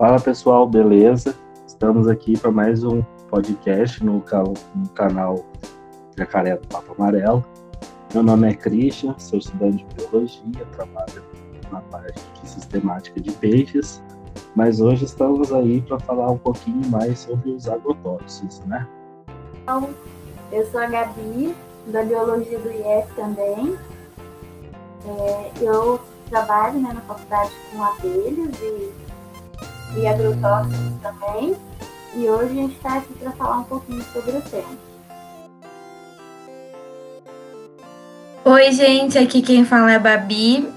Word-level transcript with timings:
Fala 0.00 0.18
pessoal, 0.18 0.66
beleza? 0.66 1.36
Estamos 1.66 2.08
aqui 2.08 2.34
para 2.38 2.50
mais 2.50 2.82
um 2.82 3.02
podcast 3.28 4.02
no, 4.02 4.24
no 4.74 4.88
canal 4.94 5.44
Jacaré 6.16 6.56
do 6.56 6.66
Papo 6.68 6.94
Amarelo. 6.96 7.44
Meu 8.14 8.22
nome 8.22 8.48
é 8.48 8.54
Christian, 8.54 9.14
sou 9.18 9.38
estudante 9.38 9.84
de 9.84 9.94
biologia, 9.96 10.64
trabalho 10.72 11.22
na 11.70 11.82
parte 11.82 12.18
de 12.40 12.48
sistemática 12.48 13.20
de 13.20 13.30
peixes, 13.30 14.02
mas 14.56 14.80
hoje 14.80 15.04
estamos 15.04 15.52
aí 15.52 15.82
para 15.82 16.00
falar 16.00 16.30
um 16.30 16.38
pouquinho 16.38 16.88
mais 16.88 17.18
sobre 17.18 17.50
os 17.50 17.68
agrotóxicos, 17.68 18.60
né? 18.60 18.88
Então, 19.62 19.90
eu 20.50 20.64
sou 20.70 20.80
a 20.80 20.86
Gabi, 20.86 21.54
da 21.88 22.02
biologia 22.04 22.58
do 22.58 22.70
IEF 22.70 23.14
também. 23.14 23.76
É, 25.04 25.50
eu 25.60 26.00
trabalho 26.30 26.80
né, 26.80 26.90
na 26.94 27.02
faculdade 27.02 27.50
com 27.70 27.84
abelhas 27.84 28.58
e 28.62 28.99
e 29.96 30.06
agrotóxicos 30.06 30.92
também. 31.02 31.56
E 32.14 32.28
hoje 32.28 32.52
a 32.52 32.62
gente 32.62 32.74
está 32.74 32.98
aqui 32.98 33.12
para 33.14 33.30
falar 33.32 33.58
um 33.58 33.64
pouquinho 33.64 34.02
sobre 34.12 34.32
o 34.32 34.42
tema. 34.42 34.90
Oi, 38.44 38.72
gente, 38.72 39.18
aqui 39.18 39.42
quem 39.42 39.64
fala 39.64 39.92
é 39.92 39.96
a 39.96 39.98
Babi. 39.98 40.68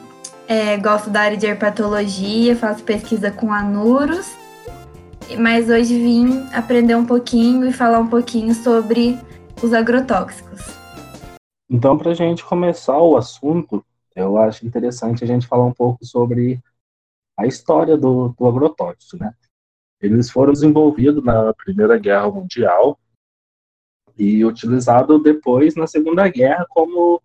É, 0.48 0.78
gosto 0.78 1.10
da 1.10 1.22
área 1.22 1.38
de 1.38 1.46
herpetologia, 1.46 2.56
faço 2.56 2.84
pesquisa 2.84 3.32
com 3.32 3.52
anuros, 3.52 4.30
mas 5.40 5.70
hoje 5.70 5.98
vim 5.98 6.46
aprender 6.54 6.96
um 6.96 7.06
pouquinho 7.06 7.66
e 7.66 7.72
falar 7.72 8.00
um 8.00 8.08
pouquinho 8.08 8.54
sobre 8.54 9.18
os 9.62 9.74
agrotóxicos. 9.74 10.62
Então, 11.70 11.98
para 11.98 12.12
a 12.12 12.14
gente 12.14 12.44
começar 12.44 12.98
o 12.98 13.16
assunto, 13.16 13.84
eu 14.16 14.38
acho 14.38 14.66
interessante 14.66 15.24
a 15.24 15.28
gente 15.28 15.48
falar 15.48 15.66
um 15.66 15.74
pouco 15.74 16.06
sobre 16.06 16.60
a 17.38 17.46
história 17.46 17.98
do, 17.98 18.30
do 18.30 18.46
agrotóxico, 18.48 19.18
né? 19.18 19.34
Eles 20.02 20.30
foram 20.30 20.52
desenvolvidos 20.52 21.24
na 21.24 21.54
Primeira 21.54 21.98
Guerra 21.98 22.30
Mundial 22.30 23.00
e 24.18 24.44
utilizados 24.44 25.24
depois 25.24 25.76
na 25.76 25.88
Segunda 25.88 26.28
Guerra 26.28 26.66
como 26.70 27.22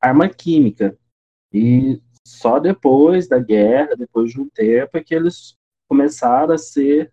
arma 0.00 0.28
química. 0.28 0.96
E 1.52 2.00
só 2.26 2.58
depois 2.58 3.28
da 3.28 3.38
guerra, 3.38 3.96
depois 3.96 4.30
de 4.30 4.40
um 4.40 4.48
tempo, 4.48 4.96
é 4.96 5.02
que 5.02 5.14
eles 5.14 5.56
começaram 5.88 6.54
a 6.54 6.58
ser 6.58 7.12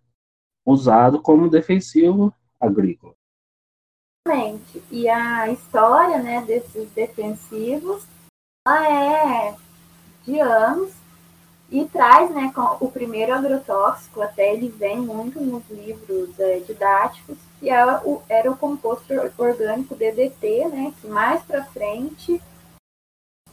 usados 0.65 1.21
como 1.21 1.49
defensivo 1.49 2.33
agrícola. 2.59 3.13
Exatamente. 4.25 4.81
E 4.89 5.09
a 5.09 5.51
história 5.51 6.21
né, 6.21 6.45
desses 6.45 6.89
defensivos 6.91 8.07
ela 8.65 8.87
é 8.87 9.57
de 10.23 10.39
anos 10.39 10.93
e 11.73 11.85
traz, 11.85 12.29
né, 12.29 12.53
o 12.79 12.91
primeiro 12.91 13.33
agrotóxico, 13.33 14.21
até 14.21 14.53
ele 14.53 14.69
vem 14.69 14.99
muito 14.99 15.41
nos 15.41 15.67
livros 15.71 16.39
é, 16.39 16.59
didáticos, 16.59 17.35
que 17.59 17.67
é 17.67 17.83
o, 18.05 18.21
era 18.29 18.51
o 18.51 18.55
composto 18.55 19.11
orgânico 19.39 19.95
DDT, 19.95 20.67
né, 20.67 20.93
que 21.01 21.07
mais 21.07 21.41
para 21.41 21.65
frente 21.65 22.39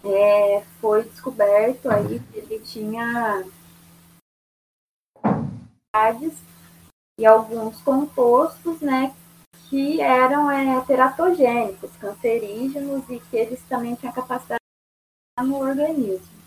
é, 0.04 0.62
foi 0.82 1.04
descoberto 1.04 1.90
aí 1.90 2.20
que 2.20 2.38
ele 2.38 2.58
tinha 2.58 3.42
e 7.18 7.24
alguns 7.24 7.80
compostos, 7.80 8.82
né, 8.82 9.14
que 9.70 10.02
eram 10.02 10.50
é, 10.50 10.78
teratogênicos, 10.82 11.90
cancerígenos 11.96 13.02
e 13.08 13.18
que 13.18 13.36
eles 13.38 13.62
também 13.62 13.94
tinham 13.94 14.12
capacidade 14.12 14.60
no 15.42 15.56
organismo. 15.58 16.39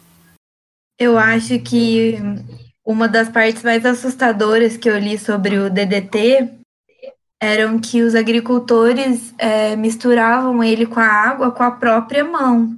Eu 0.98 1.18
acho 1.18 1.60
que 1.60 2.16
uma 2.86 3.08
das 3.08 3.30
partes 3.30 3.64
mais 3.64 3.86
assustadoras 3.86 4.78
que 4.78 4.90
eu 4.90 4.98
li 4.98 5.18
sobre 5.18 5.58
o 5.58 5.70
DDT 5.70 6.60
eram 7.42 7.80
que 7.80 8.02
os 8.02 8.16
agricultores 8.16 9.34
é, 9.38 9.76
misturavam 9.76 10.64
ele 10.64 10.86
com 10.86 11.00
a 11.00 11.06
água 11.06 11.52
com 11.52 11.64
a 11.64 11.72
própria 11.72 12.24
mão. 12.24 12.78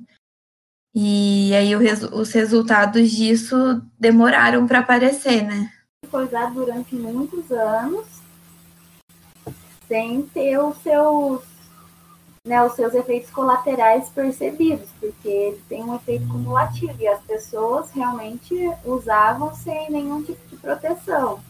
E 0.93 1.53
aí 1.53 1.75
os 1.75 2.31
resultados 2.31 3.11
disso 3.11 3.81
demoraram 3.99 4.65
para 4.65 4.79
aparecer, 4.79 5.43
né? 5.43 5.69
Foi 6.09 6.25
usado 6.25 6.53
durante 6.55 6.95
muitos 6.95 7.51
anos 7.51 8.05
sem 9.87 10.23
ter 10.23 10.57
os 10.57 10.77
seus 10.77 11.43
né, 12.45 12.63
os 12.63 12.73
seus 12.73 12.93
efeitos 12.93 13.31
colaterais 13.31 14.09
percebidos, 14.09 14.87
porque 14.99 15.27
ele 15.27 15.61
tem 15.67 15.83
um 15.83 15.95
efeito 15.95 16.27
cumulativo 16.27 16.95
e 16.99 17.07
as 17.07 17.21
pessoas 17.23 17.89
realmente 17.89 18.53
usavam 18.85 19.53
sem 19.55 19.89
nenhum 19.89 20.21
tipo 20.21 20.47
de 20.47 20.55
proteção. 20.57 21.43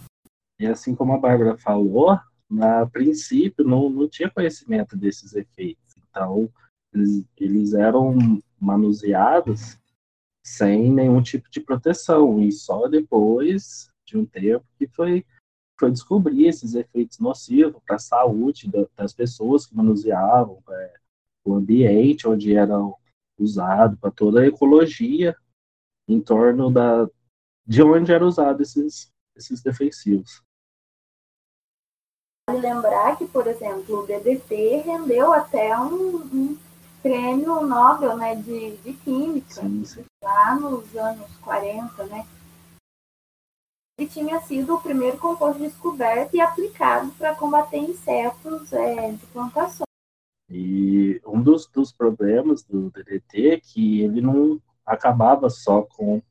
E 0.57 0.65
assim 0.65 0.95
como 0.95 1.13
a 1.13 1.17
Bárbara 1.17 1.57
falou, 1.57 2.17
na 2.49 2.85
princípio 2.85 3.65
não, 3.65 3.89
não 3.89 4.07
tinha 4.07 4.31
conhecimento 4.31 4.95
desses 4.95 5.35
efeitos, 5.35 5.83
então 6.09 6.49
eles, 6.93 7.23
eles 7.37 7.73
eram 7.73 8.15
manuseados 8.57 9.77
sem 10.41 10.91
nenhum 10.91 11.21
tipo 11.21 11.49
de 11.51 11.59
proteção 11.59 12.39
e 12.39 12.51
só 12.53 12.87
depois 12.87 13.89
de 14.05 14.17
um 14.17 14.25
tempo 14.25 14.63
que 14.77 14.87
foi 14.87 15.25
foi 15.77 15.91
descobrir 15.91 16.47
esses 16.47 16.73
efeitos 16.73 17.19
nocivos 17.19 17.81
para 17.85 17.97
a 17.97 17.99
saúde 17.99 18.69
das 18.95 19.13
pessoas 19.13 19.65
que 19.65 19.75
manuseavam, 19.75 20.61
é, 20.69 20.93
o 21.43 21.53
ambiente 21.53 22.27
onde 22.27 22.55
eram 22.55 22.95
usados, 23.37 23.99
para 23.99 24.11
toda 24.11 24.41
a 24.41 24.47
ecologia 24.47 25.35
em 26.07 26.21
torno 26.21 26.71
da, 26.71 27.07
de 27.65 27.83
onde 27.83 28.11
eram 28.11 28.27
usados 28.27 28.75
esses, 28.75 29.11
esses 29.35 29.61
defensivos. 29.61 30.41
Vale 32.47 32.61
lembrar 32.61 33.17
que, 33.17 33.25
por 33.25 33.47
exemplo, 33.47 34.03
o 34.03 34.05
DDT 34.05 34.83
rendeu 34.85 35.33
até 35.33 35.77
um, 35.77 36.17
um 36.17 36.57
prêmio 37.01 37.61
Nobel 37.61 38.15
né, 38.17 38.35
de, 38.35 38.77
de 38.77 38.93
Química, 38.93 39.61
sim, 39.61 39.83
sim. 39.83 40.05
lá 40.23 40.55
nos 40.55 40.95
anos 40.95 41.29
40, 41.37 42.05
né? 42.05 42.25
Ele 43.97 44.09
tinha 44.09 44.39
sido 44.41 44.75
o 44.75 44.81
primeiro 44.81 45.17
composto 45.17 45.61
descoberto 45.61 46.33
e 46.33 46.41
aplicado 46.41 47.11
para 47.13 47.35
combater 47.35 47.77
insetos 47.77 48.71
é, 48.73 49.11
de 49.13 49.25
plantações. 49.27 49.85
E 50.49 51.21
um 51.25 51.41
dos, 51.41 51.67
dos 51.67 51.91
problemas 51.91 52.63
do 52.63 52.91
DDT 52.91 53.49
é 53.49 53.59
que 53.59 54.01
ele 54.01 54.21
não 54.21 54.61
acabava 54.85 55.49
só 55.49 55.81
com 55.81 56.21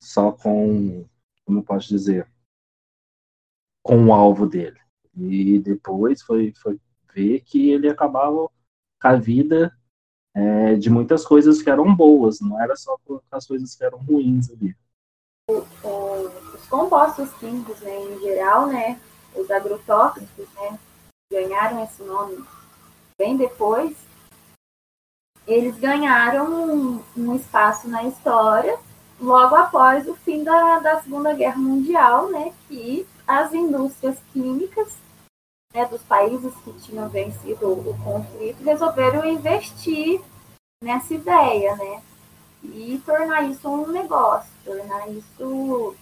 só 0.00 0.32
com 0.32 1.04
como 1.44 1.62
posso 1.62 1.88
dizer 1.88 2.26
com 3.82 4.06
o 4.06 4.12
alvo 4.12 4.46
dele 4.46 4.80
e 5.14 5.58
depois 5.58 6.22
foi 6.22 6.52
foi 6.54 6.80
ver 7.12 7.40
que 7.40 7.70
ele 7.70 7.88
acabava 7.88 8.48
com 9.00 9.08
a 9.08 9.16
vida 9.16 9.76
é, 10.34 10.74
de 10.76 10.88
muitas 10.88 11.26
coisas 11.26 11.60
que 11.60 11.68
eram 11.68 11.94
boas 11.94 12.40
não 12.40 12.60
era 12.60 12.74
só 12.74 12.96
com 13.04 13.20
as 13.30 13.46
coisas 13.46 13.76
que 13.76 13.84
eram 13.84 13.98
ruins 13.98 14.50
ali 14.50 14.74
os 15.58 16.68
compostos 16.68 17.30
químicos, 17.34 17.80
né, 17.80 17.96
em 17.96 18.20
geral, 18.20 18.66
né, 18.66 19.00
os 19.34 19.50
agrotóxicos, 19.50 20.46
né, 20.54 20.78
ganharam 21.30 21.82
esse 21.84 22.02
nome 22.02 22.44
bem 23.18 23.36
depois, 23.36 23.96
eles 25.46 25.76
ganharam 25.76 26.52
um, 26.52 27.02
um 27.16 27.34
espaço 27.34 27.88
na 27.88 28.04
história 28.04 28.78
logo 29.20 29.54
após 29.54 30.06
o 30.08 30.14
fim 30.14 30.42
da, 30.42 30.78
da 30.80 31.00
Segunda 31.00 31.32
Guerra 31.34 31.58
Mundial, 31.58 32.28
né, 32.28 32.52
que 32.68 33.06
as 33.26 33.52
indústrias 33.52 34.18
químicas 34.32 34.96
né, 35.72 35.86
dos 35.86 36.02
países 36.02 36.52
que 36.64 36.72
tinham 36.80 37.08
vencido 37.08 37.72
o 37.72 37.98
conflito 38.04 38.62
resolveram 38.62 39.24
investir 39.24 40.20
nessa 40.82 41.14
ideia, 41.14 41.76
né, 41.76 42.02
e 42.62 43.00
tornar 43.04 43.42
isso 43.50 43.68
um 43.68 43.90
negócio, 43.90 44.50
tornar 44.64 45.08
isso 45.10 45.96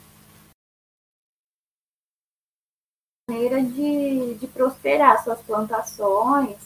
maneira 3.30 3.62
de, 3.62 4.34
de 4.34 4.46
prosperar 4.48 5.22
suas 5.22 5.40
plantações 5.42 6.56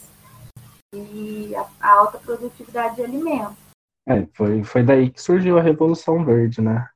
e 0.94 1.54
a, 1.54 1.66
a 1.80 1.90
alta 1.90 2.18
produtividade 2.18 2.96
de 2.96 3.02
alimentos. 3.02 3.56
É, 4.08 4.26
foi, 4.34 4.64
foi 4.64 4.82
daí 4.82 5.10
que 5.10 5.20
surgiu 5.20 5.58
a 5.58 5.62
Revolução 5.62 6.24
Verde, 6.24 6.60
né? 6.60 6.88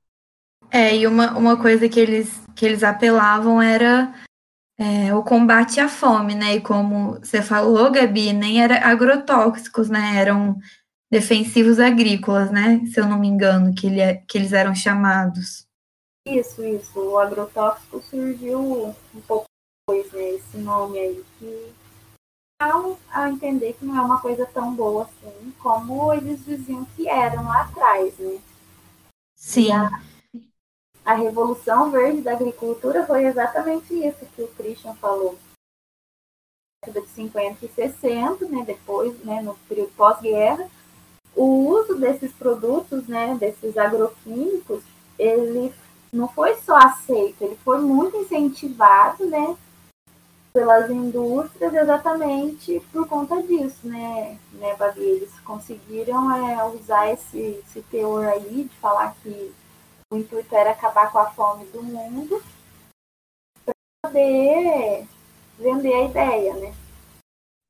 É, 0.70 0.96
e 0.96 1.06
uma, 1.06 1.36
uma 1.36 1.60
coisa 1.60 1.88
que 1.88 1.98
eles, 1.98 2.42
que 2.54 2.64
eles 2.64 2.82
apelavam 2.82 3.60
era 3.60 4.14
é, 4.78 5.14
o 5.14 5.22
combate 5.22 5.80
à 5.80 5.88
fome, 5.88 6.34
né? 6.34 6.56
E 6.56 6.60
como 6.60 7.14
você 7.14 7.42
falou, 7.42 7.90
Gabi, 7.90 8.32
nem 8.32 8.62
era 8.62 8.86
agrotóxicos, 8.86 9.88
né? 9.88 10.16
Eram 10.16 10.58
defensivos 11.10 11.78
agrícolas, 11.78 12.50
né? 12.50 12.84
Se 12.92 13.00
eu 13.00 13.06
não 13.06 13.18
me 13.18 13.28
engano, 13.28 13.74
que, 13.74 13.86
ele, 13.86 14.00
é, 14.00 14.14
que 14.14 14.36
eles 14.36 14.52
eram 14.52 14.74
chamados. 14.74 15.66
Isso, 16.26 16.62
isso. 16.62 16.98
O 17.00 17.18
agrotóxico 17.18 18.02
surgiu 18.02 18.94
um 19.14 19.20
pouco 19.26 19.46
depois, 19.88 20.12
né? 20.12 20.30
Esse 20.30 20.58
nome 20.58 20.98
aí, 20.98 21.24
que 21.38 21.72
dá 22.60 22.74
a 23.10 23.30
entender 23.30 23.74
que 23.74 23.84
não 23.84 23.96
é 23.96 24.00
uma 24.00 24.20
coisa 24.20 24.44
tão 24.46 24.74
boa 24.74 25.04
assim, 25.04 25.52
como 25.58 26.12
eles 26.12 26.44
diziam 26.44 26.84
que 26.96 27.08
eram 27.08 27.44
lá 27.44 27.62
atrás, 27.62 28.18
né? 28.18 28.40
Sim. 29.34 29.72
A, 29.72 30.02
a 31.04 31.14
revolução 31.14 31.90
verde 31.90 32.20
da 32.20 32.32
agricultura 32.32 33.06
foi 33.06 33.24
exatamente 33.24 33.94
isso 33.94 34.26
que 34.34 34.42
o 34.42 34.48
Christian 34.48 34.94
falou. 34.96 35.38
Década 36.84 37.06
de 37.06 37.12
50 37.12 37.64
e 37.64 37.68
60, 37.68 38.46
né, 38.46 38.64
depois, 38.64 39.18
né, 39.24 39.40
no 39.40 39.56
período 39.68 39.92
pós-guerra, 39.96 40.68
o 41.38 41.68
uso 41.68 41.94
desses 41.94 42.32
produtos, 42.32 43.06
né, 43.06 43.36
desses 43.38 43.78
agroquímicos, 43.78 44.82
ele 45.16 45.72
não 46.12 46.26
foi 46.26 46.56
só 46.56 46.76
aceito, 46.76 47.42
ele 47.42 47.56
foi 47.64 47.78
muito 47.80 48.16
incentivado, 48.16 49.24
né, 49.24 49.56
pelas 50.52 50.90
indústrias 50.90 51.72
exatamente 51.72 52.82
por 52.92 53.06
conta 53.06 53.40
disso, 53.40 53.86
né, 53.86 54.36
né 54.54 54.74
Babi? 54.74 55.00
Eles 55.00 55.30
conseguiram 55.40 56.34
é, 56.34 56.64
usar 56.74 57.12
esse, 57.12 57.38
esse 57.38 57.82
teor 57.82 58.26
aí 58.26 58.64
de 58.64 58.76
falar 58.80 59.14
que 59.22 59.54
o 60.10 60.16
intuito 60.16 60.52
era 60.56 60.72
acabar 60.72 61.12
com 61.12 61.18
a 61.18 61.30
fome 61.30 61.66
do 61.66 61.84
mundo 61.84 62.42
para 63.64 63.74
poder 64.02 65.06
vender 65.56 65.94
a 65.94 66.04
ideia, 66.04 66.54
né? 66.54 66.74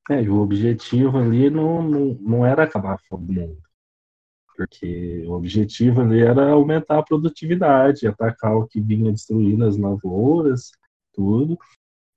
É, 0.08 0.22
e 0.22 0.28
o 0.28 0.40
objetivo 0.40 1.18
ali 1.18 1.50
não, 1.50 1.82
não, 1.82 2.06
não 2.20 2.46
era 2.46 2.64
acabar 2.64 2.94
a 2.94 2.98
fome 2.98 3.26
do 3.26 3.32
mundo. 3.34 3.58
Porque 4.56 5.24
o 5.26 5.32
objetivo 5.32 6.00
ali 6.00 6.20
era 6.20 6.50
aumentar 6.50 6.98
a 6.98 7.02
produtividade, 7.02 8.06
atacar 8.06 8.56
o 8.56 8.66
que 8.66 8.80
vinha 8.80 9.12
destruindo 9.12 9.64
as 9.64 9.76
lavouras, 9.76 10.72
tudo, 11.12 11.58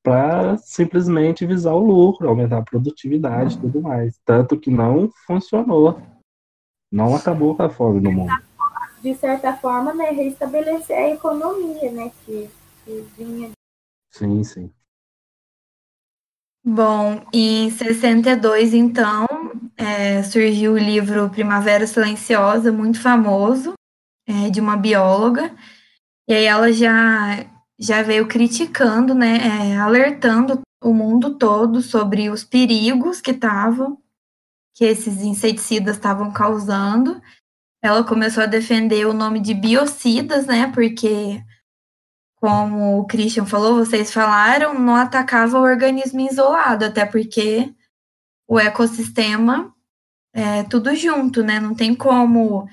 para 0.01 0.57
simplesmente 0.57 1.45
visar 1.45 1.73
o 1.73 1.85
lucro, 1.85 2.27
aumentar 2.27 2.59
a 2.59 2.63
produtividade 2.63 3.57
e 3.57 3.61
tudo 3.61 3.81
mais. 3.81 4.19
Tanto 4.25 4.59
que 4.59 4.71
não 4.71 5.11
funcionou. 5.27 6.01
Não 6.91 7.15
acabou 7.15 7.55
com 7.55 7.63
a 7.63 7.69
fome 7.69 7.99
no 7.99 8.11
mundo. 8.11 8.33
De 9.01 9.13
certa 9.15 9.55
forma, 9.57 9.93
né, 9.93 10.11
restabelecer 10.11 10.97
a 10.97 11.09
economia, 11.09 11.91
né, 11.91 12.11
que, 12.25 12.49
que 12.83 13.05
vinha. 13.17 13.51
Sim, 14.09 14.43
sim. 14.43 14.71
Bom, 16.63 17.25
em 17.33 17.71
62, 17.71 18.73
então, 18.73 19.25
é, 19.75 20.21
surgiu 20.21 20.73
o 20.73 20.77
livro 20.77 21.29
Primavera 21.29 21.87
Silenciosa, 21.87 22.71
muito 22.71 23.01
famoso, 23.01 23.73
é, 24.27 24.49
de 24.49 24.61
uma 24.61 24.77
bióloga. 24.77 25.55
E 26.29 26.33
aí 26.33 26.45
ela 26.45 26.71
já 26.71 27.45
já 27.79 28.03
veio 28.03 28.27
criticando, 28.27 29.15
né, 29.15 29.37
é, 29.71 29.77
alertando 29.77 30.61
o 30.83 30.93
mundo 30.93 31.35
todo 31.37 31.81
sobre 31.81 32.29
os 32.29 32.43
perigos 32.43 33.19
que 33.19 33.31
estavam, 33.31 33.97
que 34.75 34.85
esses 34.85 35.23
inseticidas 35.23 35.95
estavam 35.95 36.31
causando. 36.31 37.19
Ela 37.83 38.03
começou 38.03 38.43
a 38.43 38.47
defender 38.47 39.07
o 39.07 39.13
nome 39.13 39.39
de 39.39 39.55
biocidas, 39.55 40.45
né, 40.45 40.71
porque, 40.71 41.43
como 42.41 42.99
o 42.99 43.05
Christian 43.05 43.45
falou, 43.45 43.75
vocês 43.75 44.11
falaram, 44.11 44.73
não 44.77 44.95
atacava 44.95 45.59
o 45.59 45.63
organismo 45.63 46.19
isolado, 46.21 46.83
até 46.83 47.05
porque 47.05 47.73
o 48.47 48.59
ecossistema 48.59 49.73
é 50.33 50.63
tudo 50.63 50.93
junto, 50.95 51.43
né, 51.43 51.59
não 51.59 51.75
tem 51.75 51.95
como 51.95 52.67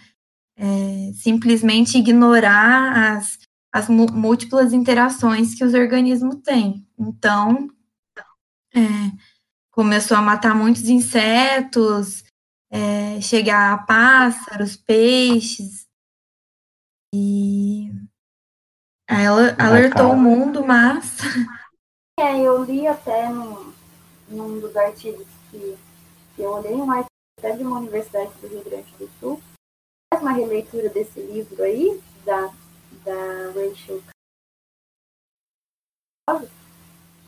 é, 0.57 1.13
simplesmente 1.13 1.99
ignorar 1.99 3.17
as 3.17 3.39
as 3.73 3.89
múltiplas 3.89 4.73
interações 4.73 5.55
que 5.55 5.65
os 5.65 5.75
organismos 5.75 6.37
têm. 6.37 6.87
Então, 6.99 7.69
é, 8.75 8.81
começou 9.71 10.17
a 10.17 10.23
matar 10.23 10.55
muitos 10.55 10.89
insetos, 10.89 12.25
é, 12.71 13.21
chegar 13.21 13.73
a 13.73 13.79
pássaros, 13.79 14.77
peixes, 14.77 15.87
e 17.15 17.91
ela 19.09 19.57
alertou 19.59 20.13
o 20.13 20.17
mundo, 20.17 20.65
mas. 20.65 21.19
É, 22.21 22.41
eu 22.41 22.63
li 22.65 22.87
até 22.87 23.29
num, 23.29 23.73
num 24.29 24.61
dos 24.61 24.77
artigos 24.77 25.27
que, 25.51 25.79
que 26.37 26.43
eu 26.43 26.51
olhei, 26.51 26.75
um 26.75 26.91
artigo 26.91 27.09
até 27.39 27.57
de 27.57 27.63
uma 27.63 27.79
universidade 27.79 28.33
do 28.41 28.49
Rio 28.49 28.65
Grande 28.65 28.93
do 28.99 29.09
Sul, 29.21 29.41
faz 30.13 30.23
uma 30.23 30.33
releitura 30.33 30.89
desse 30.89 31.21
livro 31.21 31.63
aí, 31.63 32.01
da 32.25 32.53
da 33.05 33.53
Rachel 33.55 34.03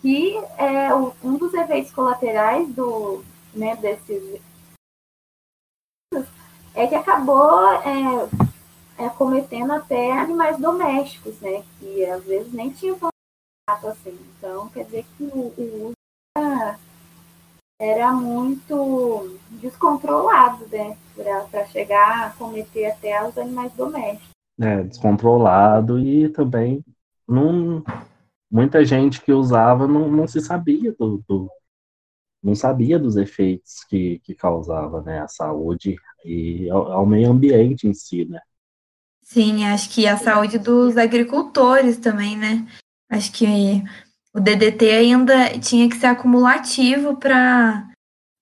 que 0.00 0.36
é 0.58 0.94
um 0.94 1.36
dos 1.36 1.54
efeitos 1.54 1.92
colaterais 1.92 2.68
do, 2.74 3.24
né, 3.54 3.76
desses 3.76 4.40
é 6.74 6.86
que 6.86 6.94
acabou 6.94 7.72
é, 7.72 8.28
é, 9.00 9.08
cometendo 9.10 9.72
até 9.72 10.12
animais 10.12 10.58
domésticos, 10.58 11.38
né, 11.40 11.62
que 11.78 12.04
às 12.04 12.24
vezes 12.24 12.52
nem 12.52 12.70
tinham 12.70 12.98
contato 12.98 13.86
assim. 13.88 14.18
Então, 14.36 14.68
quer 14.68 14.84
dizer 14.84 15.04
que 15.16 15.24
o, 15.24 15.54
o 15.56 15.86
uso 15.86 15.92
era, 16.36 16.78
era 17.80 18.12
muito 18.12 19.38
descontrolado, 19.50 20.66
né, 20.68 20.96
para 21.50 21.66
chegar 21.66 22.26
a 22.26 22.30
cometer 22.30 22.86
até 22.86 23.26
os 23.26 23.36
animais 23.36 23.72
domésticos 23.72 24.30
é, 24.60 24.82
descontrolado 24.84 25.98
e 25.98 26.28
também 26.28 26.84
não, 27.26 27.82
muita 28.50 28.84
gente 28.84 29.22
que 29.22 29.32
usava 29.32 29.86
não, 29.86 30.10
não 30.10 30.28
se 30.28 30.40
sabia 30.40 30.92
do, 30.92 31.24
do, 31.26 31.50
não 32.42 32.54
sabia 32.54 32.98
dos 32.98 33.16
efeitos 33.16 33.84
que, 33.88 34.18
que 34.20 34.34
causava 34.34 35.00
né, 35.02 35.20
a 35.20 35.28
saúde 35.28 35.96
e 36.24 36.68
ao, 36.68 36.92
ao, 36.92 37.06
meio 37.06 37.30
ambiente 37.30 37.88
em 37.88 37.94
si, 37.94 38.26
né? 38.26 38.40
Sim, 39.32 39.64
acho 39.64 39.90
que 39.90 40.08
a 40.08 40.16
saúde 40.16 40.58
dos 40.58 40.96
agricultores 40.96 41.98
também, 41.98 42.36
né? 42.36 42.66
Acho 43.08 43.30
que 43.30 43.46
o 44.34 44.40
DDT 44.40 44.90
ainda 44.90 45.56
tinha 45.60 45.88
que 45.88 45.94
ser 45.94 46.06
acumulativo 46.06 47.16
para 47.16 47.88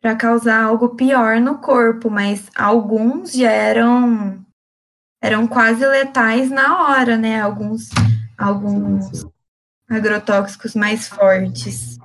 para 0.01 0.17
causar 0.17 0.63
algo 0.63 0.95
pior 0.95 1.41
no 1.41 1.59
corpo, 1.59 2.09
mas 2.09 2.49
alguns 2.57 3.33
já 3.35 3.51
eram 3.51 4.43
eram 5.23 5.47
quase 5.47 5.87
letais 5.87 6.51
na 6.51 6.83
hora, 6.89 7.19
né? 7.19 7.39
Alguns, 7.39 7.91
alguns 8.39 9.27
agrotóxicos 9.91 10.75
mais 10.75 11.07
fortes. 11.07 11.99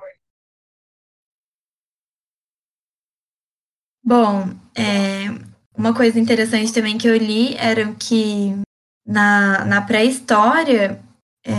Bom, 4.04 4.50
é, 4.76 5.30
uma 5.74 5.94
coisa 5.94 6.20
interessante 6.20 6.70
também 6.70 6.98
que 6.98 7.08
eu 7.08 7.16
li 7.16 7.56
era 7.56 7.90
que 7.94 8.62
na, 9.06 9.64
na 9.64 9.82
pré-história 9.82 11.02
é, 11.46 11.52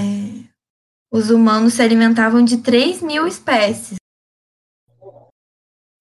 os 1.12 1.30
humanos 1.30 1.76
se 1.76 1.82
alimentavam 1.82 2.44
de 2.44 2.58
3 2.58 3.02
mil 3.02 3.28
espécies. 3.28 3.98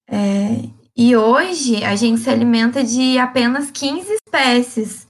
É, 0.09 0.71
e 0.97 1.17
hoje 1.17 1.85
a 1.85 1.97
gente 1.97 2.21
se 2.21 2.31
alimenta 2.31 2.85
de 2.85 3.19
apenas 3.19 3.71
15 3.71 4.15
espécies 4.15 5.07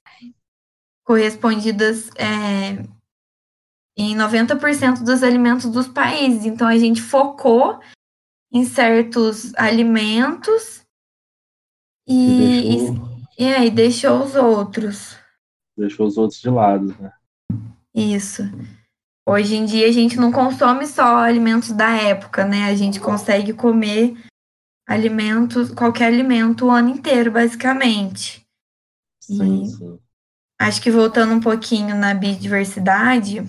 correspondidas 1.05 2.09
é, 2.17 2.83
em 3.95 4.17
90% 4.17 5.03
dos 5.03 5.21
alimentos 5.21 5.69
dos 5.69 5.87
países. 5.87 6.45
Então 6.45 6.67
a 6.67 6.77
gente 6.77 7.01
focou 7.01 7.79
em 8.51 8.65
certos 8.65 9.53
alimentos 9.55 10.81
e, 12.07 12.15
e, 12.15 12.77
deixou, 12.77 12.95
e, 13.37 13.43
e 13.43 13.53
aí 13.53 13.69
deixou 13.69 14.23
os 14.23 14.35
outros. 14.35 15.24
Deixou 15.77 16.07
os 16.07 16.17
outros 16.17 16.39
de 16.39 16.49
lado, 16.49 16.95
né? 16.99 17.11
Isso. 17.93 18.43
Hoje 19.27 19.55
em 19.55 19.65
dia 19.65 19.87
a 19.87 19.91
gente 19.91 20.17
não 20.17 20.31
consome 20.31 20.85
só 20.85 21.17
alimentos 21.17 21.71
da 21.71 21.95
época, 21.95 22.45
né? 22.45 22.65
A 22.65 22.75
gente 22.75 22.99
consegue 22.99 23.53
comer 23.53 24.15
alimentos, 24.87 25.71
qualquer 25.71 26.05
alimento 26.05 26.65
o 26.65 26.71
ano 26.71 26.89
inteiro, 26.89 27.31
basicamente. 27.31 28.45
Sim, 29.21 29.63
e, 29.63 29.69
sim. 29.69 29.99
Acho 30.59 30.81
que 30.81 30.91
voltando 30.91 31.33
um 31.33 31.39
pouquinho 31.39 31.95
na 31.95 32.13
biodiversidade, 32.13 33.43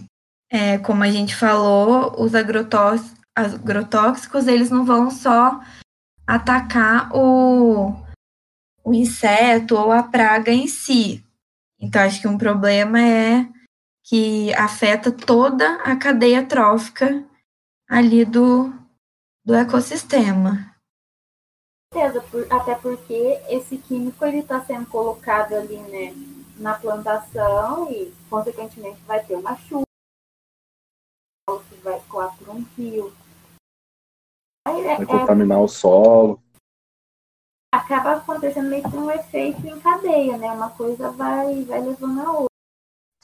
é, 0.51 0.79
como 0.79 1.03
a 1.03 1.11
gente 1.11 1.37
falou, 1.37 2.21
os 2.21 2.35
agrotóxicos, 2.35 4.47
eles 4.47 4.71
não 4.71 4.85
vão 4.85 5.11
só 5.11 5.61
atacar 6.27 7.11
o, 7.15 7.95
o 8.83 8.95
inseto 8.95 9.77
ou 9.77 9.93
a 9.93 10.03
praga 10.03 10.51
em 10.51 10.67
si. 10.67 11.23
Então, 11.87 12.03
acho 12.03 12.21
que 12.21 12.27
um 12.27 12.37
problema 12.37 13.01
é 13.01 13.49
que 14.05 14.53
afeta 14.55 15.13
toda 15.13 15.77
a 15.83 15.97
cadeia 15.97 16.45
trófica 16.45 17.25
ali 17.89 18.25
do, 18.25 18.73
do 19.45 19.55
ecossistema. 19.55 20.75
Até 22.51 22.75
porque 22.75 23.41
esse 23.49 23.79
químico 23.79 24.25
ele 24.25 24.41
está 24.41 24.61
sendo 24.65 24.87
colocado 24.87 25.55
ali, 25.55 25.79
né, 25.79 26.13
na 26.57 26.75
plantação 26.75 27.89
e, 27.91 28.13
consequentemente, 28.29 29.01
vai 29.07 29.25
ter 29.25 29.37
uma 29.37 29.57
chuva, 29.57 29.85
que 31.69 31.77
vai 31.77 31.99
escoar 31.99 32.37
por 32.37 32.49
um 32.49 32.67
rio. 32.77 33.15
Aí, 34.67 34.81
é, 34.81 34.97
vai 34.97 35.03
é, 35.03 35.07
contaminar 35.07 35.59
é, 35.59 35.61
o 35.61 35.69
solo. 35.69 36.43
Acaba 37.73 38.15
acontecendo 38.15 38.69
meio 38.69 38.89
que 38.89 38.97
um 38.97 39.11
efeito 39.11 39.67
em 39.67 39.79
cadeia, 39.81 40.37
né? 40.39 40.51
Uma 40.51 40.71
coisa 40.71 41.11
vai, 41.11 41.63
vai 41.65 41.81
levando 41.81 42.21
a 42.21 42.33
outra. 42.33 42.47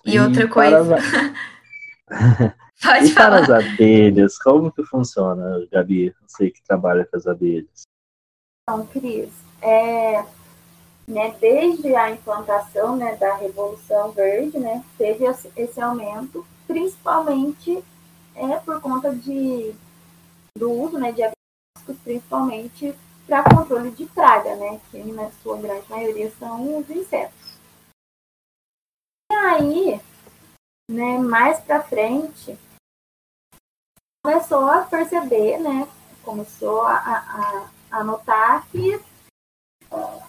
E, 0.04 0.14
e 0.14 0.20
outra 0.20 0.48
coisa. 0.48 0.96
Para... 2.06 2.56
Pode 2.82 3.06
e 3.06 3.12
falar. 3.12 3.46
para 3.46 3.58
as 3.58 3.64
abelhas, 3.64 4.38
como 4.38 4.72
que 4.72 4.82
funciona, 4.84 5.66
Gabi? 5.70 6.12
Você 6.26 6.50
que 6.50 6.62
trabalha 6.64 7.06
com 7.06 7.16
as 7.16 7.26
abelhas. 7.26 7.82
Então, 8.68 8.84
Cris, 8.86 9.30
é, 9.60 10.24
né, 11.06 11.34
desde 11.40 11.94
a 11.94 12.10
implantação 12.10 12.96
né, 12.96 13.16
da 13.16 13.36
Revolução 13.36 14.10
Verde, 14.10 14.58
né, 14.58 14.84
teve 14.98 15.24
esse 15.56 15.80
aumento, 15.80 16.44
principalmente 16.66 17.82
é, 18.34 18.56
por 18.58 18.80
conta 18.80 19.14
de, 19.14 19.74
do 20.56 20.70
uso 20.70 20.98
né, 20.98 21.12
de 21.12 21.22
agrotóxicos, 21.22 21.96
principalmente 22.02 22.94
para 23.26 23.44
controle 23.44 23.90
de 23.90 24.06
praga, 24.06 24.54
né, 24.56 24.80
que 24.90 24.98
na 25.04 25.30
sua 25.42 25.58
grande 25.60 25.88
maioria 25.88 26.30
são 26.38 26.78
os 26.78 26.90
insetos. 26.90 27.58
E 29.30 29.34
aí, 29.34 30.00
né, 30.90 31.18
mais 31.18 31.60
para 31.60 31.82
frente, 31.82 32.58
começou 34.24 34.70
a 34.70 34.82
perceber, 34.82 35.58
né, 35.58 35.88
começou 36.22 36.82
a, 36.82 36.96
a, 36.96 37.70
a 37.90 38.04
notar 38.04 38.66
que 38.68 39.00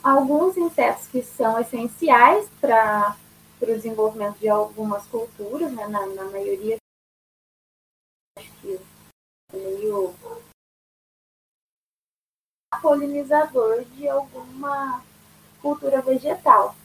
alguns 0.03 0.57
insetos 0.57 1.07
que 1.07 1.21
são 1.21 1.59
essenciais 1.59 2.49
para 2.59 3.15
o 3.61 3.65
desenvolvimento 3.65 4.37
de 4.39 4.49
algumas 4.49 5.05
culturas, 5.07 5.71
né, 5.71 5.87
na, 5.87 6.05
na 6.07 6.25
maioria, 6.25 6.77
acho 8.37 8.51
que 8.61 8.79
é 9.53 9.57
meio 9.57 10.13
polinizador 12.81 13.83
de 13.95 14.07
alguma 14.07 15.01
cultura 15.61 16.01
vegetal. 16.01 16.75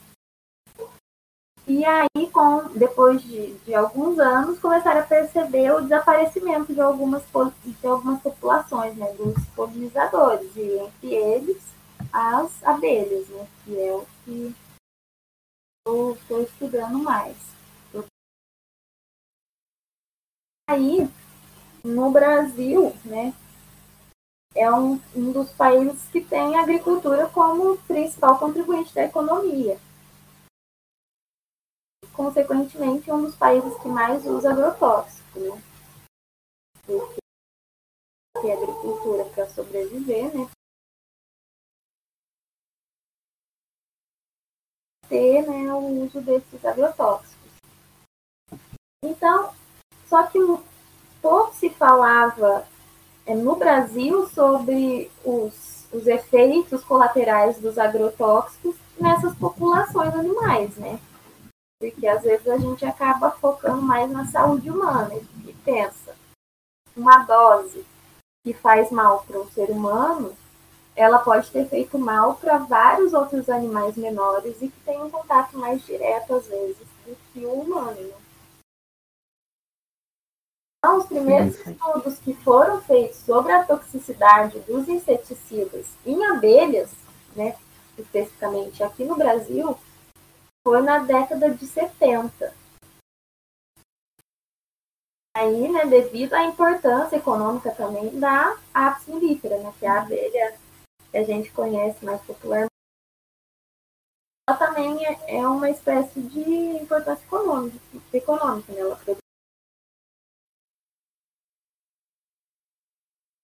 E 1.67 1.85
aí, 1.85 2.31
com, 2.33 2.67
depois 2.69 3.21
de, 3.21 3.53
de, 3.59 3.75
alguns 3.75 4.17
anos, 4.17 4.57
começaram 4.57 5.01
a 5.01 5.03
perceber 5.03 5.71
o 5.71 5.81
desaparecimento 5.81 6.73
de 6.73 6.81
algumas, 6.81 7.23
de 7.63 7.87
algumas 7.87 8.19
populações, 8.21 8.95
né, 8.95 9.11
dos 9.13 9.45
polinizadores, 9.55 10.49
e 10.55 10.79
entre 10.79 11.13
eles 11.13 11.61
as 12.11 12.63
abelhas, 12.63 13.27
né, 13.27 13.47
que 13.63 13.79
é 13.79 13.93
o 13.93 14.05
que 14.25 14.55
eu 15.85 16.13
estou 16.13 16.41
estudando 16.41 16.97
mais. 16.97 17.37
Aí, 20.67 21.07
no 21.83 22.11
Brasil, 22.11 22.95
né, 23.05 23.33
é 24.59 24.69
um, 24.69 24.99
um 25.15 25.31
dos 25.31 25.49
países 25.53 26.09
que 26.09 26.19
tem 26.19 26.57
a 26.57 26.63
agricultura 26.63 27.29
como 27.29 27.77
principal 27.83 28.37
contribuinte 28.37 28.93
da 28.93 29.05
economia. 29.05 29.79
Consequentemente, 32.13 33.09
é 33.09 33.13
um 33.13 33.23
dos 33.23 33.35
países 33.37 33.73
que 33.81 33.87
mais 33.87 34.25
usa 34.25 34.51
agrotóxico, 34.51 35.39
né? 35.39 35.63
Porque 36.85 38.51
a 38.51 38.53
agricultura 38.53 39.23
para 39.29 39.49
sobreviver, 39.49 40.35
né? 40.35 40.49
Ter 45.07 45.47
né, 45.47 45.73
o 45.73 46.03
uso 46.03 46.19
desses 46.19 46.65
agrotóxicos. 46.65 47.49
Então, 49.05 49.55
só 50.05 50.27
que 50.27 50.37
pouco 51.21 51.53
se 51.55 51.69
falava 51.69 52.67
no 53.35 53.55
Brasil 53.55 54.27
sobre 54.29 55.11
os, 55.23 55.87
os 55.91 56.07
efeitos 56.07 56.83
colaterais 56.83 57.59
dos 57.59 57.77
agrotóxicos 57.77 58.75
nessas 58.99 59.35
populações 59.35 60.13
animais, 60.13 60.75
né? 60.77 60.99
Porque 61.79 62.07
às 62.07 62.23
vezes 62.23 62.47
a 62.47 62.57
gente 62.57 62.85
acaba 62.85 63.31
focando 63.31 63.81
mais 63.81 64.11
na 64.11 64.25
saúde 64.25 64.69
humana 64.69 65.15
e 65.45 65.53
pensa, 65.63 66.13
uma 66.95 67.19
dose 67.19 67.85
que 68.43 68.53
faz 68.53 68.91
mal 68.91 69.23
para 69.25 69.39
um 69.39 69.49
ser 69.51 69.69
humano, 69.69 70.35
ela 70.95 71.19
pode 71.19 71.49
ter 71.51 71.65
feito 71.69 71.97
mal 71.97 72.35
para 72.35 72.57
vários 72.57 73.13
outros 73.13 73.49
animais 73.49 73.95
menores 73.95 74.61
e 74.61 74.67
que 74.67 74.79
têm 74.81 75.01
um 75.01 75.09
contato 75.09 75.57
mais 75.57 75.85
direto, 75.85 76.35
às 76.35 76.47
vezes, 76.47 76.77
do 77.05 77.15
que 77.31 77.45
o 77.45 77.53
humano. 77.53 77.91
Né? 77.91 78.13
Então, 80.79 80.97
os 80.97 81.07
primeiros 81.07 81.59
estudos 81.59 82.19
que 82.19 82.33
foram 82.33 82.81
feitos 82.81 83.17
sobre 83.17 83.51
a 83.51 83.65
toxicidade 83.65 84.61
dos 84.61 84.87
inseticidas 84.87 85.87
em 86.05 86.25
abelhas, 86.25 86.89
né, 87.35 87.57
especificamente 87.97 88.81
aqui 88.81 89.03
no 89.03 89.17
Brasil, 89.17 89.77
foi 90.65 90.81
na 90.81 90.99
década 90.99 91.53
de 91.53 91.67
70. 91.67 92.53
Aí, 95.35 95.69
né, 95.69 95.85
devido 95.85 96.33
à 96.33 96.45
importância 96.45 97.17
econômica 97.17 97.71
também 97.71 98.17
da 98.17 98.57
apis 98.73 99.07
mellifera, 99.07 99.57
né, 99.57 99.73
que 99.77 99.85
é 99.85 99.89
a 99.89 100.01
abelha 100.01 100.57
que 101.11 101.17
a 101.17 101.23
gente 101.23 101.51
conhece 101.51 102.05
mais 102.05 102.21
popularmente, 102.21 102.69
ela 104.47 104.57
também 104.57 104.97
é, 105.27 105.45
uma 105.45 105.69
espécie 105.69 106.21
de 106.21 106.39
importância 106.81 107.23
econômica, 107.25 107.77
econômica 108.13 108.71
né? 108.71 108.79
ela 108.79 108.95
produz 108.95 109.28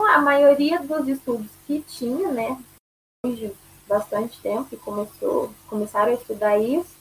a 0.01 0.19
maioria 0.19 0.79
dos 0.79 1.07
estudos 1.07 1.49
que 1.65 1.81
tinha, 1.81 2.31
né, 2.31 2.61
de 3.25 3.51
bastante 3.87 4.39
tempo 4.41 4.65
que 4.65 4.77
começou, 4.77 5.53
começaram 5.67 6.11
a 6.11 6.15
estudar 6.15 6.57
isso, 6.57 6.95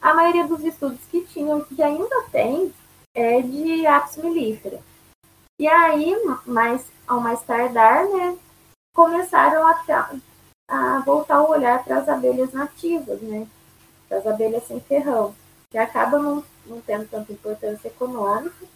a 0.00 0.14
maioria 0.14 0.46
dos 0.46 0.62
estudos 0.62 1.00
que 1.10 1.22
tinham, 1.26 1.64
que 1.64 1.82
ainda 1.82 2.22
tem, 2.30 2.72
é 3.14 3.40
de 3.40 3.86
apis 3.86 4.16
mellifera. 4.16 4.80
E 5.58 5.66
aí, 5.66 6.14
mais, 6.44 6.86
ao 7.06 7.20
mais 7.20 7.42
tardar, 7.42 8.06
né, 8.08 8.36
começaram 8.94 9.66
a, 9.66 10.10
a 10.68 10.98
voltar 11.00 11.42
o 11.42 11.50
olhar 11.50 11.82
para 11.82 11.98
as 11.98 12.08
abelhas 12.08 12.52
nativas, 12.52 13.20
né, 13.22 13.46
para 14.08 14.18
as 14.18 14.26
abelhas 14.26 14.64
sem 14.64 14.80
ferrão, 14.80 15.34
que 15.70 15.78
acabam 15.78 16.22
não, 16.22 16.44
não 16.66 16.80
tendo 16.80 17.08
tanta 17.08 17.32
importância 17.32 17.88
econômica. 17.88 18.66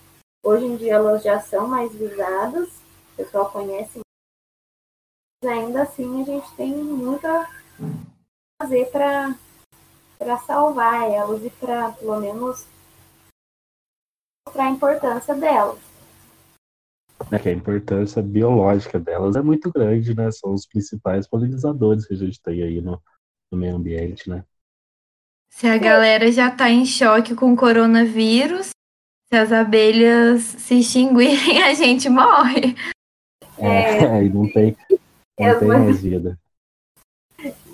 Hoje 0.43 0.65
em 0.65 0.77
dia 0.77 0.95
elas 0.95 1.23
já 1.23 1.39
são 1.39 1.69
mais 1.69 1.93
visadas, 1.93 2.71
o 3.13 3.17
pessoal 3.17 3.51
conhece, 3.51 4.01
mas 5.43 5.53
ainda 5.53 5.83
assim 5.83 6.23
a 6.23 6.25
gente 6.25 6.57
tem 6.57 6.75
muito 6.75 7.27
a 7.27 7.49
fazer 8.61 8.91
para 8.91 10.39
salvar 10.47 11.11
elas 11.11 11.45
e 11.45 11.51
para, 11.51 11.93
pelo 11.93 12.21
menos, 12.21 12.67
mostrar 14.47 14.67
a 14.67 14.71
importância 14.71 15.35
delas. 15.35 15.79
É 17.31 17.39
que 17.39 17.49
a 17.49 17.53
importância 17.53 18.23
biológica 18.23 18.99
delas 18.99 19.37
é 19.37 19.43
muito 19.43 19.71
grande, 19.71 20.15
né? 20.15 20.31
São 20.31 20.53
os 20.53 20.67
principais 20.67 21.29
polinizadores 21.29 22.07
que 22.07 22.15
a 22.15 22.17
gente 22.17 22.41
tem 22.41 22.63
aí 22.63 22.81
no, 22.81 23.01
no 23.53 23.59
meio 23.59 23.77
ambiente, 23.77 24.29
né? 24.29 24.45
Se 25.51 25.67
a 25.67 25.77
galera 25.77 26.31
já 26.31 26.49
está 26.49 26.71
em 26.71 26.87
choque 26.87 27.35
com 27.35 27.53
o 27.53 27.57
coronavírus, 27.57 28.71
se 29.29 29.37
as 29.37 29.53
abelhas 29.53 30.43
se 30.43 30.81
extinguirem, 30.81 31.63
a 31.65 31.75
gente 31.75 32.09
morre. 32.09 32.75
É, 33.61 34.23
não 34.29 34.51
tem, 34.51 34.77
não 35.39 35.59
tem 35.59 35.69
mais 35.69 36.01
vida. 36.01 36.39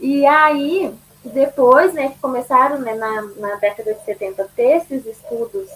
E 0.01 0.27
aí, 0.27 0.95
depois, 1.25 1.93
né, 1.95 2.11
que 2.11 2.19
começaram 2.19 2.79
né, 2.79 2.95
na, 2.95 3.23
na 3.23 3.57
década 3.57 3.95
de 3.95 4.05
70 4.05 4.43
a 4.43 4.49
ter 4.49 4.79
esses 4.79 5.07
estudos 5.07 5.69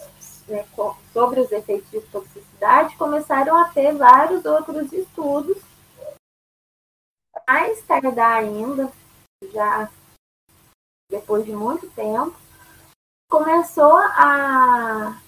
né, 0.47 0.65
sobre 1.13 1.41
os 1.41 1.51
efeitos 1.51 1.91
de 1.91 2.01
toxicidade, 2.03 2.97
começaram 2.97 3.57
a 3.57 3.69
ter 3.69 3.93
vários 3.95 4.45
outros 4.45 4.93
estudos. 4.93 5.57
Mais 7.49 7.83
tardar 7.83 8.39
ainda, 8.39 8.93
já 9.53 9.91
depois 11.11 11.45
de 11.45 11.53
muito 11.53 11.89
tempo, 11.91 12.37
começou 13.29 13.97
a 13.97 15.21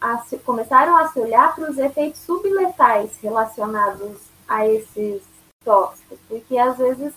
a 0.00 0.18
se, 0.18 0.38
começaram 0.38 0.96
a 0.96 1.08
se 1.08 1.18
olhar 1.18 1.54
para 1.54 1.70
os 1.70 1.78
efeitos 1.78 2.20
subletais 2.20 3.18
relacionados 3.20 4.18
a 4.46 4.66
esses 4.66 5.22
tóxicos, 5.64 6.18
porque 6.28 6.56
às 6.56 6.78
vezes, 6.78 7.12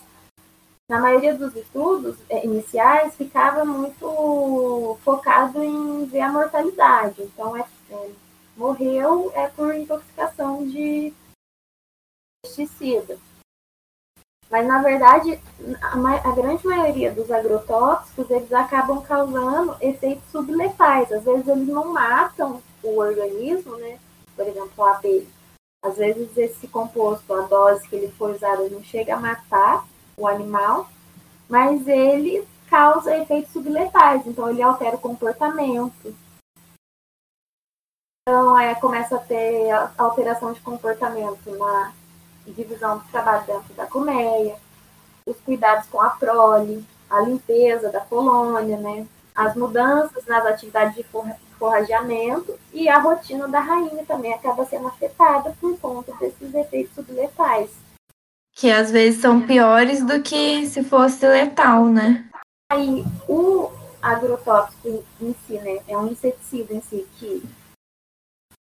na 0.88 1.00
maioria 1.00 1.34
dos 1.34 1.54
estudos 1.56 2.16
é, 2.28 2.44
iniciais, 2.44 3.14
ficava 3.14 3.64
muito 3.64 4.98
focado 5.04 5.62
em 5.62 6.04
ver 6.06 6.20
a 6.20 6.32
mortalidade. 6.32 7.22
Então, 7.22 7.56
é, 7.56 7.64
é 7.90 8.10
morreu 8.56 9.32
é 9.34 9.48
por 9.48 9.74
intoxicação 9.74 10.66
de 10.66 11.12
pesticida. 12.42 13.18
Mas, 14.50 14.66
na 14.66 14.82
verdade, 14.82 15.40
a, 15.80 16.28
a, 16.28 16.32
grande 16.32 16.66
maioria 16.66 17.10
dos 17.10 17.30
agrotóxicos, 17.30 18.28
eles 18.28 18.52
acabam 18.52 19.00
causando 19.00 19.74
efeitos 19.80 20.30
subletais. 20.30 21.10
Às 21.10 21.24
vezes, 21.24 21.48
eles 21.48 21.68
não 21.68 21.90
matam 21.90 22.62
o 22.82 22.98
organismo, 22.98 23.76
né? 23.76 23.98
Por 24.34 24.46
exemplo, 24.46 24.84
a 24.84 24.96
abelha. 24.96 25.26
Às 25.84 25.96
vezes, 25.96 26.36
esse 26.36 26.68
composto, 26.68 27.34
a 27.34 27.42
dose 27.42 27.88
que 27.88 27.96
ele 27.96 28.12
foi 28.12 28.34
usado, 28.34 28.70
não 28.70 28.82
chega 28.82 29.14
a 29.14 29.20
matar 29.20 29.84
o 30.16 30.28
animal, 30.28 30.88
mas 31.48 31.86
ele 31.88 32.46
causa 32.70 33.16
efeitos 33.16 33.52
subletais. 33.52 34.26
Então, 34.26 34.48
ele 34.48 34.62
altera 34.62 34.96
o 34.96 35.00
comportamento, 35.00 36.14
Então, 38.24 38.56
é, 38.56 38.72
começa 38.76 39.16
a 39.16 39.18
ter 39.18 39.68
alteração 39.98 40.52
de 40.52 40.60
comportamento 40.60 41.50
na 41.58 41.92
divisão 42.46 42.98
do 42.98 43.04
trabalho 43.08 43.44
dentro 43.44 43.74
da 43.74 43.84
colmeia, 43.84 44.56
os 45.26 45.36
cuidados 45.40 45.88
com 45.88 46.00
a 46.00 46.10
prole, 46.10 46.86
a 47.10 47.20
limpeza 47.20 47.90
da 47.90 48.00
colônia, 48.00 48.76
né? 48.78 49.08
As 49.34 49.56
mudanças 49.56 50.24
nas 50.26 50.46
atividades 50.46 50.94
de 50.94 51.02
forrageamento 51.62 52.58
e 52.72 52.88
a 52.88 52.98
rotina 52.98 53.46
da 53.46 53.60
rainha 53.60 54.04
também 54.04 54.34
acaba 54.34 54.64
sendo 54.64 54.88
afetada 54.88 55.56
por 55.60 55.78
conta 55.78 56.12
desses 56.16 56.52
efeitos 56.52 56.92
subletais. 56.92 57.70
Que 58.52 58.68
às 58.68 58.90
vezes 58.90 59.20
são 59.20 59.46
piores 59.46 60.04
do 60.04 60.20
que 60.20 60.66
se 60.66 60.82
fosse 60.82 61.24
letal, 61.24 61.86
né? 61.86 62.28
Aí, 62.68 63.04
o 63.28 63.70
agrotóxico 64.02 65.04
em 65.20 65.36
si, 65.46 65.52
né, 65.52 65.80
é 65.86 65.96
um 65.96 66.08
inseticida 66.08 66.74
em 66.74 66.80
si 66.80 67.06
que 67.16 67.44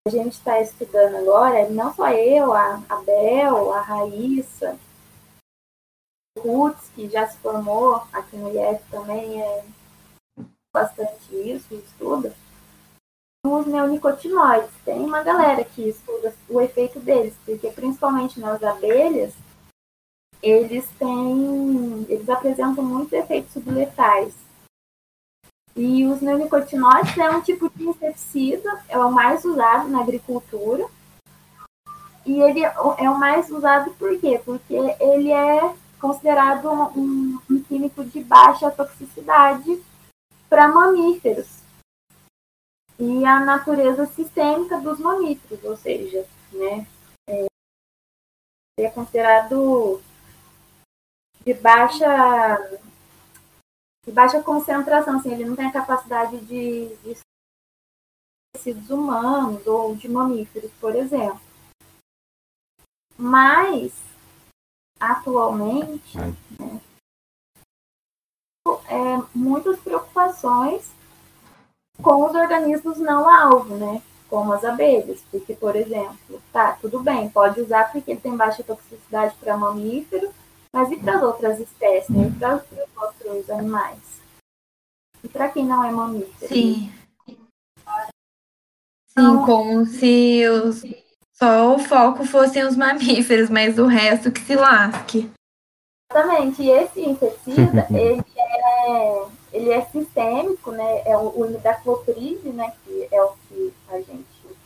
a 0.08 0.10
gente 0.10 0.34
está 0.34 0.60
estudando 0.60 1.17
agora, 1.17 1.69
não 1.69 1.93
só 1.93 2.10
eu, 2.10 2.51
a, 2.53 2.81
a 2.89 2.96
Bel, 3.01 3.72
a 3.72 3.81
Raíssa, 3.81 4.75
o 6.36 6.41
Rutz, 6.41 6.89
que 6.96 7.08
já 7.08 7.27
se 7.27 7.38
formou 7.38 8.01
aqui 8.12 8.36
no 8.36 8.50
IF 8.50 8.81
também 8.89 9.43
é 9.43 9.63
bastante 10.74 11.36
isso, 11.36 11.75
estuda, 11.75 12.34
os 13.53 13.65
neonicotinoides. 13.65 14.70
Tem 14.84 15.00
uma 15.00 15.24
galera 15.24 15.63
que 15.63 15.89
estuda 15.89 16.34
o 16.50 16.60
efeito 16.62 17.00
deles, 17.00 17.34
porque 17.46 17.70
principalmente 17.70 18.39
nas 18.39 18.62
abelhas, 18.63 19.34
eles 20.41 20.88
têm, 20.98 22.06
eles 22.10 22.29
apresentam 22.29 22.84
muitos 22.84 23.13
efeitos 23.13 23.53
subletais. 23.53 24.34
E 25.75 26.06
os 26.06 26.22
neonicotinoides 26.22 27.18
é 27.18 27.29
um 27.29 27.41
tipo 27.41 27.70
de 27.70 27.88
inseticida, 27.88 28.84
é 28.89 28.98
o 28.98 29.12
mais 29.12 29.46
usado 29.46 29.88
na 29.88 30.01
agricultura. 30.01 30.86
E 32.25 32.39
ele 32.41 32.63
é 32.63 33.10
o 33.10 33.18
mais 33.18 33.50
usado 33.50 33.91
por 33.91 34.18
quê? 34.20 34.41
Porque 34.44 34.74
ele 34.74 35.32
é 35.32 35.74
considerado 36.00 36.70
um, 36.70 37.39
um 37.50 37.62
químico 37.63 38.03
de 38.03 38.24
baixa 38.24 38.70
toxicidade 38.72 39.82
para 40.50 40.68
mamíferos 40.68 41.59
e 43.00 43.25
a 43.25 43.39
natureza 43.39 44.06
sistêmica 44.08 44.77
dos 44.82 45.00
mamíferos, 45.00 45.63
ou 45.63 45.77
seja, 45.77 46.27
né, 46.51 46.86
é, 47.27 47.46
é 48.77 48.89
considerado 48.89 50.01
de 51.46 51.53
baixa 51.53 52.79
de 54.06 54.12
baixa 54.12 54.44
concentração, 54.44 55.18
assim, 55.18 55.32
ele 55.32 55.46
não 55.46 55.56
tem 55.56 55.68
a 55.68 55.72
capacidade 55.72 56.39
de, 56.46 56.96
de 56.98 57.18
tecidos 58.53 58.89
humanos 58.89 59.65
ou 59.65 59.96
de 59.96 60.10
mamíferos, 60.10 60.72
por 60.79 60.96
exemplo. 60.96 61.39
Mas 63.18 63.94
atualmente 65.00 66.18
né, 66.18 66.82
é, 68.89 69.27
muitas 69.34 69.79
preocupações 69.79 70.91
com 72.01 72.25
os 72.25 72.34
organismos 72.34 72.98
não 72.98 73.29
alvo, 73.29 73.75
né? 73.75 74.01
Como 74.29 74.53
as 74.53 74.63
abelhas, 74.63 75.22
porque, 75.32 75.53
por 75.53 75.75
exemplo, 75.75 76.41
tá, 76.53 76.77
tudo 76.79 77.00
bem, 77.00 77.29
pode 77.29 77.62
usar 77.62 77.91
porque 77.91 78.12
ele 78.12 78.20
tem 78.20 78.36
baixa 78.36 78.63
toxicidade 78.63 79.36
para 79.39 79.58
mamífero, 79.58 80.29
mas 80.72 80.91
e 80.91 80.98
para 80.98 81.15
as 81.15 81.24
outras 81.24 81.60
espécies, 81.60 82.15
né? 82.15 82.27
E 82.27 82.39
para 82.39 82.56
os 82.58 82.63
outros 83.01 83.50
animais? 83.50 84.22
E 85.24 85.27
para 85.27 85.50
quem 85.50 85.65
não 85.65 85.84
é 85.84 85.91
mamífero? 85.91 86.48
Sim. 86.48 86.91
Sim, 87.25 87.38
então, 89.12 89.46
como 89.46 89.86
se 89.86 90.48
os, 90.48 90.84
só 91.34 91.75
o 91.75 91.79
foco 91.79 92.24
fossem 92.25 92.63
os 92.63 92.75
mamíferos, 92.75 93.50
mas 93.50 93.77
o 93.79 93.86
resto 93.86 94.32
que 94.32 94.39
se 94.41 94.56
lasque. 94.56 95.30
Exatamente. 96.12 96.62
E 96.62 96.69
esse 96.69 97.02
inseticida, 97.02 97.88
ele 97.91 98.24
é, 98.36 99.26
ele 99.52 99.72
é 99.72 99.86
sistêmico, 99.86 100.72
né? 100.72 101.02
É 101.06 101.18
o, 101.18 101.40
o 101.40 101.46
imidacloprid, 101.46 102.44
né? 102.54 102.74
Que 102.84 103.08
é 103.12 103.24
o 103.24 103.34
que 103.48 103.74
a 103.90 103.98
gente, 103.98 104.58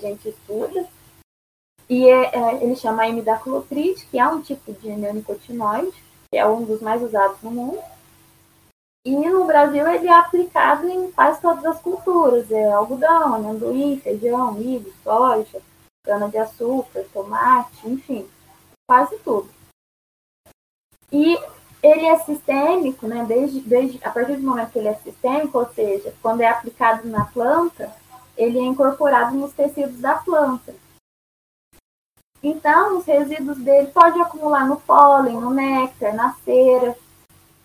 a 0.00 0.06
gente 0.06 0.28
estuda. 0.28 0.88
E 1.88 2.08
é, 2.08 2.34
é, 2.34 2.62
ele 2.62 2.76
chama 2.76 3.06
imidacloprid, 3.06 4.06
que 4.06 4.18
é 4.18 4.26
um 4.26 4.40
tipo 4.40 4.72
de 4.72 4.88
neonicotinoide, 4.90 6.02
que 6.30 6.38
é 6.38 6.46
um 6.46 6.64
dos 6.64 6.80
mais 6.80 7.02
usados 7.02 7.40
no 7.42 7.50
mundo. 7.50 7.82
E 9.06 9.14
no 9.14 9.44
Brasil 9.44 9.86
ele 9.86 10.08
é 10.08 10.12
aplicado 10.12 10.88
em 10.88 11.12
quase 11.12 11.40
todas 11.40 11.64
as 11.66 11.78
culturas, 11.80 12.50
é 12.50 12.72
algodão, 12.72 13.34
amendoim, 13.34 14.00
feijão, 14.00 14.52
milho, 14.52 14.90
soja, 15.02 15.60
cana-de-açúcar, 16.06 17.04
tomate, 17.12 17.86
enfim, 17.86 18.26
quase 18.88 19.18
tudo. 19.18 19.50
E 21.12 21.38
ele 21.84 22.06
é 22.06 22.18
sistêmico, 22.20 23.06
né, 23.06 23.26
desde, 23.28 23.60
desde, 23.60 24.00
a 24.02 24.10
partir 24.10 24.36
do 24.36 24.42
momento 24.42 24.72
que 24.72 24.78
ele 24.78 24.88
é 24.88 24.94
sistêmico, 24.94 25.58
ou 25.58 25.68
seja, 25.74 26.14
quando 26.22 26.40
é 26.40 26.48
aplicado 26.48 27.06
na 27.06 27.26
planta, 27.26 27.94
ele 28.38 28.58
é 28.58 28.62
incorporado 28.62 29.36
nos 29.36 29.52
tecidos 29.52 30.00
da 30.00 30.14
planta. 30.14 30.74
Então, 32.42 32.98
os 32.98 33.04
resíduos 33.04 33.58
dele 33.58 33.88
podem 33.88 34.22
acumular 34.22 34.66
no 34.66 34.80
pólen, 34.80 35.38
no 35.38 35.50
néctar, 35.50 36.14
na 36.14 36.34
cera. 36.44 36.96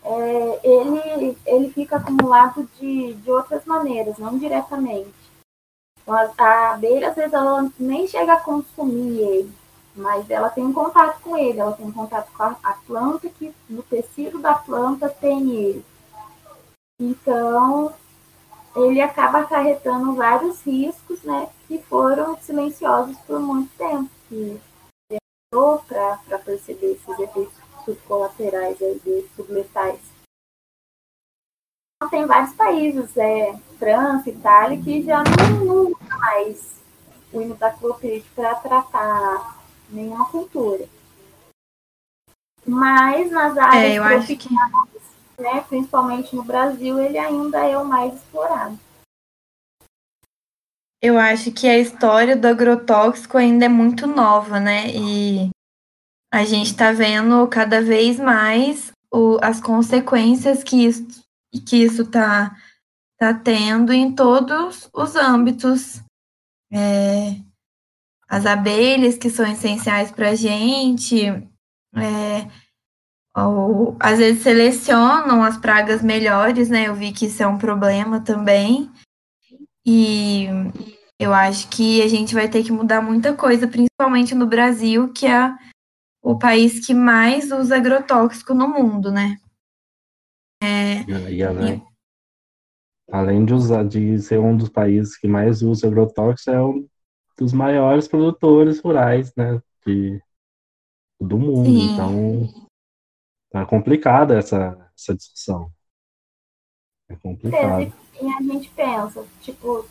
É, 0.03 0.59
ele, 0.63 1.37
ele 1.45 1.69
fica 1.71 1.95
acumulado 1.95 2.69
de, 2.77 3.13
de 3.13 3.31
outras 3.31 3.63
maneiras, 3.65 4.17
não 4.17 4.37
diretamente. 4.37 5.13
Então, 6.01 6.13
a, 6.13 6.31
a 6.37 6.73
abelha, 6.73 7.09
às 7.09 7.15
vezes, 7.15 7.33
ela 7.33 7.69
nem 7.79 8.05
chega 8.05 8.33
a 8.33 8.41
consumir 8.41 9.19
ele 9.19 9.58
mas 9.99 10.29
ela 10.29 10.49
tem 10.49 10.65
um 10.65 10.73
contato 10.73 11.21
com 11.21 11.37
ele, 11.37 11.59
ela 11.59 11.73
tem 11.73 11.85
um 11.85 11.91
contato 11.91 12.31
com 12.31 12.43
a, 12.43 12.55
a 12.63 12.73
planta, 12.73 13.29
que 13.29 13.53
no 13.69 13.83
tecido 13.83 14.39
da 14.39 14.55
planta 14.55 15.09
tem 15.09 15.51
ele. 15.51 15.85
Então, 16.99 17.93
ele 18.75 19.01
acaba 19.01 19.41
acarretando 19.41 20.15
vários 20.15 20.61
riscos, 20.63 21.21
né, 21.23 21.49
que 21.67 21.79
foram 21.83 22.37
silenciosos 22.37 23.17
por 23.19 23.39
muito 23.39 23.75
tempo, 23.77 24.09
que 24.27 24.59
demorou 25.51 25.79
para 25.79 26.39
perceber 26.39 26.93
esses 26.93 27.19
efeitos 27.19 27.53
subcolaterais, 27.83 28.81
aí, 28.81 29.29
subletais. 29.35 29.99
Tem 32.09 32.25
vários 32.25 32.53
países, 32.53 33.17
é, 33.17 33.59
França, 33.77 34.29
Itália, 34.29 34.81
que 34.81 35.03
já 35.03 35.21
não, 35.21 35.65
não 35.65 35.75
usa 35.87 36.17
mais 36.17 36.79
o 37.33 37.41
imidacloprid 37.41 38.23
para 38.33 38.55
tratar 38.55 39.58
nenhuma 39.89 40.29
cultura. 40.29 40.87
Mas 42.65 43.31
nas 43.31 43.57
áreas 43.57 43.83
é, 43.83 44.17
tropicais, 44.17 44.37
que... 45.37 45.41
né, 45.41 45.61
principalmente 45.67 46.35
no 46.35 46.43
Brasil, 46.43 46.99
ele 46.99 47.17
ainda 47.17 47.65
é 47.65 47.77
o 47.77 47.85
mais 47.85 48.13
explorado. 48.13 48.77
Eu 51.01 51.17
acho 51.17 51.51
que 51.51 51.67
a 51.67 51.79
história 51.79 52.35
do 52.35 52.45
agrotóxico 52.45 53.37
ainda 53.37 53.65
é 53.65 53.69
muito 53.69 54.05
nova, 54.05 54.59
né? 54.59 54.89
E 54.93 55.49
a 56.31 56.43
gente 56.43 56.67
está 56.67 56.91
vendo 56.91 57.47
cada 57.47 57.81
vez 57.81 58.19
mais 58.19 58.91
o, 59.11 59.37
as 59.41 59.61
consequências 59.61 60.63
que 60.63 60.85
isso 60.85 61.23
que 61.65 61.77
isso 61.77 62.03
está 62.03 62.55
tá 63.17 63.33
tendo 63.33 63.91
em 63.91 64.13
todos 64.13 64.87
os 64.93 65.15
âmbitos 65.15 66.03
é, 66.71 67.41
as 68.29 68.45
abelhas, 68.45 69.17
que 69.17 69.29
são 69.29 69.51
essenciais 69.51 70.11
para 70.11 70.29
a 70.29 70.35
gente, 70.35 71.25
é, 71.95 72.47
ou, 73.35 73.97
às 73.99 74.19
vezes 74.19 74.43
selecionam 74.43 75.43
as 75.43 75.57
pragas 75.57 76.03
melhores, 76.03 76.69
né? 76.69 76.87
Eu 76.87 76.95
vi 76.95 77.11
que 77.11 77.25
isso 77.25 77.41
é 77.41 77.47
um 77.47 77.57
problema 77.57 78.21
também. 78.23 78.91
E 79.85 80.45
eu 81.19 81.33
acho 81.33 81.69
que 81.69 82.01
a 82.01 82.07
gente 82.07 82.35
vai 82.35 82.47
ter 82.47 82.63
que 82.63 82.71
mudar 82.71 83.01
muita 83.01 83.33
coisa, 83.33 83.67
principalmente 83.67 84.35
no 84.35 84.45
Brasil, 84.45 85.11
que 85.11 85.25
é 85.25 85.51
o 86.21 86.37
país 86.37 86.85
que 86.85 86.93
mais 86.93 87.51
usa 87.51 87.77
agrotóxico 87.77 88.53
no 88.53 88.67
mundo, 88.67 89.11
né? 89.11 89.37
É, 90.61 91.01
e, 91.31 91.41
além, 91.41 91.83
além 93.09 93.45
de 93.45 93.53
usar 93.53 93.85
de 93.85 94.19
ser 94.19 94.39
um 94.39 94.55
dos 94.55 94.69
países 94.69 95.17
que 95.17 95.27
mais 95.27 95.61
usa 95.61 95.87
agrotóxico, 95.87 96.51
é 96.51 96.61
um 96.61 96.85
dos 97.39 97.53
maiores 97.53 98.07
produtores 98.07 98.79
rurais, 98.81 99.33
né, 99.35 99.61
de, 99.85 100.21
do 101.19 101.39
mundo. 101.39 101.65
Sim. 101.65 101.93
Então, 101.93 102.67
tá 103.49 103.65
complicada 103.65 104.37
essa, 104.37 104.91
essa 104.97 105.15
discussão. 105.15 105.71
É 107.07 107.15
complicado. 107.15 107.93
E 108.21 108.27
a 108.27 108.41
gente 108.41 108.69
pensa, 108.71 109.25
tipo, 109.41 109.85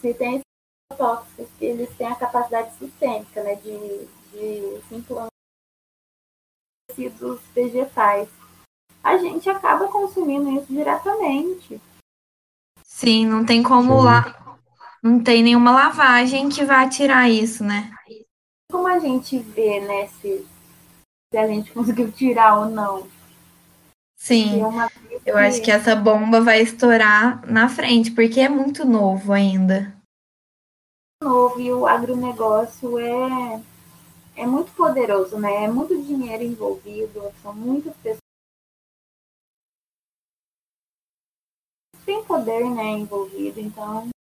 se 0.00 0.12
tem 0.14 0.34
esses 0.34 0.98
tóxicos 0.98 1.48
que 1.58 1.64
eles 1.64 1.96
têm 1.96 2.08
a 2.08 2.16
capacidade 2.16 2.74
sistêmica, 2.74 3.42
né, 3.44 3.54
de, 3.54 4.06
de 4.32 4.82
se 4.88 4.94
implantar 4.96 5.28
tecidos 6.88 7.40
vegetais. 7.54 8.28
A 9.02 9.16
gente 9.18 9.48
acaba 9.48 9.88
consumindo 9.88 10.50
isso 10.50 10.66
diretamente. 10.72 11.80
Sim, 12.82 13.26
não 13.26 13.44
tem 13.44 13.62
como 13.62 13.98
Sim. 13.98 14.04
lá 14.04 14.43
não 15.04 15.22
tem 15.22 15.42
nenhuma 15.42 15.70
lavagem 15.70 16.48
que 16.48 16.64
vá 16.64 16.88
tirar 16.88 17.28
isso, 17.28 17.62
né? 17.62 17.92
Como 18.72 18.88
a 18.88 18.98
gente 18.98 19.38
vê, 19.38 19.78
né, 19.80 20.06
se, 20.06 20.46
se 21.30 21.36
a 21.36 21.46
gente 21.46 21.70
conseguiu 21.74 22.10
tirar 22.10 22.58
ou 22.58 22.70
não? 22.70 23.06
Sim, 24.16 24.62
eu 25.26 25.36
acho 25.36 25.60
que 25.60 25.70
essa 25.70 25.94
bomba 25.94 26.40
vai 26.40 26.62
estourar 26.62 27.46
na 27.46 27.68
frente, 27.68 28.10
porque 28.12 28.40
é 28.40 28.48
muito 28.48 28.86
novo 28.86 29.34
ainda. 29.34 29.94
Novo 31.22 31.60
e 31.60 31.70
o 31.70 31.86
agronegócio 31.86 32.98
é, 32.98 33.62
é 34.34 34.46
muito 34.46 34.72
poderoso, 34.72 35.38
né? 35.38 35.64
É 35.64 35.68
muito 35.68 36.00
dinheiro 36.02 36.42
envolvido, 36.42 37.30
são 37.42 37.54
muitas 37.54 37.94
pessoas. 37.98 38.18
Tem 42.06 42.24
poder, 42.24 42.64
né, 42.70 42.84
envolvido, 42.84 43.60
então 43.60 44.13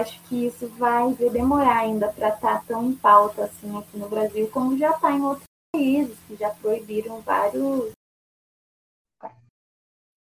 acho 0.00 0.20
que 0.28 0.46
isso 0.46 0.68
vai 0.68 1.12
demorar 1.14 1.80
ainda 1.80 2.08
para 2.12 2.28
estar 2.28 2.60
tá 2.60 2.64
tão 2.66 2.86
em 2.86 2.94
pauta 2.94 3.44
assim 3.44 3.76
aqui 3.76 3.98
no 3.98 4.08
Brasil, 4.08 4.48
como 4.48 4.78
já 4.78 4.90
está 4.90 5.10
em 5.10 5.20
outros 5.20 5.44
países, 5.74 6.16
que 6.28 6.36
já 6.36 6.50
proibiram 6.50 7.20
vários, 7.20 7.90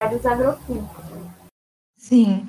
vários 0.02 0.26
agroquímicos. 0.26 1.06
Sim. 1.96 2.48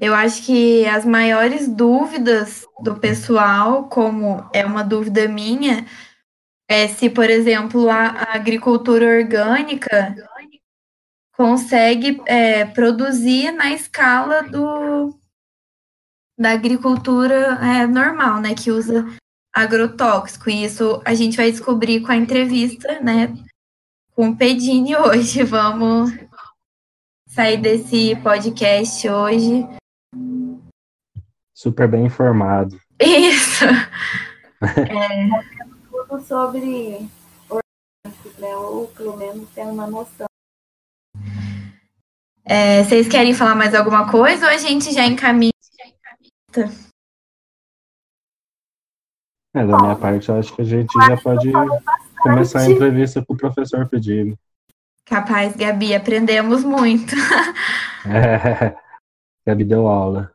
Eu 0.00 0.12
acho 0.14 0.44
que 0.44 0.84
as 0.86 1.04
maiores 1.04 1.68
dúvidas 1.68 2.66
do 2.82 2.98
pessoal, 2.98 3.88
como 3.88 4.48
é 4.52 4.66
uma 4.66 4.82
dúvida 4.82 5.28
minha, 5.28 5.86
é 6.68 6.88
se, 6.88 7.08
por 7.08 7.30
exemplo, 7.30 7.88
a, 7.88 8.34
agricultura 8.34 9.06
orgânica 9.18 10.16
consegue 11.36 12.20
é, 12.26 12.64
produzir 12.64 13.52
na 13.52 13.70
escala 13.70 14.42
do, 14.42 15.16
da 16.38 16.52
agricultura 16.52 17.58
é, 17.62 17.86
normal, 17.86 18.40
né, 18.40 18.54
que 18.54 18.70
usa 18.70 19.06
agrotóxico. 19.54 20.50
E 20.50 20.64
isso 20.64 21.00
a 21.04 21.14
gente 21.14 21.36
vai 21.36 21.50
descobrir 21.50 22.00
com 22.00 22.12
a 22.12 22.16
entrevista, 22.16 23.00
né, 23.00 23.34
com 24.14 24.30
o 24.30 24.36
Pedini 24.36 24.94
hoje. 24.96 25.42
Vamos 25.44 26.12
sair 27.28 27.56
desse 27.56 28.16
podcast 28.16 29.08
hoje. 29.08 29.66
Super 31.54 31.88
bem 31.88 32.04
informado. 32.04 32.78
Isso. 33.00 33.64
é, 34.60 35.28
tudo 35.90 36.22
sobre 36.22 37.08
orgânicos, 37.48 38.38
né, 38.38 38.54
ou 38.56 38.88
pelo 38.88 39.16
menos 39.16 39.48
ter 39.50 39.62
uma 39.62 39.86
noção. 39.86 40.26
É, 42.48 42.84
vocês 42.84 43.08
querem 43.08 43.34
falar 43.34 43.56
mais 43.56 43.74
alguma 43.74 44.08
coisa 44.08 44.46
ou 44.46 44.52
a 44.52 44.58
gente 44.58 44.92
já 44.92 45.04
encaminha 45.04 45.50
é, 49.54 49.66
da 49.66 49.78
minha 49.78 49.96
parte, 49.96 50.28
eu 50.28 50.38
acho 50.38 50.54
que 50.54 50.62
a 50.62 50.64
gente 50.64 50.92
já 50.92 51.16
pode 51.16 51.50
começar 52.20 52.60
a 52.60 52.70
entrevista 52.70 53.24
com 53.24 53.32
o 53.32 53.36
professor 53.36 53.88
pedindo. 53.88 54.38
Capaz, 55.04 55.56
Gabi, 55.56 55.94
aprendemos 55.94 56.62
muito. 56.64 57.14
é, 58.04 58.76
Gabi 59.46 59.64
deu 59.64 59.86
aula. 59.86 60.30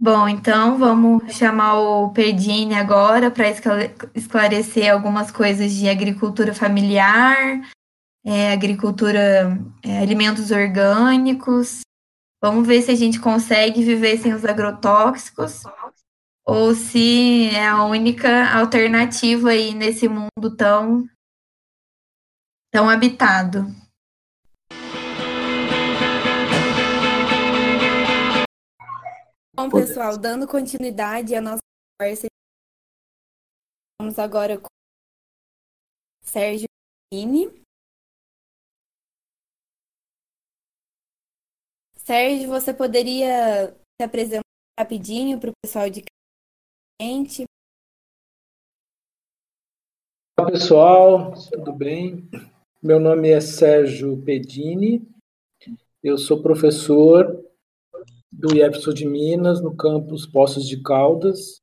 Bom, 0.00 0.28
então 0.28 0.78
vamos 0.78 1.34
chamar 1.34 1.78
o 1.78 2.10
Pedini 2.10 2.74
agora 2.74 3.30
para 3.30 3.46
esclarecer 4.14 4.92
algumas 4.92 5.30
coisas 5.30 5.72
de 5.72 5.88
agricultura 5.88 6.54
familiar, 6.54 7.60
é, 8.24 8.52
agricultura, 8.52 9.58
é, 9.84 9.98
alimentos 9.98 10.50
orgânicos, 10.50 11.80
Vamos 12.40 12.68
ver 12.68 12.82
se 12.82 12.92
a 12.92 12.94
gente 12.94 13.20
consegue 13.20 13.82
viver 13.82 14.16
sem 14.16 14.32
os 14.32 14.44
agrotóxicos 14.44 15.64
ou 16.46 16.72
se 16.72 17.50
é 17.50 17.66
a 17.66 17.84
única 17.84 18.56
alternativa 18.56 19.50
aí 19.50 19.74
nesse 19.74 20.08
mundo 20.08 20.56
tão 20.56 21.04
tão 22.70 22.88
habitado. 22.88 23.66
Bom, 29.56 29.68
pessoal, 29.68 30.16
dando 30.16 30.46
continuidade 30.46 31.34
à 31.34 31.40
nossa 31.40 31.58
conversa, 32.00 32.28
vamos 34.00 34.16
agora 34.16 34.56
com 34.58 34.68
Sérgio 36.22 36.68
Mini. 37.12 37.67
Sérgio, 42.08 42.48
você 42.48 42.72
poderia 42.72 43.68
se 43.68 44.02
apresentar 44.02 44.40
rapidinho 44.80 45.38
para 45.38 45.50
o 45.50 45.52
pessoal 45.62 45.90
de 45.90 46.02
cliente? 46.98 47.44
Olá, 50.40 50.50
pessoal, 50.50 51.34
tudo 51.52 51.70
bem? 51.74 52.26
Meu 52.82 52.98
nome 52.98 53.28
é 53.28 53.42
Sérgio 53.42 54.16
Pedini, 54.22 55.06
eu 56.02 56.16
sou 56.16 56.40
professor 56.40 57.44
do 58.32 58.56
IEPSO 58.56 58.94
de 58.94 59.06
Minas, 59.06 59.60
no 59.60 59.76
campus 59.76 60.26
Poços 60.26 60.66
de 60.66 60.82
Caldas, 60.82 61.60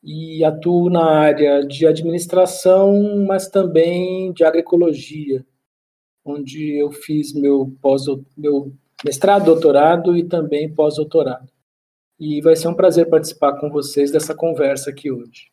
e 0.00 0.44
atuo 0.44 0.88
na 0.88 1.04
área 1.04 1.66
de 1.66 1.84
administração, 1.84 3.26
mas 3.26 3.48
também 3.48 4.32
de 4.34 4.44
agroecologia, 4.44 5.44
onde 6.24 6.78
eu 6.78 6.92
fiz 6.92 7.32
meu 7.32 7.76
pós 7.82 8.04
meu 8.36 8.72
mestrado, 9.04 9.44
doutorado 9.44 10.16
e 10.16 10.26
também 10.26 10.72
pós-doutorado. 10.74 11.52
E 12.18 12.40
vai 12.40 12.56
ser 12.56 12.68
um 12.68 12.74
prazer 12.74 13.10
participar 13.10 13.60
com 13.60 13.68
vocês 13.68 14.10
dessa 14.10 14.34
conversa 14.34 14.90
aqui 14.90 15.10
hoje. 15.10 15.52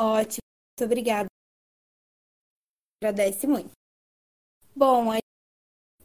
Ótimo, 0.00 0.42
muito 0.78 0.84
obrigada. 0.84 1.28
Agradece 3.02 3.46
muito. 3.46 3.70
Bom, 4.74 5.12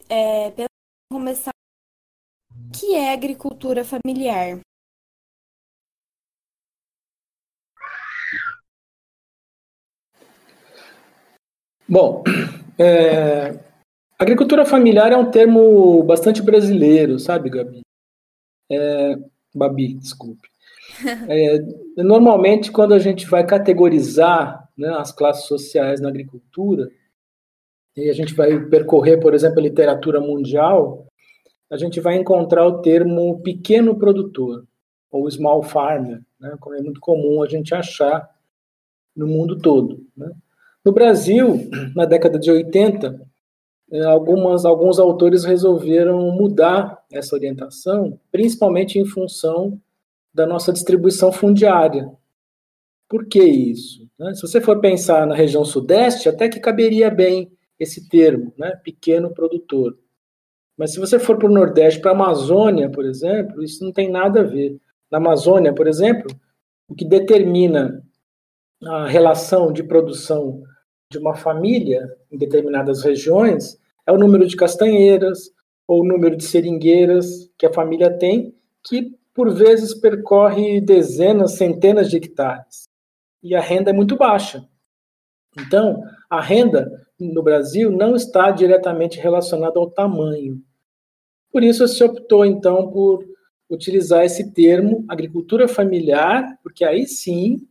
é, 0.10 0.52
para 0.52 0.66
começar, 1.12 1.52
o 2.52 2.72
que 2.72 2.96
é 2.96 3.12
agricultura 3.12 3.84
familiar? 3.84 4.60
Bom, 11.90 12.22
é, 12.80 13.60
agricultura 14.20 14.66
familiar 14.66 15.12
é 15.12 15.18
um 15.18 15.30
termo 15.30 16.04
bastante 16.04 16.42
brasileiro, 16.42 17.20
sabe, 17.20 17.50
Gabi? 17.50 17.82
É, 18.72 19.16
Babi, 19.54 19.94
desculpe. 19.94 20.48
É, 21.30 21.60
normalmente, 21.98 22.72
quando 22.72 22.94
a 22.94 23.00
gente 23.00 23.28
vai 23.28 23.46
categorizar 23.46 24.68
né, 24.76 24.90
as 24.98 25.12
classes 25.12 25.46
sociais 25.46 26.00
na 26.00 26.10
agricultura, 26.10 26.90
e 27.96 28.10
a 28.10 28.14
gente 28.14 28.34
vai 28.34 28.60
percorrer, 28.66 29.20
por 29.20 29.34
exemplo, 29.34 29.60
a 29.60 29.64
literatura 29.64 30.20
mundial, 30.20 31.06
a 31.70 31.78
gente 31.78 32.00
vai 32.00 32.16
encontrar 32.16 32.66
o 32.66 32.82
termo 32.82 33.42
pequeno 33.42 33.98
produtor, 33.98 34.66
ou 35.12 35.30
small 35.30 35.62
farmer, 35.62 36.22
né, 36.40 36.56
como 36.60 36.76
é 36.76 36.82
muito 36.82 37.00
comum 37.00 37.44
a 37.44 37.48
gente 37.48 37.76
achar 37.76 38.28
no 39.16 39.28
mundo 39.28 39.58
todo. 39.60 40.06
Né? 40.16 40.32
No 40.88 40.94
Brasil, 40.94 41.70
na 41.94 42.06
década 42.06 42.40
de 42.40 42.50
80, 42.50 43.20
eh, 43.92 44.04
algumas, 44.06 44.64
alguns 44.64 44.98
autores 44.98 45.44
resolveram 45.44 46.32
mudar 46.32 47.04
essa 47.12 47.36
orientação, 47.36 48.18
principalmente 48.32 48.98
em 48.98 49.04
função 49.04 49.82
da 50.34 50.46
nossa 50.46 50.72
distribuição 50.72 51.30
fundiária. 51.30 52.10
Por 53.10 53.28
que 53.28 53.44
isso? 53.44 54.08
Né? 54.18 54.34
Se 54.34 54.42
você 54.42 54.62
for 54.62 54.80
pensar 54.80 55.28
na 55.28 55.36
região 55.36 55.66
sudeste, 55.66 56.30
até 56.30 56.48
que 56.48 56.58
caberia 56.58 57.10
bem 57.10 57.52
esse 57.78 58.08
termo, 58.08 58.54
né? 58.58 58.74
pequeno 58.82 59.34
produtor. 59.34 59.94
Mas 60.78 60.94
se 60.94 61.02
você 61.02 61.20
for 61.20 61.38
para 61.38 61.50
o 61.50 61.54
Nordeste, 61.54 62.00
para 62.00 62.12
a 62.12 62.16
Amazônia, 62.16 62.90
por 62.90 63.04
exemplo, 63.04 63.62
isso 63.62 63.84
não 63.84 63.92
tem 63.92 64.10
nada 64.10 64.40
a 64.40 64.44
ver. 64.44 64.80
Na 65.12 65.18
Amazônia, 65.18 65.74
por 65.74 65.86
exemplo, 65.86 66.34
o 66.88 66.96
que 66.96 67.04
determina 67.04 68.02
a 68.82 69.06
relação 69.06 69.74
de 69.74 69.84
produção 69.84 70.64
de 71.10 71.18
uma 71.18 71.36
família 71.36 72.10
em 72.32 72.38
determinadas 72.38 73.04
regiões 73.04 73.80
é 74.06 74.12
o 74.12 74.18
número 74.18 74.46
de 74.46 74.56
castanheiras 74.56 75.52
ou 75.88 76.02
o 76.02 76.06
número 76.06 76.36
de 76.36 76.44
seringueiras 76.44 77.50
que 77.58 77.66
a 77.66 77.74
família 77.74 78.12
tem, 78.12 78.54
que 78.84 79.16
por 79.34 79.54
vezes 79.54 79.94
percorre 79.94 80.82
dezenas, 80.82 81.54
centenas 81.54 82.10
de 82.10 82.18
hectares. 82.18 82.90
E 83.42 83.56
a 83.56 83.62
renda 83.62 83.92
é 83.92 83.94
muito 83.94 84.18
baixa. 84.18 84.68
Então, 85.58 86.04
a 86.30 86.42
renda 86.42 87.06
no 87.20 87.42
Brasil 87.42 87.90
não 87.92 88.16
está 88.16 88.52
diretamente 88.52 89.20
relacionada 89.20 89.80
ao 89.80 89.90
tamanho. 89.90 90.62
Por 91.52 91.64
isso 91.64 91.88
se 91.88 92.04
optou 92.04 92.46
então 92.46 92.92
por 92.92 93.24
utilizar 93.70 94.26
esse 94.26 94.52
termo 94.52 95.06
agricultura 95.08 95.68
familiar, 95.68 96.58
porque 96.62 96.84
aí 96.84 97.08
sim 97.08 97.66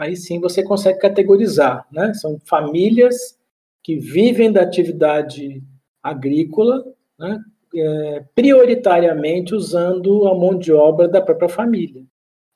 aí 0.00 0.16
sim 0.16 0.40
você 0.40 0.62
consegue 0.62 0.98
categorizar, 0.98 1.86
né? 1.92 2.14
São 2.14 2.40
famílias 2.46 3.38
que 3.84 3.96
vivem 3.96 4.50
da 4.50 4.62
atividade 4.62 5.62
agrícola, 6.02 6.82
né? 7.18 7.38
é, 7.74 8.24
prioritariamente 8.34 9.54
usando 9.54 10.26
a 10.26 10.34
mão 10.34 10.58
de 10.58 10.72
obra 10.72 11.06
da 11.06 11.20
própria 11.20 11.48
família. 11.48 12.04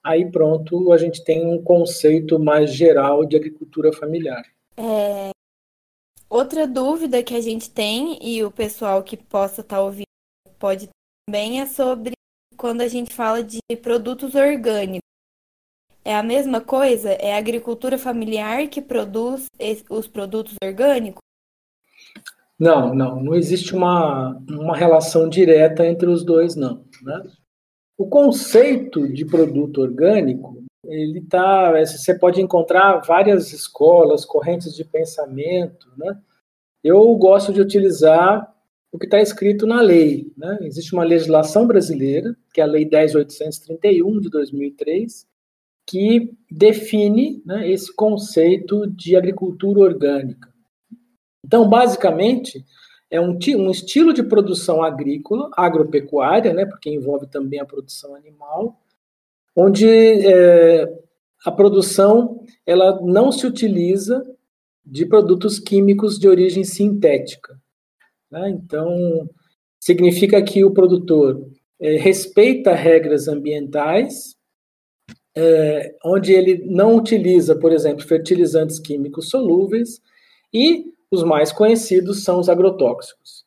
Aí 0.03 0.31
pronto, 0.31 0.93
a 0.93 0.99
gente 0.99 1.23
tem 1.23 1.47
um 1.47 1.63
conceito 1.63 2.39
mais 2.39 2.73
geral 2.73 3.25
de 3.25 3.37
agricultura 3.37 3.93
familiar. 3.93 4.43
É, 4.77 5.31
outra 6.29 6.67
dúvida 6.67 7.23
que 7.23 7.35
a 7.35 7.41
gente 7.41 7.71
tem, 7.71 8.19
e 8.23 8.43
o 8.43 8.51
pessoal 8.51 9.03
que 9.03 9.17
possa 9.17 9.61
estar 9.61 9.77
tá 9.77 9.83
ouvindo 9.83 10.05
pode 10.59 10.89
também, 11.27 11.61
é 11.61 11.67
sobre 11.67 12.13
quando 12.57 12.81
a 12.81 12.89
gente 12.89 13.15
fala 13.15 13.43
de 13.43 13.61
produtos 13.83 14.35
orgânicos. 14.35 15.14
É 16.05 16.15
a 16.15 16.23
mesma 16.23 16.61
coisa? 16.61 17.11
É 17.13 17.35
a 17.35 17.39
agricultura 17.39 17.97
familiar 17.97 18.69
que 18.69 18.83
produz 18.83 19.47
os 19.89 20.07
produtos 20.07 20.55
orgânicos? 20.63 21.23
Não, 22.59 22.95
não, 22.95 23.23
não 23.23 23.35
existe 23.35 23.75
uma, 23.75 24.37
uma 24.49 24.77
relação 24.77 25.29
direta 25.29 25.87
entre 25.87 26.09
os 26.09 26.23
dois, 26.23 26.55
não. 26.55 26.85
Né? 27.03 27.23
O 27.97 28.07
conceito 28.07 29.09
de 29.09 29.25
produto 29.25 29.81
orgânico, 29.81 30.63
ele 30.85 31.23
tá, 31.23 31.73
você 31.85 32.17
pode 32.19 32.41
encontrar 32.41 33.01
várias 33.01 33.53
escolas, 33.53 34.25
correntes 34.25 34.75
de 34.75 34.85
pensamento, 34.85 35.89
né? 35.97 36.21
Eu 36.83 37.15
gosto 37.17 37.51
de 37.51 37.63
utilizar 37.63 38.55
o 38.93 38.99
que 38.99 39.07
está 39.07 39.21
escrito 39.21 39.67
na 39.67 39.81
lei. 39.81 40.31
Né? 40.37 40.59
Existe 40.61 40.93
uma 40.93 41.03
legislação 41.03 41.67
brasileira, 41.67 42.37
que 42.53 42.61
é 42.61 42.65
a 42.65 42.67
Lei 42.67 42.85
10.831 42.89 44.21
de 44.21 44.29
2003, 44.29 45.27
que 45.87 46.33
define 46.51 47.43
né, 47.45 47.71
esse 47.71 47.95
conceito 47.95 48.87
de 48.87 49.17
agricultura 49.17 49.81
orgânica. 49.81 50.53
Então, 51.45 51.69
basicamente, 51.69 52.65
é 53.11 53.21
um, 53.21 53.39
um, 53.57 53.71
estilo 53.71 54.13
de 54.13 54.23
produção 54.23 54.83
agrícola, 54.83 55.51
agropecuária, 55.57 56.53
né, 56.53 56.65
porque 56.65 56.91
envolve 56.91 57.27
também 57.27 57.61
a 57.61 57.67
produção 57.67 58.15
animal, 58.15 58.81
onde 59.55 59.87
é, 59.87 60.93
a 61.45 61.53
produção 61.53 62.41
ela 62.67 63.01
não 63.03 63.31
se 63.31 63.47
utiliza 63.47 64.25
de 64.85 65.07
produtos 65.07 65.59
químicos 65.59 66.19
de 66.19 66.29
origem 66.29 66.65
sintética. 66.65 67.59
Né? 68.31 68.51
Então, 68.51 69.29
significa 69.79 70.43
que 70.43 70.65
o 70.65 70.73
produtor 70.73 71.47
é, 71.81 71.97
respeita 71.97 72.75
regras 72.75 73.29
ambientais, 73.29 74.34
é, 75.37 75.95
onde 76.05 76.33
ele 76.33 76.65
não 76.67 76.97
utiliza, 76.97 77.57
por 77.57 77.73
exemplo, 77.73 78.07
fertilizantes 78.07 78.79
químicos 78.79 79.29
solúveis 79.29 80.01
e 80.53 80.87
os 81.11 81.23
mais 81.23 81.53
conhecidos 81.53 82.23
são 82.23 82.39
os 82.39 82.49
agrotóxicos. 82.49 83.45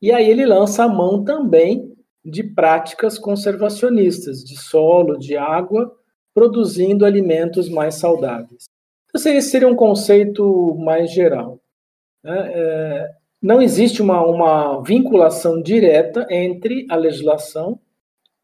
E 0.00 0.12
aí 0.12 0.28
ele 0.28 0.44
lança 0.44 0.84
a 0.84 0.88
mão 0.88 1.24
também 1.24 1.92
de 2.24 2.42
práticas 2.42 3.18
conservacionistas, 3.18 4.44
de 4.44 4.56
solo, 4.56 5.18
de 5.18 5.36
água, 5.36 5.92
produzindo 6.34 7.04
alimentos 7.04 7.68
mais 7.68 7.96
saudáveis. 7.96 8.64
Então, 9.08 9.32
esse 9.32 9.50
seria 9.50 9.68
um 9.68 9.76
conceito 9.76 10.74
mais 10.76 11.10
geral. 11.12 11.60
Né? 12.22 12.52
É, 12.54 13.10
não 13.40 13.60
existe 13.60 14.00
uma, 14.00 14.24
uma 14.24 14.82
vinculação 14.82 15.60
direta 15.60 16.26
entre 16.30 16.86
a 16.88 16.96
legislação 16.96 17.78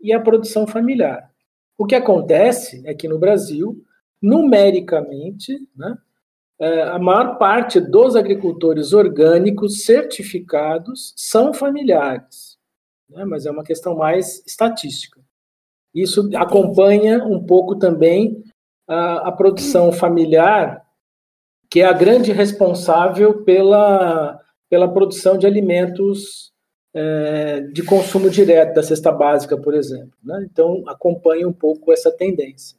e 0.00 0.12
a 0.12 0.20
produção 0.20 0.66
familiar. 0.66 1.30
O 1.78 1.86
que 1.86 1.94
acontece 1.94 2.82
é 2.84 2.92
que 2.92 3.06
no 3.06 3.20
Brasil, 3.20 3.80
numericamente, 4.20 5.56
né, 5.76 5.96
é, 6.60 6.82
a 6.82 6.98
maior 6.98 7.38
parte 7.38 7.78
dos 7.78 8.16
agricultores 8.16 8.92
orgânicos 8.92 9.84
certificados 9.84 11.14
são 11.16 11.54
familiares, 11.54 12.58
né? 13.08 13.24
mas 13.24 13.46
é 13.46 13.50
uma 13.50 13.62
questão 13.62 13.96
mais 13.96 14.44
estatística. 14.44 15.20
Isso 15.94 16.28
acompanha 16.36 17.24
um 17.24 17.44
pouco 17.46 17.76
também 17.76 18.42
a, 18.88 19.28
a 19.28 19.32
produção 19.32 19.92
familiar, 19.92 20.84
que 21.70 21.80
é 21.80 21.84
a 21.84 21.92
grande 21.92 22.32
responsável 22.32 23.44
pela, 23.44 24.40
pela 24.68 24.92
produção 24.92 25.38
de 25.38 25.46
alimentos 25.46 26.52
é, 27.00 27.60
de 27.60 27.84
consumo 27.84 28.28
direto 28.28 28.74
da 28.74 28.82
cesta 28.82 29.12
básica, 29.12 29.56
por 29.56 29.72
exemplo. 29.72 30.12
Né? 30.22 30.48
Então, 30.50 30.82
acompanha 30.88 31.46
um 31.46 31.52
pouco 31.52 31.92
essa 31.92 32.10
tendência. 32.10 32.76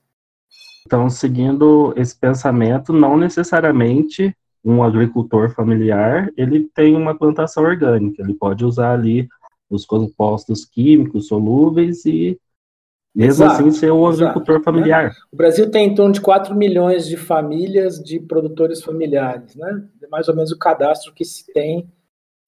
Então, 0.86 1.10
seguindo 1.10 1.94
esse 1.96 2.18
pensamento, 2.20 2.92
não 2.92 3.18
necessariamente 3.18 4.36
um 4.64 4.84
agricultor 4.84 5.52
familiar 5.52 6.30
ele 6.36 6.70
tem 6.76 6.94
uma 6.94 7.18
plantação 7.18 7.64
orgânica, 7.64 8.22
ele 8.22 8.34
pode 8.34 8.66
usar 8.66 8.92
ali 8.92 9.26
os 9.70 9.86
compostos 9.86 10.66
químicos 10.66 11.28
solúveis 11.28 12.06
e 12.06 12.38
mesmo 13.16 13.46
exato, 13.46 13.62
assim 13.62 13.72
ser 13.72 13.92
um 13.92 14.06
agricultor 14.06 14.56
exato, 14.56 14.60
né? 14.60 14.64
familiar. 14.64 15.04
Né? 15.06 15.16
O 15.32 15.38
Brasil 15.38 15.72
tem 15.72 15.88
em 15.88 15.96
torno 15.96 16.14
de 16.14 16.20
4 16.20 16.54
milhões 16.54 17.08
de 17.08 17.16
famílias 17.16 18.04
de 18.04 18.20
produtores 18.20 18.84
familiares, 18.84 19.56
né? 19.56 19.88
É 20.04 20.08
mais 20.08 20.28
ou 20.28 20.36
menos 20.36 20.52
o 20.52 20.58
cadastro 20.58 21.14
que 21.14 21.24
se 21.24 21.46
tem 21.54 21.88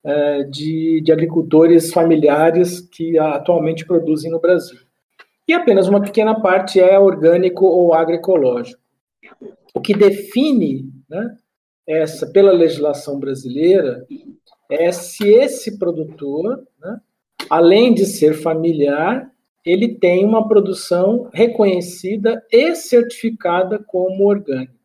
é, 0.04 0.44
de, 0.44 1.02
de 1.02 1.12
agricultores 1.12 1.94
familiares 1.94 2.80
que 2.80 3.18
atualmente 3.18 3.86
produzem 3.86 4.32
no 4.32 4.40
Brasil 4.40 4.80
e 5.52 5.54
apenas 5.54 5.88
uma 5.88 6.02
pequena 6.02 6.40
parte 6.40 6.80
é 6.80 6.98
orgânico 6.98 7.66
ou 7.66 7.94
agroecológico. 7.94 8.82
O 9.74 9.82
que 9.82 9.94
define 9.94 10.90
né, 11.10 11.36
essa, 11.86 12.26
pela 12.28 12.52
legislação 12.52 13.20
brasileira, 13.20 14.06
é 14.70 14.92
se 14.92 15.28
esse 15.28 15.78
produtor, 15.78 16.66
né, 16.82 17.00
além 17.50 17.94
de 17.94 18.06
ser 18.06 18.34
familiar, 18.34 19.30
ele 19.66 19.96
tem 19.96 20.26
uma 20.26 20.48
produção 20.48 21.30
reconhecida 21.34 22.42
e 22.52 22.74
certificada 22.74 23.78
como 23.78 24.28
orgânica. 24.28 24.81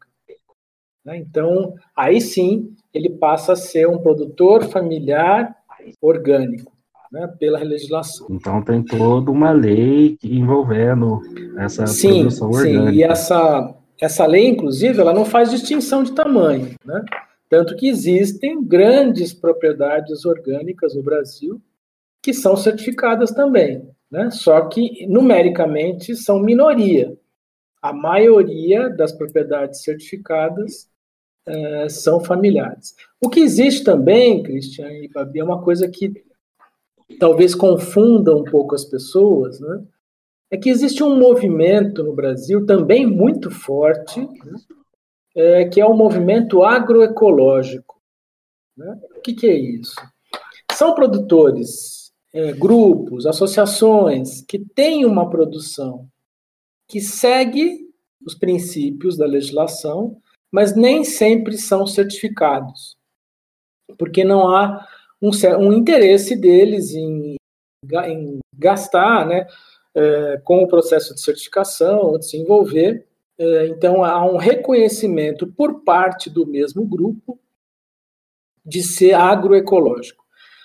Né. 1.07 1.19
Então, 1.19 1.75
aí 1.97 2.21
sim, 2.21 2.75
ele 2.92 3.11
passa 3.11 3.53
a 3.53 3.57
ser 3.57 3.88
um 3.88 3.99
produtor 3.99 4.64
familiar 4.64 5.55
orgânico 6.03 6.73
né, 7.12 7.33
pela 7.38 7.61
legislação. 7.61 8.27
Então 8.29 8.61
tem 8.61 8.83
toda 8.83 9.31
uma 9.31 9.53
lei 9.53 10.19
envolvendo 10.21 11.21
essa 11.59 11.87
sim, 11.87 12.23
produção 12.23 12.51
orgânica. 12.51 12.90
Sim, 12.90 12.97
e 12.97 13.03
essa, 13.05 13.75
essa 14.01 14.27
lei, 14.27 14.49
inclusive, 14.49 15.01
ela 15.01 15.14
não 15.14 15.25
faz 15.25 15.53
distinção 15.53 16.03
de 16.03 16.12
tamanho, 16.12 16.75
né? 16.85 17.05
Tanto 17.49 17.77
que 17.77 17.88
existem 17.88 18.61
grandes 18.61 19.33
propriedades 19.33 20.25
orgânicas 20.25 20.97
no 20.97 21.03
Brasil 21.05 21.62
que 22.21 22.35
são 22.35 22.57
certificadas 22.57 23.31
também, 23.31 23.88
né? 24.11 24.29
Só 24.33 24.62
que 24.62 25.07
numericamente 25.07 26.16
são 26.16 26.40
minoria. 26.40 27.16
A 27.81 27.92
maioria 27.92 28.90
das 28.90 29.12
propriedades 29.12 29.85
certificadas 29.85 30.88
é, 31.47 31.89
são 31.89 32.21
familiares. 32.21 32.95
O 33.21 33.29
que 33.29 33.41
existe 33.41 33.85
também, 33.85 34.43
Cristian 34.43 34.91
e 34.91 35.09
Babi, 35.09 35.39
é 35.39 35.45
uma 35.45 35.63
coisa 35.63 35.89
que 35.89 36.13
talvez 37.19 37.55
confunda 37.55 38.35
um 38.35 38.45
pouco 38.45 38.75
as 38.75 38.85
pessoas, 38.85 39.61
né? 39.61 39.85
é 40.51 40.57
que 40.57 40.69
existe 40.69 41.03
um 41.03 41.17
movimento 41.17 42.03
no 42.03 42.15
Brasil 42.15 42.65
também 42.67 43.07
muito 43.07 43.51
forte, 43.51 44.21
né? 44.21 44.59
é, 45.35 45.65
que 45.69 45.81
é 45.81 45.87
o 45.87 45.97
movimento 45.97 46.63
agroecológico. 46.63 48.01
Né? 48.77 49.01
O 49.17 49.21
que, 49.21 49.35
que, 49.35 49.47
é 49.47 49.57
isso? 49.57 49.95
São 50.73 50.95
produtores, 50.95 52.13
é, 52.33 52.53
grupos, 52.53 53.27
associações 53.27 54.43
que 54.43 54.59
têm 54.59 55.05
uma 55.05 55.29
produção 55.29 56.09
que 56.89 57.01
segue 57.01 57.87
os 58.25 58.35
princípios 58.35 59.17
da 59.17 59.27
legislação, 59.27 60.21
mas 60.57 60.75
nem 60.75 61.05
sempre 61.05 61.59
são 61.59 61.87
certificados, 61.87 62.97
porque 63.99 64.25
não 64.25 64.49
há 64.49 64.88
um, 65.21 65.29
um 65.59 65.71
interesse 65.71 66.35
deles 66.35 66.95
em, 66.95 67.37
em 68.07 68.38
gastar 68.55 69.27
né, 69.27 69.47
é, 69.95 70.40
com 70.42 70.62
o 70.62 70.66
processo 70.66 71.14
de 71.14 71.21
certificação, 71.21 72.19
de 72.19 72.27
se 72.27 72.38
envolver. 72.38 73.07
É, 73.38 73.66
então, 73.66 74.03
há 74.03 74.25
um 74.25 74.38
reconhecimento 74.38 75.47
por 75.47 75.85
parte 75.85 76.31
do 76.31 76.47
mesmo 76.47 76.87
grupo 76.87 77.38
de 78.64 78.83
ser 78.83 79.12
agroecológico. 79.12 80.25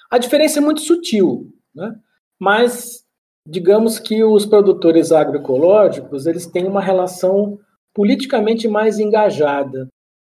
A 0.09 0.17
diferença 0.17 0.59
é 0.59 0.61
muito 0.61 0.79
sutil, 0.79 1.53
né? 1.75 1.99
mas 2.39 3.03
digamos 3.45 3.99
que 3.99 4.23
os 4.23 4.45
produtores 4.45 5.11
agroecológicos 5.11 6.27
eles 6.27 6.45
têm 6.45 6.65
uma 6.65 6.79
relação 6.79 7.59
politicamente 7.93 8.67
mais 8.67 8.99
engajada. 8.99 9.87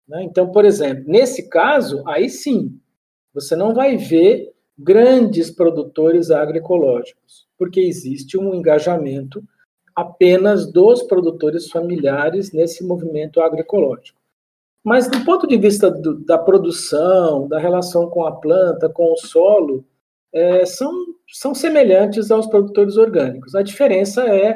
Né? 0.07 0.23
Então, 0.23 0.51
por 0.51 0.65
exemplo, 0.65 1.03
nesse 1.07 1.49
caso, 1.49 2.03
aí 2.07 2.29
sim, 2.29 2.79
você 3.33 3.55
não 3.55 3.73
vai 3.73 3.97
ver 3.97 4.53
grandes 4.77 5.49
produtores 5.49 6.29
agroecológicos, 6.29 7.47
porque 7.57 7.79
existe 7.79 8.37
um 8.37 8.53
engajamento 8.53 9.43
apenas 9.95 10.71
dos 10.71 11.01
produtores 11.01 11.69
familiares 11.69 12.53
nesse 12.53 12.85
movimento 12.85 13.41
agroecológico. 13.41 14.19
Mas 14.83 15.09
do 15.09 15.25
ponto 15.25 15.47
de 15.47 15.57
vista 15.57 15.89
do, 15.89 16.23
da 16.23 16.37
produção, 16.37 17.47
da 17.47 17.59
relação 17.59 18.07
com 18.09 18.23
a 18.23 18.31
planta, 18.31 18.87
com 18.87 19.11
o 19.11 19.17
solo, 19.17 19.83
é, 20.31 20.65
são, 20.65 20.93
são 21.27 21.55
semelhantes 21.55 22.29
aos 22.29 22.45
produtores 22.45 22.95
orgânicos. 22.95 23.55
A 23.55 23.63
diferença 23.63 24.21
é 24.23 24.55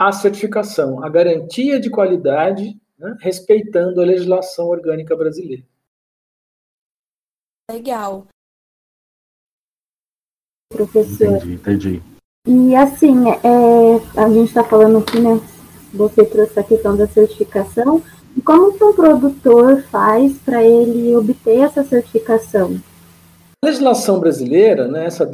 a 0.00 0.12
certificação, 0.12 1.04
a 1.04 1.10
garantia 1.10 1.78
de 1.78 1.90
qualidade, 1.90 2.74
né, 2.98 3.14
respeitando 3.20 4.00
a 4.00 4.04
legislação 4.06 4.68
orgânica 4.68 5.14
brasileira. 5.14 5.62
Legal. 7.70 8.26
Professor. 10.72 11.36
Entendi, 11.36 11.52
entendi. 11.52 12.02
E 12.48 12.74
assim, 12.74 13.28
é, 13.28 14.18
a 14.18 14.30
gente 14.30 14.48
está 14.48 14.64
falando 14.64 14.98
aqui, 14.98 15.20
né? 15.20 15.38
Você 15.92 16.24
trouxe 16.24 16.58
a 16.58 16.64
questão 16.64 16.96
da 16.96 17.06
certificação. 17.06 18.02
E 18.34 18.40
como 18.40 18.72
que 18.72 18.82
um 18.82 18.94
produtor 18.94 19.82
faz 19.82 20.38
para 20.38 20.64
ele 20.64 21.14
obter 21.14 21.58
essa 21.58 21.84
certificação? 21.84 22.80
A 23.62 23.66
legislação 23.66 24.18
brasileira, 24.18 24.88
né, 24.88 25.04
essa 25.04 25.26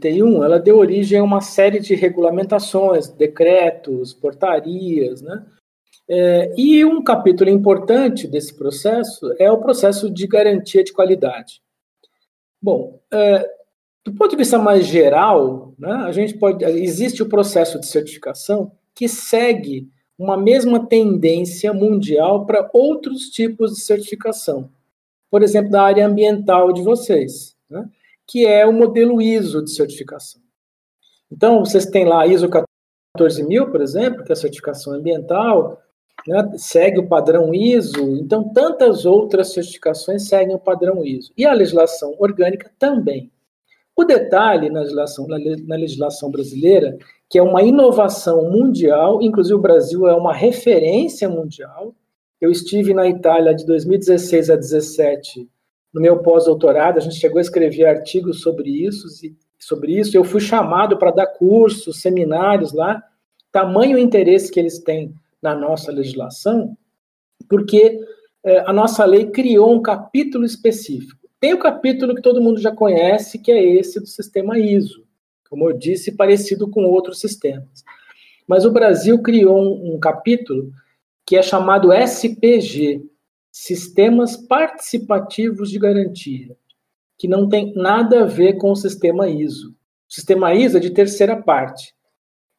10.831, 0.00 0.44
ela 0.44 0.58
deu 0.58 0.78
origem 0.78 1.18
a 1.18 1.24
uma 1.24 1.40
série 1.40 1.78
de 1.78 1.94
regulamentações, 1.94 3.08
decretos, 3.08 4.12
portarias, 4.12 5.22
né? 5.22 5.44
É, 6.06 6.52
e 6.56 6.84
um 6.84 7.02
capítulo 7.02 7.48
importante 7.48 8.26
desse 8.26 8.54
processo 8.54 9.34
é 9.38 9.50
o 9.50 9.58
processo 9.58 10.10
de 10.10 10.26
garantia 10.26 10.84
de 10.84 10.92
qualidade. 10.92 11.62
Bom, 12.60 13.00
é, 13.10 13.48
do 14.04 14.12
ponto 14.12 14.30
de 14.30 14.36
vista 14.36 14.58
mais 14.58 14.86
geral, 14.86 15.72
né, 15.78 15.90
a 15.90 16.12
gente 16.12 16.34
pode, 16.34 16.62
existe 16.64 17.22
o 17.22 17.28
processo 17.28 17.80
de 17.80 17.86
certificação 17.86 18.72
que 18.94 19.08
segue 19.08 19.88
uma 20.18 20.36
mesma 20.36 20.86
tendência 20.86 21.72
mundial 21.72 22.44
para 22.44 22.68
outros 22.72 23.30
tipos 23.30 23.72
de 23.72 23.80
certificação. 23.80 24.70
Por 25.30 25.42
exemplo, 25.42 25.70
da 25.70 25.82
área 25.82 26.06
ambiental 26.06 26.70
de 26.72 26.82
vocês, 26.82 27.56
né, 27.68 27.88
que 28.26 28.46
é 28.46 28.66
o 28.66 28.72
modelo 28.72 29.20
ISO 29.20 29.62
de 29.62 29.70
certificação. 29.70 30.40
Então, 31.30 31.60
vocês 31.60 31.86
têm 31.86 32.04
lá 32.04 32.22
a 32.22 32.26
ISO 32.26 32.48
14000, 32.48 33.70
por 33.70 33.80
exemplo, 33.80 34.24
que 34.24 34.32
é 34.32 34.34
a 34.34 34.36
certificação 34.36 34.92
ambiental, 34.92 35.82
né, 36.26 36.52
segue 36.56 37.00
o 37.00 37.08
padrão 37.08 37.54
ISO, 37.54 38.16
então 38.16 38.52
tantas 38.52 39.04
outras 39.04 39.52
certificações 39.52 40.28
seguem 40.28 40.54
o 40.54 40.60
padrão 40.60 41.04
ISO. 41.04 41.32
E 41.36 41.44
a 41.44 41.52
legislação 41.52 42.14
orgânica 42.18 42.70
também. 42.78 43.30
O 43.96 44.04
detalhe 44.04 44.70
na 44.70 44.80
legislação, 44.80 45.26
na 45.26 45.76
legislação 45.76 46.30
brasileira, 46.30 46.96
que 47.30 47.38
é 47.38 47.42
uma 47.42 47.62
inovação 47.62 48.50
mundial, 48.50 49.22
inclusive 49.22 49.54
o 49.54 49.60
Brasil 49.60 50.08
é 50.08 50.14
uma 50.14 50.32
referência 50.32 51.28
mundial. 51.28 51.94
Eu 52.40 52.50
estive 52.50 52.92
na 52.92 53.08
Itália 53.08 53.54
de 53.54 53.64
2016 53.64 54.50
a 54.50 54.54
2017 54.54 55.48
no 55.94 56.00
meu 56.00 56.18
pós-doutorado, 56.18 56.98
a 56.98 57.00
gente 57.00 57.16
chegou 57.16 57.38
a 57.38 57.42
escrever 57.42 57.86
artigos 57.86 58.42
sobre 58.42 58.68
isso, 58.68 59.06
sobre 59.58 59.98
isso. 59.98 60.16
Eu 60.16 60.24
fui 60.24 60.40
chamado 60.40 60.98
para 60.98 61.12
dar 61.12 61.26
cursos, 61.26 62.02
seminários 62.02 62.72
lá, 62.72 63.02
tamanho 63.52 63.96
interesse 63.96 64.50
que 64.50 64.58
eles 64.58 64.80
têm 64.80 65.14
na 65.40 65.54
nossa 65.54 65.92
legislação, 65.92 66.76
porque 67.48 68.00
é, 68.42 68.58
a 68.66 68.72
nossa 68.72 69.04
lei 69.04 69.26
criou 69.26 69.72
um 69.72 69.80
capítulo 69.80 70.44
específico 70.44 71.24
tem 71.44 71.52
o 71.52 71.58
capítulo 71.58 72.14
que 72.14 72.22
todo 72.22 72.40
mundo 72.40 72.58
já 72.58 72.74
conhece, 72.74 73.38
que 73.38 73.52
é 73.52 73.62
esse 73.62 74.00
do 74.00 74.06
sistema 74.06 74.58
ISO, 74.58 75.04
como 75.50 75.68
eu 75.68 75.76
disse, 75.76 76.16
parecido 76.16 76.70
com 76.70 76.86
outros 76.86 77.20
sistemas. 77.20 77.84
Mas 78.48 78.64
o 78.64 78.70
Brasil 78.70 79.20
criou 79.20 79.60
um, 79.60 79.94
um 79.94 80.00
capítulo 80.00 80.72
que 81.26 81.36
é 81.36 81.42
chamado 81.42 81.92
SPG, 81.92 83.02
Sistemas 83.56 84.36
Participativos 84.36 85.70
de 85.70 85.78
Garantia, 85.78 86.56
que 87.16 87.28
não 87.28 87.48
tem 87.48 87.72
nada 87.76 88.22
a 88.22 88.26
ver 88.26 88.54
com 88.54 88.72
o 88.72 88.74
sistema 88.74 89.28
ISO. 89.28 89.68
O 89.68 90.12
sistema 90.12 90.52
ISO 90.52 90.78
é 90.78 90.80
de 90.80 90.90
terceira 90.90 91.40
parte. 91.40 91.94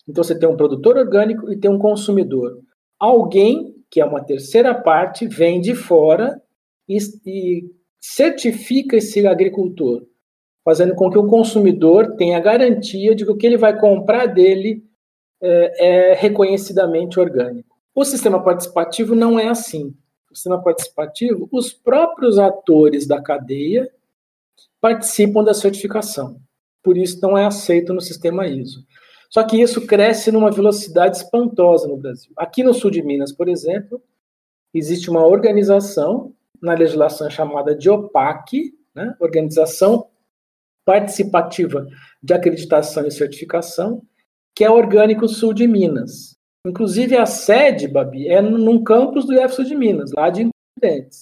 Então 0.08 0.24
você 0.24 0.40
tem 0.40 0.48
um 0.48 0.56
produtor 0.56 0.96
orgânico 0.96 1.52
e 1.52 1.58
tem 1.58 1.70
um 1.70 1.78
consumidor. 1.78 2.62
Alguém, 2.98 3.76
que 3.92 4.00
é 4.00 4.06
uma 4.06 4.24
terceira 4.24 4.74
parte, 4.74 5.28
vem 5.28 5.60
de 5.60 5.76
fora 5.76 6.42
e, 6.88 6.98
e 7.26 7.70
certifica 8.00 8.96
esse 8.96 9.28
agricultor, 9.28 10.08
fazendo 10.64 10.96
com 10.96 11.10
que 11.10 11.18
o 11.18 11.28
consumidor 11.28 12.16
tenha 12.16 12.40
garantia 12.40 13.14
de 13.14 13.26
que 13.26 13.32
o 13.32 13.36
que 13.36 13.46
ele 13.46 13.58
vai 13.58 13.78
comprar 13.78 14.28
dele 14.28 14.82
é, 15.42 15.88
é 15.88 16.14
reconhecidamente 16.14 17.20
orgânico. 17.20 17.76
O 17.94 18.06
sistema 18.06 18.42
participativo 18.42 19.14
não 19.14 19.38
é 19.38 19.50
assim. 19.50 19.94
O 20.36 20.38
sistema 20.38 20.62
participativo, 20.62 21.48
os 21.50 21.72
próprios 21.72 22.38
atores 22.38 23.08
da 23.08 23.22
cadeia 23.22 23.90
participam 24.82 25.42
da 25.42 25.54
certificação. 25.54 26.42
Por 26.84 26.98
isso 26.98 27.22
não 27.22 27.38
é 27.38 27.46
aceito 27.46 27.94
no 27.94 28.02
sistema 28.02 28.46
ISO. 28.46 28.86
Só 29.30 29.44
que 29.44 29.62
isso 29.62 29.88
cresce 29.88 30.34
numa 30.34 30.52
velocidade 30.52 31.16
espantosa 31.16 31.88
no 31.88 31.96
Brasil. 31.96 32.34
Aqui 32.36 32.64
no 32.64 32.74
sul 32.74 32.92
de 32.92 33.02
Minas, 33.02 33.32
por 33.32 33.48
exemplo, 33.48 34.04
existe 34.74 35.10
uma 35.10 35.26
organização 35.26 36.34
na 36.62 36.74
legislação 36.74 37.30
chamada 37.30 37.74
de 37.74 37.90
OPAC, 37.90 38.78
né, 38.94 39.16
Organização 39.22 40.10
Participativa 40.84 41.88
de 42.22 42.34
Acreditação 42.34 43.08
e 43.08 43.12
Certificação, 43.12 44.04
que 44.54 44.66
é 44.66 44.70
Orgânico 44.70 45.30
Sul 45.30 45.54
de 45.54 45.66
Minas. 45.66 46.35
Inclusive, 46.66 47.16
a 47.16 47.28
sede, 47.28 47.88
Babi, 47.88 48.28
é 48.28 48.42
num 48.42 48.84
campus 48.84 49.26
do 49.26 49.34
IF 49.34 49.54
Sul 49.54 49.66
de 49.66 49.76
Minas, 49.76 50.12
lá 50.12 50.32
de 50.32 50.50
Independentes. 50.80 51.22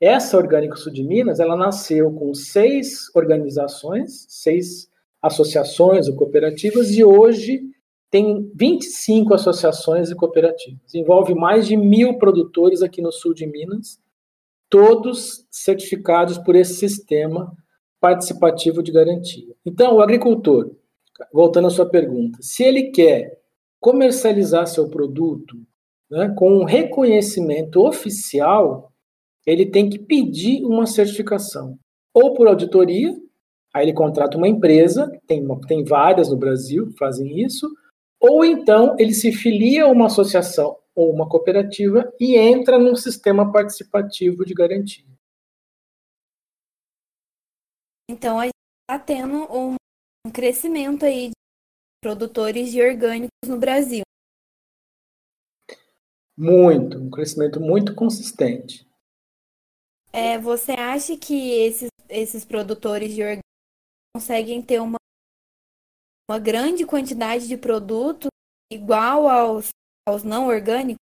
Essa 0.00 0.36
Orgânico 0.36 0.78
Sul 0.78 0.92
de 0.92 1.02
Minas, 1.02 1.40
ela 1.40 1.56
nasceu 1.56 2.12
com 2.12 2.32
seis 2.32 3.14
organizações, 3.14 4.24
seis 4.28 4.88
associações 5.20 6.08
ou 6.08 6.14
cooperativas, 6.14 6.90
e 6.92 7.04
hoje 7.04 7.62
tem 8.10 8.50
25 8.54 9.34
associações 9.34 10.10
e 10.10 10.14
cooperativas. 10.14 10.94
Envolve 10.94 11.34
mais 11.34 11.66
de 11.66 11.76
mil 11.76 12.18
produtores 12.18 12.82
aqui 12.82 13.00
no 13.00 13.10
sul 13.10 13.34
de 13.34 13.46
Minas, 13.46 13.98
todos 14.68 15.46
certificados 15.50 16.38
por 16.38 16.54
esse 16.54 16.74
sistema 16.74 17.52
participativo 18.00 18.82
de 18.82 18.92
garantia. 18.92 19.54
Então, 19.64 19.96
o 19.96 20.00
agricultor, 20.00 20.74
voltando 21.32 21.68
à 21.68 21.70
sua 21.70 21.86
pergunta, 21.86 22.38
se 22.40 22.62
ele 22.62 22.90
quer 22.90 23.41
comercializar 23.82 24.68
seu 24.68 24.88
produto 24.88 25.60
né, 26.08 26.32
com 26.38 26.52
um 26.52 26.64
reconhecimento 26.64 27.84
oficial, 27.84 28.92
ele 29.44 29.66
tem 29.66 29.90
que 29.90 29.98
pedir 29.98 30.64
uma 30.64 30.86
certificação, 30.86 31.76
ou 32.14 32.32
por 32.32 32.46
auditoria, 32.46 33.12
aí 33.74 33.84
ele 33.84 33.92
contrata 33.92 34.38
uma 34.38 34.46
empresa, 34.46 35.10
tem, 35.26 35.44
tem 35.66 35.84
várias 35.84 36.30
no 36.30 36.36
Brasil 36.36 36.86
que 36.86 36.96
fazem 36.96 37.40
isso, 37.40 37.68
ou 38.20 38.44
então 38.44 38.94
ele 39.00 39.12
se 39.12 39.32
filia 39.32 39.84
a 39.84 39.88
uma 39.88 40.06
associação 40.06 40.78
ou 40.94 41.12
uma 41.12 41.28
cooperativa 41.28 42.08
e 42.20 42.36
entra 42.36 42.78
num 42.78 42.94
sistema 42.94 43.50
participativo 43.50 44.44
de 44.44 44.54
garantia. 44.54 45.04
Então 48.08 48.38
a 48.38 48.44
gente 48.44 48.52
está 48.88 48.98
tendo 49.04 49.48
um 49.50 49.76
crescimento 50.30 51.04
aí 51.04 51.32
produtores 52.02 52.72
de 52.72 52.82
orgânicos 52.82 53.30
no 53.46 53.58
Brasil. 53.58 54.02
Muito, 56.36 56.98
um 56.98 57.08
crescimento 57.08 57.60
muito 57.60 57.94
consistente. 57.94 58.84
É, 60.12 60.36
você 60.38 60.72
acha 60.72 61.16
que 61.16 61.50
esses, 61.52 61.88
esses 62.08 62.44
produtores 62.44 63.14
de 63.14 63.22
orgânicos 63.22 63.42
conseguem 64.14 64.60
ter 64.60 64.80
uma, 64.80 64.98
uma 66.28 66.38
grande 66.38 66.84
quantidade 66.84 67.46
de 67.46 67.56
produtos 67.56 68.28
igual 68.70 69.28
aos 69.28 69.68
aos 70.06 70.24
não 70.24 70.48
orgânicos? 70.48 71.00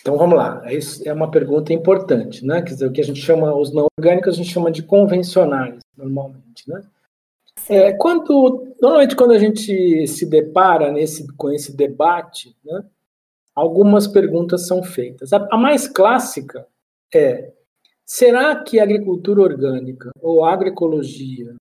Então 0.00 0.16
vamos 0.16 0.38
lá, 0.38 0.72
isso 0.72 1.06
é 1.06 1.12
uma 1.12 1.30
pergunta 1.30 1.72
importante, 1.72 2.44
né? 2.44 2.62
Quer 2.62 2.74
dizer, 2.74 2.86
o 2.86 2.92
que 2.92 3.00
a 3.00 3.04
gente 3.04 3.20
chama 3.20 3.54
os 3.54 3.72
não 3.74 3.86
orgânicos 3.98 4.34
a 4.34 4.36
gente 4.36 4.52
chama 4.52 4.70
de 4.70 4.82
convencionais 4.82 5.80
normalmente, 5.96 6.68
né? 6.68 6.88
É, 7.68 7.92
quando 7.94 8.74
normalmente 8.80 9.16
quando 9.16 9.32
a 9.32 9.38
gente 9.38 10.06
se 10.06 10.26
depara 10.26 10.92
nesse 10.92 11.26
com 11.36 11.50
esse 11.50 11.76
debate, 11.76 12.56
né? 12.64 12.84
Algumas 13.54 14.06
perguntas 14.06 14.66
são 14.66 14.82
feitas. 14.82 15.32
A, 15.32 15.48
a 15.50 15.56
mais 15.56 15.88
clássica 15.88 16.66
é: 17.14 17.52
será 18.04 18.54
que 18.62 18.78
a 18.78 18.84
agricultura 18.84 19.40
orgânica 19.40 20.10
ou 20.20 20.44
a 20.44 20.52
agroecologia 20.52 21.54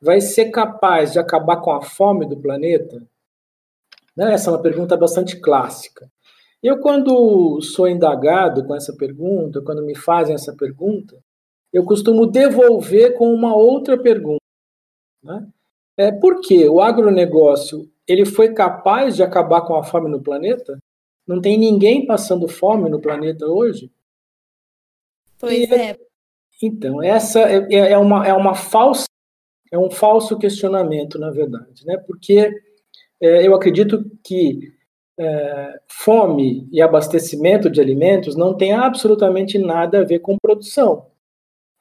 vai 0.00 0.20
ser 0.20 0.50
capaz 0.50 1.12
de 1.12 1.18
acabar 1.18 1.58
com 1.58 1.70
a 1.72 1.82
fome 1.82 2.26
do 2.26 2.40
planeta? 2.40 3.02
Né? 4.16 4.34
Essa 4.34 4.50
é 4.50 4.52
uma 4.52 4.62
pergunta 4.62 4.96
bastante 4.96 5.40
clássica. 5.40 6.10
Eu, 6.62 6.80
quando 6.80 7.60
sou 7.60 7.86
indagado 7.86 8.64
com 8.64 8.74
essa 8.74 8.94
pergunta, 8.96 9.60
quando 9.60 9.84
me 9.84 9.94
fazem 9.94 10.34
essa 10.34 10.54
pergunta, 10.56 11.18
eu 11.72 11.84
costumo 11.84 12.26
devolver 12.26 13.14
com 13.18 13.32
uma 13.34 13.54
outra 13.54 13.98
pergunta. 13.98 14.43
Né? 15.24 15.48
É, 15.96 16.12
por 16.12 16.40
que 16.40 16.68
o 16.68 16.80
agronegócio 16.80 17.90
ele 18.06 18.26
foi 18.26 18.52
capaz 18.52 19.16
de 19.16 19.22
acabar 19.22 19.62
com 19.62 19.74
a 19.74 19.82
fome 19.82 20.10
no 20.10 20.22
planeta? 20.22 20.78
Não 21.26 21.40
tem 21.40 21.58
ninguém 21.58 22.06
passando 22.06 22.46
fome 22.46 22.90
no 22.90 23.00
planeta 23.00 23.46
hoje? 23.46 23.90
Pois 25.38 25.70
e, 25.70 25.74
é. 25.74 25.98
Então, 26.62 27.02
essa 27.02 27.40
é, 27.40 27.66
é, 27.70 27.92
é, 27.92 27.98
uma, 27.98 28.26
é 28.26 28.32
uma 28.32 28.54
falsa 28.54 29.06
é 29.72 29.78
um 29.78 29.90
falso 29.90 30.38
questionamento, 30.38 31.18
na 31.18 31.32
verdade, 31.32 31.84
né? 31.84 31.96
Porque 32.06 32.48
é, 33.20 33.46
eu 33.46 33.54
acredito 33.56 34.04
que 34.22 34.72
é, 35.18 35.80
fome 35.88 36.68
e 36.70 36.80
abastecimento 36.80 37.68
de 37.68 37.80
alimentos 37.80 38.36
não 38.36 38.56
tem 38.56 38.72
absolutamente 38.72 39.58
nada 39.58 40.00
a 40.00 40.04
ver 40.04 40.20
com 40.20 40.38
produção. 40.38 41.10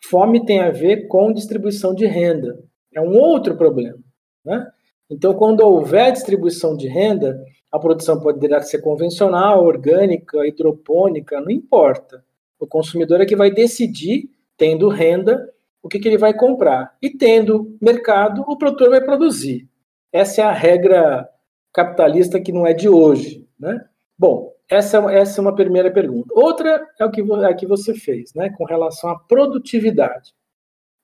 Fome 0.05 0.43
tem 0.43 0.59
a 0.59 0.71
ver 0.71 1.07
com 1.07 1.31
distribuição 1.31 1.93
de 1.93 2.07
renda. 2.07 2.63
É 2.93 3.01
um 3.01 3.17
outro 3.17 3.55
problema. 3.55 3.99
Né? 4.43 4.67
Então, 5.09 5.33
quando 5.33 5.61
houver 5.61 6.11
distribuição 6.11 6.75
de 6.75 6.87
renda, 6.87 7.43
a 7.71 7.79
produção 7.79 8.19
poderá 8.19 8.61
ser 8.61 8.79
convencional, 8.79 9.63
orgânica, 9.63 10.45
hidropônica, 10.45 11.39
não 11.41 11.51
importa. 11.51 12.23
O 12.59 12.67
consumidor 12.67 13.21
é 13.21 13.25
que 13.25 13.35
vai 13.35 13.51
decidir, 13.51 14.29
tendo 14.57 14.87
renda, 14.87 15.49
o 15.81 15.89
que, 15.89 15.99
que 15.99 16.07
ele 16.07 16.17
vai 16.17 16.33
comprar. 16.33 16.95
E 17.01 17.09
tendo 17.09 17.77
mercado, 17.81 18.43
o 18.47 18.57
produtor 18.57 18.89
vai 18.89 19.01
produzir. 19.01 19.67
Essa 20.11 20.41
é 20.41 20.45
a 20.45 20.51
regra 20.51 21.27
capitalista 21.73 22.39
que 22.39 22.51
não 22.51 22.65
é 22.65 22.73
de 22.73 22.87
hoje. 22.87 23.47
Né? 23.59 23.83
Bom, 24.17 24.53
essa, 24.69 24.97
essa 25.11 25.39
é 25.39 25.41
uma 25.41 25.55
primeira 25.55 25.91
pergunta. 25.91 26.27
Outra 26.31 26.87
é 26.99 27.05
o 27.05 27.11
que, 27.11 27.21
é 27.21 27.53
que 27.53 27.67
você 27.67 27.93
fez, 27.93 28.33
né, 28.33 28.49
com 28.51 28.63
relação 28.63 29.09
à 29.09 29.19
produtividade. 29.19 30.33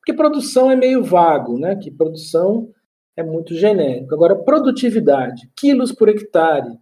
Porque 0.10 0.14
produção 0.14 0.72
é 0.72 0.76
meio 0.76 1.04
vago, 1.04 1.60
né? 1.60 1.76
Que 1.76 1.92
produção 1.92 2.72
é 3.16 3.22
muito 3.22 3.54
genérico. 3.54 4.16
Agora, 4.16 4.36
produtividade, 4.36 5.48
quilos 5.56 5.92
por 5.92 6.10
hectare. 6.10 6.78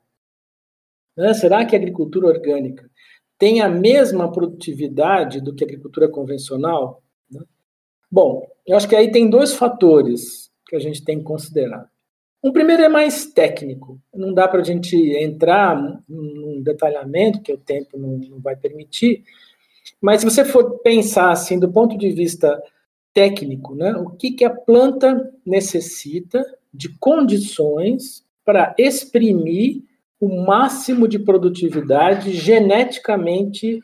Né? 1.15 1.34
Será 1.34 1.65
que 1.65 1.75
a 1.75 1.80
agricultura 1.80 2.28
orgânica 2.28 2.89
tem 3.38 3.59
a 3.59 3.67
mesma 3.67 4.32
produtividade 4.32 5.41
do 5.41 5.53
que 5.53 5.63
a 5.63 5.67
agricultura 5.67 6.07
convencional? 6.07 7.03
Né? 7.30 7.41
Bom, 8.09 8.47
eu 8.65 8.78
acho 8.78 8.88
que 8.88 8.95
aí 8.95 9.11
tem 9.11 9.30
dois 9.30 9.53
fatores 9.53 10.49
que 10.65 10.78
a 10.78 10.80
gente 10.80 11.03
tem 11.03 11.17
que 11.17 11.25
considerar. 11.25 11.89
Um 12.41 12.53
primeiro 12.53 12.84
é 12.84 12.88
mais 12.88 13.25
técnico, 13.25 13.99
não 14.13 14.34
dá 14.34 14.47
para 14.47 14.61
a 14.61 14.63
gente 14.63 14.95
entrar 15.17 15.75
num 16.07 16.61
detalhamento, 16.61 17.41
que 17.41 17.51
o 17.51 17.57
tempo 17.57 17.97
não, 17.97 18.17
não 18.19 18.39
vai 18.39 18.55
permitir, 18.55 19.23
mas 19.99 20.21
se 20.21 20.30
você 20.30 20.45
for 20.45 20.80
pensar 20.80 21.32
assim 21.32 21.59
do 21.59 21.71
ponto 21.71 21.97
de 21.97 22.09
vista 22.11 22.61
técnico, 23.18 23.74
né? 23.74 23.95
O 23.95 24.11
que, 24.11 24.30
que 24.30 24.45
a 24.45 24.53
planta 24.53 25.34
necessita 25.43 26.45
de 26.72 26.88
condições 26.99 28.24
para 28.45 28.76
exprimir 28.78 29.82
o 30.22 30.45
máximo 30.45 31.07
de 31.07 31.18
produtividade 31.18 32.32
geneticamente 32.32 33.80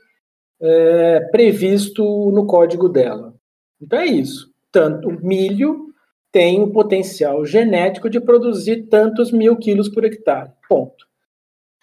é, 0.62 1.20
previsto 1.32 2.04
no 2.30 2.46
código 2.46 2.88
dela. 2.88 3.34
Então 3.82 3.98
é 3.98 4.06
isso. 4.06 4.54
Tanto 4.72 5.10
o 5.10 5.26
milho 5.26 5.92
tem 6.32 6.62
o 6.62 6.72
potencial 6.72 7.44
genético 7.44 8.12
de 8.12 8.20
produzir 8.20 8.84
tantos 8.84 9.32
mil 9.32 9.58
quilos 9.58 9.90
por 9.90 10.06
hectare. 10.06 10.52
Ponto. 10.70 11.08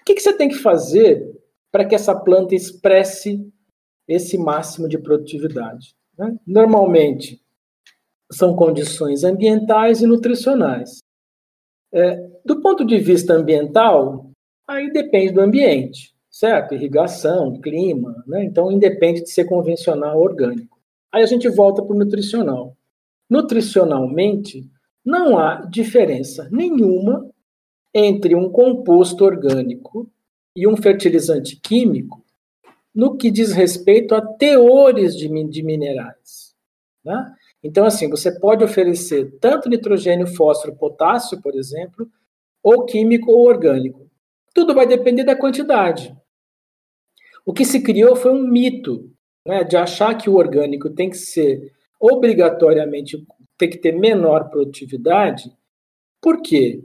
O 0.01 0.05
que, 0.05 0.15
que 0.15 0.21
você 0.21 0.33
tem 0.33 0.49
que 0.49 0.55
fazer 0.55 1.37
para 1.73 1.85
que 1.85 1.97
essa 1.97 2.15
planta 2.15 2.55
expresse 2.55 3.45
esse 4.07 4.39
máximo 4.39 4.89
de 4.89 4.99
produtividade? 4.99 5.97
Né? 6.21 6.37
Normalmente, 6.47 7.41
são 8.31 8.55
condições 8.55 9.25
ambientais 9.25 10.03
e 10.03 10.07
nutricionais. 10.07 10.99
É, 11.91 12.29
do 12.45 12.61
ponto 12.61 12.85
de 12.85 12.99
vista 12.99 13.33
ambiental, 13.33 14.31
aí 14.69 14.93
depende 14.93 15.33
do 15.33 15.41
ambiente, 15.41 16.15
certo? 16.31 16.75
Irrigação, 16.75 17.59
clima, 17.59 18.23
né? 18.27 18.45
então 18.45 18.71
independe 18.71 19.23
de 19.23 19.31
ser 19.31 19.47
convencional 19.47 20.19
ou 20.19 20.25
orgânico. 20.25 20.79
Aí 21.11 21.23
a 21.23 21.27
gente 21.27 21.49
volta 21.49 21.83
para 21.83 21.97
o 21.97 21.99
nutricional. 21.99 22.77
Nutricionalmente, 23.29 24.71
não 25.03 25.39
há 25.39 25.63
diferença 25.63 26.47
nenhuma 26.53 27.29
entre 27.95 28.35
um 28.35 28.51
composto 28.51 29.25
orgânico 29.25 30.07
e 30.55 30.69
um 30.69 30.77
fertilizante 30.77 31.57
químico 31.57 32.23
no 32.95 33.17
que 33.17 33.31
diz 33.31 33.53
respeito 33.53 34.15
a 34.15 34.21
teores 34.21 35.17
de, 35.17 35.29
de 35.49 35.63
minerais. 35.63 36.55
Né? 37.05 37.35
Então, 37.63 37.85
assim, 37.85 38.09
você 38.09 38.39
pode 38.39 38.65
oferecer 38.65 39.39
tanto 39.41 39.69
nitrogênio, 39.69 40.27
fósforo, 40.27 40.77
potássio, 40.77 41.41
por 41.41 41.55
exemplo, 41.55 42.09
ou 42.63 42.85
químico 42.85 43.31
ou 43.31 43.47
orgânico. 43.47 44.11
Tudo 44.55 44.75
vai 44.75 44.87
depender 44.87 45.25
da 45.25 45.37
quantidade. 45.37 46.17
O 47.45 47.53
que 47.53 47.65
se 47.65 47.83
criou 47.83 48.17
foi 48.17 48.33
um 48.33 48.47
mito, 48.47 49.11
né, 49.47 49.65
de 49.65 49.77
achar 49.77 50.17
que 50.17 50.29
o 50.29 50.37
orgânico 50.37 50.91
tem 50.91 51.11
que 51.11 51.17
ser 51.17 51.73
obrigatoriamente 51.99 53.27
tem 53.59 53.69
que 53.69 53.77
ter 53.77 53.93
menor 53.93 54.49
produtividade. 54.49 55.53
Por 56.21 56.41
quê? 56.41 56.83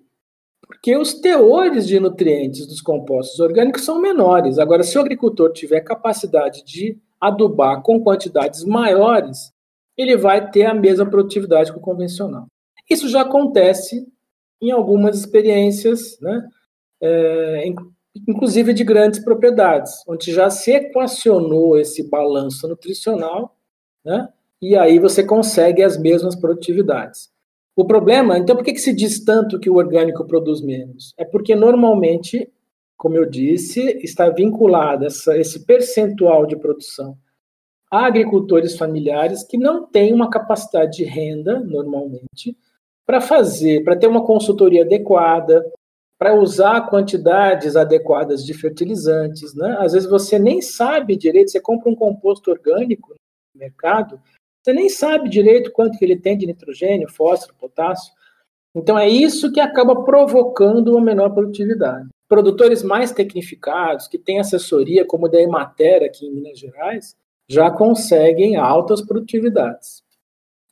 Porque 0.65 0.97
os 0.97 1.13
teores 1.13 1.87
de 1.87 1.99
nutrientes 1.99 2.65
dos 2.65 2.81
compostos 2.81 3.39
orgânicos 3.39 3.83
são 3.83 4.01
menores. 4.01 4.57
Agora, 4.57 4.83
se 4.83 4.97
o 4.97 5.01
agricultor 5.01 5.51
tiver 5.51 5.81
capacidade 5.81 6.63
de 6.63 6.97
adubar 7.19 7.81
com 7.81 8.03
quantidades 8.03 8.63
maiores, 8.63 9.53
ele 9.97 10.17
vai 10.17 10.49
ter 10.49 10.65
a 10.65 10.73
mesma 10.73 11.05
produtividade 11.05 11.71
que 11.71 11.77
o 11.77 11.81
convencional. 11.81 12.47
Isso 12.89 13.07
já 13.07 13.21
acontece 13.21 14.07
em 14.61 14.71
algumas 14.71 15.17
experiências, 15.17 16.19
né? 16.19 16.47
É, 17.01 17.65
inclusive 18.27 18.73
de 18.73 18.83
grandes 18.83 19.19
propriedades, 19.19 20.03
onde 20.07 20.31
já 20.31 20.49
se 20.49 20.71
equacionou 20.71 21.77
esse 21.77 22.09
balanço 22.09 22.67
nutricional, 22.67 23.55
né? 24.03 24.29
e 24.61 24.75
aí 24.75 24.99
você 24.99 25.23
consegue 25.23 25.83
as 25.83 25.97
mesmas 25.97 26.35
produtividades. 26.35 27.29
O 27.75 27.85
problema, 27.85 28.37
então, 28.37 28.55
por 28.55 28.63
que, 28.63 28.73
que 28.73 28.79
se 28.79 28.93
diz 28.93 29.23
tanto 29.23 29.59
que 29.59 29.69
o 29.69 29.75
orgânico 29.75 30.25
produz 30.25 30.61
menos? 30.61 31.13
É 31.17 31.25
porque 31.25 31.53
normalmente, 31.55 32.49
como 32.95 33.17
eu 33.17 33.25
disse, 33.29 33.81
está 34.01 34.29
vinculado 34.29 35.05
essa, 35.05 35.37
esse 35.37 35.65
percentual 35.65 36.45
de 36.45 36.55
produção 36.55 37.17
a 37.91 38.05
agricultores 38.05 38.77
familiares 38.77 39.43
que 39.43 39.57
não 39.57 39.85
têm 39.85 40.13
uma 40.13 40.29
capacidade 40.29 40.97
de 40.97 41.03
renda, 41.03 41.59
normalmente, 41.59 42.57
para 43.05 43.21
fazer, 43.21 43.83
para 43.83 43.95
ter 43.95 44.07
uma 44.07 44.25
consultoria 44.25 44.83
adequada, 44.83 45.65
para 46.17 46.33
usar 46.33 46.89
quantidades 46.89 47.75
adequadas 47.75 48.43
de 48.45 48.53
fertilizantes. 48.53 49.53
Né? 49.53 49.77
Às 49.79 49.93
vezes 49.93 50.09
você 50.09 50.39
nem 50.39 50.61
sabe 50.61 51.15
direito, 51.15 51.51
você 51.51 51.59
compra 51.59 51.89
um 51.89 51.95
composto 51.95 52.51
orgânico 52.51 53.13
no 53.53 53.59
mercado, 53.59 54.19
você 54.65 54.73
nem 54.73 54.89
sabe 54.89 55.29
direito 55.29 55.71
quanto 55.71 55.95
que 55.95 56.03
ele 56.03 56.15
tem 56.15 56.35
de 56.35 56.47
nitrogênio, 56.47 57.07
fósforo, 57.07 57.53
potássio. 57.53 58.11
Então 58.73 58.97
é 58.97 59.07
isso 59.07 59.51
que 59.51 59.59
acaba 59.59 60.03
provocando 60.03 60.93
uma 60.93 61.01
menor 61.01 61.29
produtividade. 61.35 62.09
Produtores 62.27 62.81
mais 62.81 63.11
tecnificados, 63.11 64.07
que 64.07 64.17
têm 64.17 64.39
assessoria, 64.39 65.05
como 65.05 65.29
da 65.29 65.39
Emater 65.39 66.01
aqui 66.01 66.25
em 66.25 66.31
Minas 66.31 66.57
Gerais, 66.57 67.15
já 67.47 67.69
conseguem 67.69 68.55
altas 68.55 69.03
produtividades. 69.03 70.01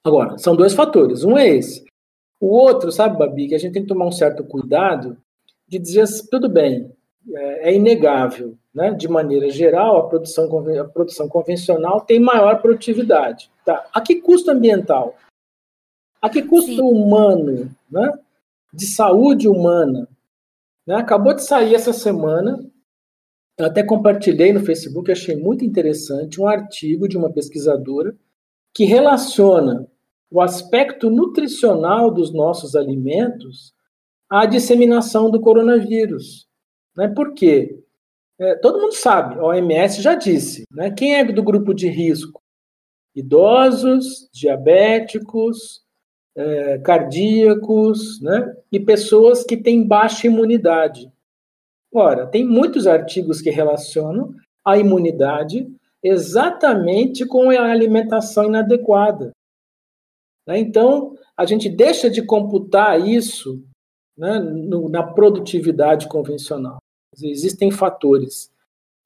Agora, 0.04 0.40
são 0.40 0.56
dois 0.56 0.74
fatores. 0.74 1.24
Um 1.24 1.38
é 1.38 1.48
esse. 1.48 1.86
O 2.42 2.48
outro, 2.48 2.92
sabe, 2.92 3.16
Babi, 3.16 3.50
que 3.50 3.56
a 3.56 3.60
gente 3.60 3.74
tem 3.74 3.84
que 3.84 3.88
tomar 3.88 4.08
um 4.08 4.12
certo 4.12 4.44
cuidado 4.44 5.16
de 5.68 5.78
dizer, 5.78 6.08
tudo 6.32 6.50
bem, 6.50 6.92
é, 7.32 7.70
é 7.70 7.76
inegável, 7.76 8.58
né? 8.74 8.92
De 8.92 9.08
maneira 9.08 9.50
geral, 9.50 9.98
a 9.98 10.08
produção, 10.10 10.46
a 10.80 10.86
produção 10.86 11.28
convencional 11.28 12.02
tem 12.02 12.20
maior 12.20 12.62
produtividade. 12.62 13.52
Tá? 13.66 13.86
A 13.94 14.02
que 14.02 14.16
custo 14.16 14.52
ambiental? 14.52 15.16
A 16.22 16.30
que 16.30 16.42
custo 16.42 16.76
Sim. 16.76 16.82
humano, 16.82 17.70
né? 17.90 18.12
De 18.74 18.86
saúde 18.86 19.48
humana? 19.48 20.08
Né? 20.86 20.96
Acabou 20.96 21.34
de 21.34 21.44
sair 21.44 21.76
essa 21.76 21.94
semana 21.94 22.60
eu 23.58 23.68
até 23.68 23.84
compartilhei 23.84 24.52
no 24.52 24.66
Facebook, 24.66 25.12
achei 25.12 25.36
muito 25.36 25.64
interessante, 25.64 26.42
um 26.42 26.48
artigo 26.48 27.08
de 27.08 27.18
uma 27.18 27.32
pesquisadora 27.32 28.16
que 28.74 28.84
relaciona 28.84 29.88
o 30.32 30.42
aspecto 30.42 31.12
nutricional 31.12 32.10
dos 32.10 32.34
nossos 32.34 32.76
alimentos 32.76 33.72
à 34.28 34.48
disseminação 34.48 35.30
do 35.30 35.40
coronavírus. 35.40 36.48
Né? 36.96 37.08
Por 37.08 37.34
quê? 37.34 37.80
É, 38.40 38.56
todo 38.56 38.80
mundo 38.80 38.94
sabe, 38.94 39.40
a 39.40 39.44
OMS 39.44 40.02
já 40.02 40.16
disse, 40.16 40.64
né? 40.72 40.92
quem 40.92 41.16
é 41.16 41.24
do 41.24 41.44
grupo 41.44 41.74
de 41.74 41.88
risco? 41.88 42.42
Idosos, 43.16 44.28
diabéticos, 44.34 45.84
é, 46.36 46.80
cardíacos, 46.80 48.20
né? 48.22 48.56
e 48.72 48.80
pessoas 48.80 49.44
que 49.44 49.56
têm 49.56 49.88
baixa 49.88 50.28
imunidade. 50.28 51.12
Ora, 51.94 52.26
tem 52.26 52.44
muitos 52.44 52.88
artigos 52.88 53.40
que 53.40 53.52
relacionam 53.52 54.34
a 54.66 54.78
imunidade 54.78 55.72
exatamente 56.02 57.26
com 57.26 57.50
a 57.52 57.72
alimentação 57.72 58.46
inadequada. 58.46 59.32
Né? 60.48 60.58
Então, 60.58 61.16
a 61.38 61.46
gente 61.46 61.70
deixa 61.70 62.10
de 62.10 62.22
computar 62.26 63.00
isso 63.00 63.64
né, 64.18 64.40
no, 64.40 64.90
na 64.90 65.04
produtividade 65.04 66.08
convencional. 66.08 66.78
Existem 67.22 67.70
fatores, 67.70 68.52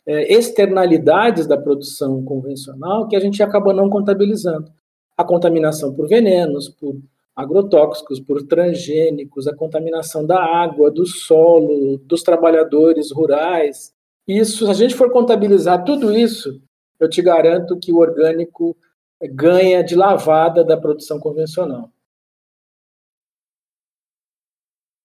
é, 0.05 0.34
externalidades 0.34 1.47
da 1.47 1.58
produção 1.58 2.24
convencional 2.24 3.08
que 3.08 3.16
a 3.16 3.20
gente 3.20 3.41
acaba 3.43 3.74
não 3.74 3.89
contabilizando. 3.89 4.72
A 5.18 5.24
contaminação 5.24 5.93
por 5.93 6.08
venenos, 6.08 6.70
por 6.70 6.95
agrotóxicos, 7.36 8.20
por 8.20 8.41
transgênicos, 8.43 9.47
a 9.47 9.55
contaminação 9.55 10.26
da 10.26 10.43
água, 10.43 10.89
do 10.89 11.05
solo, 11.05 11.97
dos 11.99 12.24
trabalhadores 12.24 13.12
rurais. 13.12 13.93
Isso, 14.28 14.66
se 14.66 14.72
a 14.72 14.74
gente 14.74 14.95
for 14.95 15.12
contabilizar 15.12 15.84
tudo 15.84 16.12
isso, 16.18 16.62
eu 16.99 17.10
te 17.10 17.22
garanto 17.22 17.78
que 17.78 17.91
o 17.91 17.97
orgânico 17.97 18.76
ganha 19.22 19.84
de 19.84 19.95
lavada 19.95 20.64
da 20.64 20.78
produção 20.78 21.20
convencional. 21.20 21.91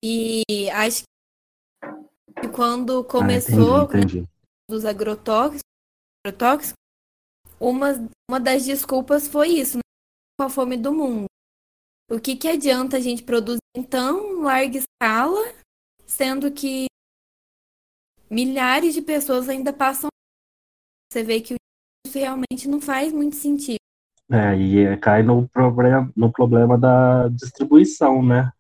E 0.05 0.42
acho 0.70 1.05
que 2.33 2.49
quando 2.49 3.05
começou 3.05 3.83
ah, 3.83 3.85
entendi, 3.85 4.18
entendi. 4.18 4.28
dos 4.68 4.85
agrotóxicos, 4.85 5.62
agrotóxicos 6.24 6.74
uma, 7.61 7.93
uma 8.28 8.41
das 8.41 8.64
desculpas 8.64 9.28
foi 9.28 9.49
isso, 9.49 9.76
né? 9.76 9.83
com 10.39 10.47
a 10.47 10.51
fome 10.51 10.76
do 10.76 10.93
mundo. 10.93 11.26
O 12.11 12.20
que, 12.20 12.37
que 12.37 12.49
adianta 12.49 12.97
a 12.97 13.01
gente 13.01 13.22
produzir 13.22 13.61
em 13.76 13.83
tão 13.83 14.43
larga 14.43 14.78
escala, 14.78 15.55
sendo 16.07 16.51
que 16.51 16.87
milhares 18.28 18.95
de 18.95 19.03
pessoas 19.03 19.49
ainda 19.49 19.72
passam. 19.72 20.09
Você 21.11 21.22
vê 21.22 21.41
que 21.41 21.55
isso 22.07 22.18
realmente 22.18 22.68
não 22.68 22.80
faz 22.80 23.12
muito 23.12 23.37
sentido. 23.37 23.76
É, 24.30 24.57
e 24.57 24.97
cai 24.97 25.22
no 25.22 25.47
problema, 25.49 26.11
no 26.16 26.33
problema 26.33 26.78
da 26.78 27.28
distribuição, 27.28 28.22
né? 28.22 28.51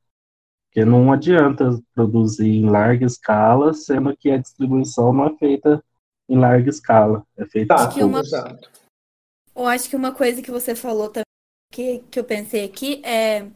Porque 0.72 0.86
não 0.86 1.12
adianta 1.12 1.78
produzir 1.94 2.48
em 2.48 2.64
larga 2.64 3.04
escala, 3.04 3.74
sendo 3.74 4.16
que 4.16 4.30
a 4.30 4.38
distribuição 4.38 5.12
não 5.12 5.26
é 5.26 5.36
feita 5.36 5.84
em 6.26 6.38
larga 6.38 6.70
escala. 6.70 7.26
É 7.36 7.44
feita 7.44 7.76
tá, 7.76 7.92
que 7.92 8.02
uma... 8.02 8.22
Eu 9.54 9.66
acho 9.66 9.90
que 9.90 9.94
uma 9.94 10.14
coisa 10.14 10.40
que 10.40 10.50
você 10.50 10.74
falou 10.74 11.10
também, 11.10 11.26
que, 11.70 11.98
que 12.10 12.18
eu 12.18 12.24
pensei 12.24 12.64
aqui, 12.64 13.04
é 13.04 13.50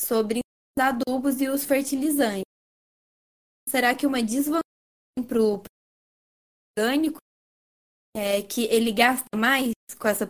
sobre 0.00 0.38
os 0.38 0.80
adubos 0.84 1.40
e 1.40 1.48
os 1.48 1.64
fertilizantes. 1.64 2.44
Será 3.68 3.92
que 3.92 4.06
uma 4.06 4.22
desvantagem 4.22 4.62
para 5.26 5.42
o 5.42 5.62
orgânico 6.78 7.18
é 8.16 8.40
que 8.40 8.66
ele 8.66 8.92
gasta 8.92 9.26
mais 9.34 9.72
com 9.98 10.06
essa 10.06 10.28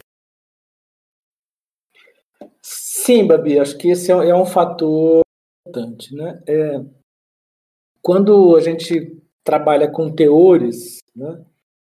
Sim, 2.63 3.27
Babi, 3.27 3.59
acho 3.59 3.77
que 3.77 3.89
esse 3.89 4.11
é 4.11 4.35
um 4.35 4.47
fator 4.47 5.23
importante. 5.67 6.15
Né? 6.15 6.41
É, 6.47 6.81
quando 8.01 8.57
a 8.57 8.61
gente 8.61 9.17
trabalha 9.45 9.89
com 9.89 10.13
teores, 10.13 10.99
né, 11.15 11.45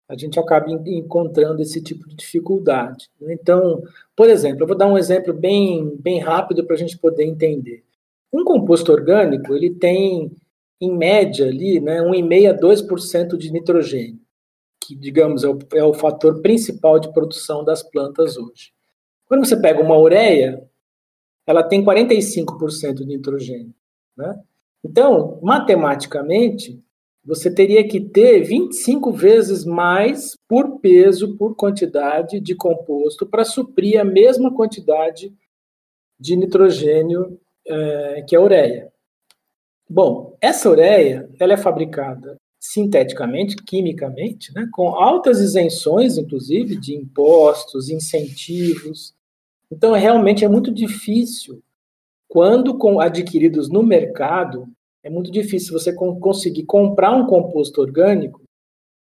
a 0.09 0.17
gente 0.17 0.39
acaba 0.39 0.71
encontrando 0.87 1.63
esse 1.63 1.83
tipo 1.83 2.07
de 2.09 2.15
dificuldade. 2.15 3.09
Né? 3.21 3.33
Então, 3.33 3.83
por 4.15 4.29
exemplo, 4.29 4.63
eu 4.63 4.67
vou 4.67 4.77
dar 4.77 4.87
um 4.87 4.99
exemplo 4.99 5.33
bem, 5.33 5.97
bem 5.97 6.21
rápido 6.21 6.65
para 6.65 6.77
a 6.77 6.79
gente 6.79 6.99
poder 6.99 7.25
entender. 7.25 7.83
Um 8.33 8.45
composto 8.45 8.93
orgânico, 8.93 9.55
ele 9.55 9.71
tem, 9.71 10.31
em 10.81 10.95
média, 10.95 11.47
ali, 11.47 11.81
né, 11.81 12.01
1,5% 12.01 12.51
a 12.51 12.59
2% 12.59 13.37
de 13.37 13.53
nitrogênio, 13.53 14.21
que, 14.83 14.95
digamos, 14.95 15.45
é 15.45 15.49
o, 15.49 15.59
é 15.75 15.85
o 15.85 15.95
fator 15.95 16.41
principal 16.41 16.99
de 16.99 17.13
produção 17.13 17.65
das 17.65 17.83
plantas 17.83 18.37
hoje. 18.37 18.73
Quando 19.27 19.47
você 19.47 19.59
pega 19.59 19.83
uma 19.83 19.99
ureia, 19.99 20.63
ela 21.47 21.63
tem 21.63 21.85
45% 21.85 22.95
de 22.95 23.07
nitrogênio. 23.07 23.75
Né? 24.17 24.41
Então, 24.85 25.39
matematicamente, 25.43 26.83
você 27.25 27.53
teria 27.53 27.87
que 27.87 28.01
ter 28.01 28.43
25 28.43 29.13
vezes 29.13 29.65
mais 29.65 30.37
por 30.49 30.81
peso, 30.81 31.37
por 31.37 31.55
quantidade 31.55 32.41
de 32.41 32.55
composto, 32.55 33.27
para 33.27 33.45
suprir 33.45 34.01
a 34.01 34.05
mesma 34.05 34.53
quantidade 34.53 35.33
de 36.19 36.37
nitrogênio 36.37 37.39
é, 37.67 38.25
que 38.29 38.35
a 38.35 38.41
ureia. 38.41 38.93
Bom, 39.89 40.37
essa 40.41 40.69
ureia 40.69 41.29
ela 41.39 41.53
é 41.53 41.57
fabricada 41.57 42.37
sinteticamente, 42.59 43.57
quimicamente, 43.57 44.55
né, 44.55 44.69
com 44.73 44.91
altas 44.91 45.41
isenções, 45.41 46.17
inclusive, 46.17 46.77
de 46.77 46.95
impostos, 46.95 47.91
incentivos, 47.91 49.13
então, 49.73 49.93
realmente 49.93 50.45
é 50.45 50.49
muito 50.49 50.71
difícil, 50.71 51.63
quando 52.29 52.77
adquiridos 53.01 53.71
no 53.71 53.83
mercado, 53.83 54.69
é 55.03 55.09
muito 55.09 55.33
difícil 55.33 55.73
você 55.73 55.95
conseguir 55.95 56.65
comprar 56.65 57.13
um 57.13 57.27
composto 57.27 57.81
orgânico 57.81 58.43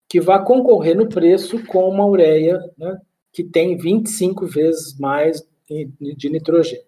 que 0.09 0.19
vá 0.19 0.39
concorrer 0.39 0.97
no 0.97 1.11
preço 1.11 1.63
com 1.67 1.87
uma 1.91 2.07
ureia 2.07 2.59
né, 2.79 2.99
que 3.31 3.45
tem 3.45 3.77
25 3.77 4.47
vezes 4.47 4.99
mais 4.99 5.47
de 5.69 6.31
nitrogênio. 6.31 6.87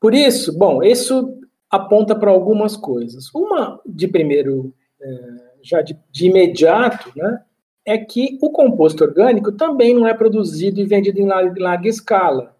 Por 0.00 0.14
isso, 0.14 0.56
bom, 0.56 0.82
isso 0.82 1.38
aponta 1.70 2.14
para 2.14 2.30
algumas 2.30 2.74
coisas. 2.74 3.30
Uma, 3.34 3.78
de 3.84 4.08
primeiro, 4.08 4.74
é, 4.98 5.18
já 5.62 5.82
de, 5.82 5.94
de 6.10 6.26
imediato, 6.26 7.12
né, 7.14 7.42
é 7.84 7.98
que 7.98 8.38
o 8.40 8.50
composto 8.50 9.04
orgânico 9.04 9.52
também 9.52 9.94
não 9.94 10.06
é 10.06 10.14
produzido 10.14 10.80
e 10.80 10.86
vendido 10.86 11.20
em 11.20 11.26
larga 11.26 11.86
escala 11.86 12.56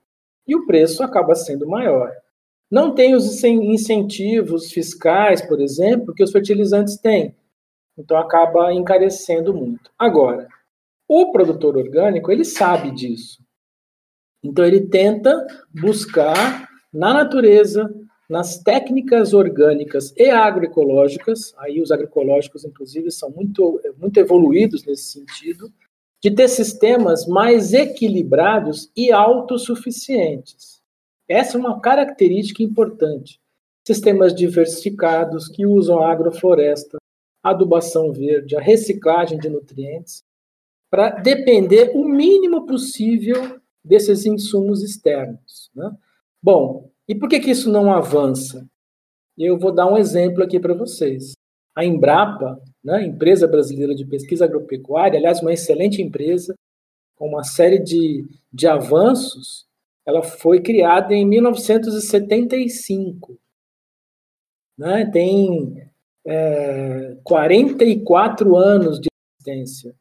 e 0.48 0.56
o 0.56 0.66
preço 0.66 1.02
acaba 1.02 1.34
sendo 1.34 1.68
maior. 1.68 2.10
Não 2.70 2.94
tem 2.94 3.14
os 3.14 3.44
incentivos 3.44 4.72
fiscais, 4.72 5.40
por 5.42 5.60
exemplo, 5.60 6.14
que 6.14 6.24
os 6.24 6.32
fertilizantes 6.32 6.96
têm. 6.96 7.36
Então 7.96 8.16
acaba 8.16 8.72
encarecendo 8.72 9.54
muito. 9.54 9.90
Agora, 9.98 10.48
o 11.06 11.30
produtor 11.32 11.76
orgânico, 11.76 12.32
ele 12.32 12.44
sabe 12.44 12.90
disso. 12.90 13.42
Então 14.42 14.64
ele 14.64 14.86
tenta 14.88 15.46
buscar 15.74 16.68
na 16.92 17.12
natureza, 17.12 17.92
nas 18.28 18.62
técnicas 18.62 19.32
orgânicas 19.32 20.12
e 20.16 20.28
agroecológicas, 20.30 21.54
aí 21.58 21.80
os 21.80 21.90
agroecológicos, 21.90 22.64
inclusive, 22.64 23.10
são 23.10 23.30
muito, 23.30 23.80
muito 23.96 24.18
evoluídos 24.18 24.84
nesse 24.84 25.04
sentido, 25.04 25.72
de 26.22 26.30
ter 26.30 26.48
sistemas 26.48 27.26
mais 27.26 27.72
equilibrados 27.72 28.90
e 28.96 29.12
autossuficientes. 29.12 30.80
Essa 31.28 31.56
é 31.56 31.60
uma 31.60 31.80
característica 31.80 32.62
importante. 32.62 33.40
Sistemas 33.86 34.34
diversificados 34.34 35.48
que 35.48 35.66
usam 35.66 36.00
a 36.00 36.10
agrofloresta, 36.10 36.98
a 37.42 37.50
adubação 37.50 38.12
verde, 38.12 38.56
a 38.56 38.60
reciclagem 38.60 39.38
de 39.38 39.48
nutrientes, 39.48 40.24
para 40.90 41.10
depender 41.10 41.92
o 41.94 42.08
mínimo 42.08 42.66
possível 42.66 43.60
desses 43.84 44.26
insumos 44.26 44.82
externos. 44.82 45.70
Né? 45.74 45.90
Bom, 46.42 46.90
e 47.06 47.14
por 47.14 47.28
que, 47.28 47.40
que 47.40 47.50
isso 47.50 47.70
não 47.70 47.92
avança? 47.92 48.68
Eu 49.36 49.58
vou 49.58 49.72
dar 49.72 49.86
um 49.86 49.96
exemplo 49.96 50.42
aqui 50.42 50.58
para 50.58 50.74
vocês. 50.74 51.32
A 51.76 51.84
Embrapa, 51.84 52.60
né, 52.88 53.04
empresa 53.04 53.46
brasileira 53.46 53.94
de 53.94 54.06
pesquisa 54.06 54.46
agropecuária, 54.46 55.18
aliás, 55.18 55.42
uma 55.42 55.52
excelente 55.52 56.00
empresa, 56.00 56.54
com 57.16 57.28
uma 57.28 57.44
série 57.44 57.78
de, 57.78 58.26
de 58.50 58.66
avanços, 58.66 59.66
ela 60.06 60.22
foi 60.22 60.62
criada 60.62 61.12
em 61.12 61.26
1975. 61.26 63.38
Né, 64.78 65.04
tem 65.12 65.86
é, 66.26 67.18
44 67.22 68.56
anos 68.56 68.98
de 68.98 69.08
existência. 69.38 69.94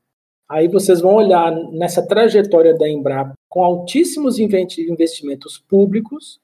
Aí 0.49 0.69
vocês 0.69 1.01
vão 1.01 1.15
olhar 1.15 1.51
nessa 1.73 2.07
trajetória 2.07 2.73
da 2.73 2.87
Embrapa 2.87 3.33
com 3.49 3.65
altíssimos 3.65 4.39
investimentos 4.39 5.59
públicos 5.59 6.39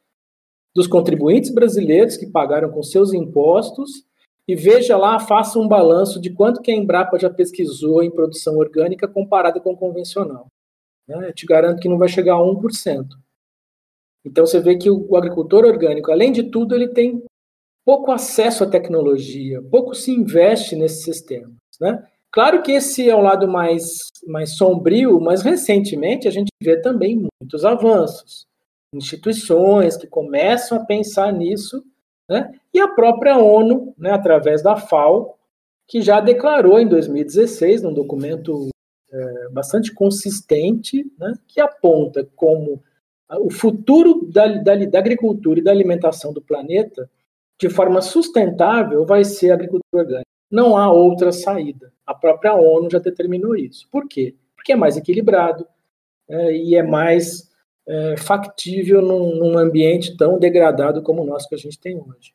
dos 0.75 0.87
contribuintes 0.87 1.53
brasileiros 1.53 2.17
que 2.17 2.27
pagaram 2.27 2.69
com 2.69 2.83
seus 2.83 3.13
impostos 3.13 4.03
e 4.47 4.55
veja 4.55 4.97
lá, 4.97 5.19
faça 5.19 5.57
um 5.57 5.67
balanço 5.67 6.19
de 6.19 6.33
quanto 6.33 6.61
que 6.61 6.71
a 6.71 6.75
Embrapa 6.75 7.17
já 7.17 7.29
pesquisou 7.29 8.03
em 8.03 8.11
produção 8.11 8.57
orgânica 8.57 9.07
comparada 9.07 9.59
com 9.59 9.75
convencional. 9.75 10.47
Né? 11.07 11.29
Eu 11.29 11.33
te 11.33 11.45
garanto 11.45 11.79
que 11.79 11.87
não 11.87 11.97
vai 11.97 12.09
chegar 12.09 12.35
a 12.35 12.39
1%. 12.39 13.05
Então 14.25 14.45
você 14.45 14.59
vê 14.59 14.77
que 14.77 14.89
o 14.89 15.15
agricultor 15.15 15.65
orgânico, 15.65 16.11
além 16.11 16.31
de 16.31 16.43
tudo, 16.43 16.75
ele 16.75 16.89
tem 16.89 17.23
pouco 17.85 18.11
acesso 18.11 18.63
à 18.63 18.69
tecnologia, 18.69 19.61
pouco 19.61 19.93
se 19.93 20.11
investe 20.11 20.75
nesses 20.75 21.03
sistemas. 21.03 21.55
Né? 21.79 22.05
Claro 22.31 22.61
que 22.61 22.71
esse 22.71 23.09
é 23.09 23.15
o 23.15 23.21
lado 23.21 23.47
mais, 23.47 23.97
mais 24.27 24.55
sombrio, 24.57 25.19
mas 25.19 25.41
recentemente 25.41 26.27
a 26.27 26.31
gente 26.31 26.49
vê 26.61 26.81
também 26.81 27.27
muitos 27.41 27.65
avanços. 27.65 28.45
Instituições 28.93 29.97
que 29.97 30.07
começam 30.07 30.77
a 30.77 30.85
pensar 30.85 31.31
nisso 31.31 31.83
né? 32.29 32.51
E 32.73 32.79
a 32.79 32.87
própria 32.87 33.37
ONU, 33.37 33.93
né, 33.97 34.11
através 34.11 34.63
da 34.63 34.75
FAO, 34.75 35.37
que 35.87 36.01
já 36.01 36.19
declarou 36.19 36.79
em 36.79 36.87
2016, 36.87 37.83
num 37.83 37.93
documento 37.93 38.69
é, 39.11 39.49
bastante 39.49 39.93
consistente, 39.93 41.05
né, 41.19 41.33
que 41.47 41.61
aponta 41.61 42.27
como 42.35 42.81
o 43.39 43.49
futuro 43.49 44.27
da, 44.31 44.47
da, 44.47 44.75
da, 44.75 44.99
agricultura 44.99 45.59
e 45.59 45.63
da 45.63 45.71
alimentação 45.71 46.33
do 46.33 46.41
planeta, 46.41 47.09
de 47.59 47.69
forma 47.69 48.01
sustentável, 48.01 49.05
vai 49.05 49.23
ser 49.23 49.51
a 49.51 49.53
agricultura 49.53 50.03
orgânica. 50.03 50.27
Não 50.51 50.77
há 50.77 50.91
outra 50.91 51.31
saída. 51.31 51.91
A 52.05 52.13
própria 52.13 52.53
ONU 52.53 52.89
já 52.91 52.99
determinou 52.99 53.55
isso. 53.55 53.87
Por 53.91 54.07
quê? 54.07 54.35
Porque 54.55 54.73
é 54.73 54.75
mais 54.75 54.97
equilibrado 54.97 55.65
é, 56.29 56.55
e 56.55 56.75
é 56.75 56.83
mais 56.83 57.49
é, 57.87 58.17
factível 58.17 59.01
num, 59.01 59.35
num, 59.35 59.57
ambiente 59.57 60.15
tão 60.15 60.37
degradado 60.37 61.01
como 61.01 61.21
o 61.21 61.25
nosso 61.25 61.47
que 61.47 61.55
a 61.55 61.57
gente 61.57 61.79
tem 61.79 61.97
hoje. 61.97 62.33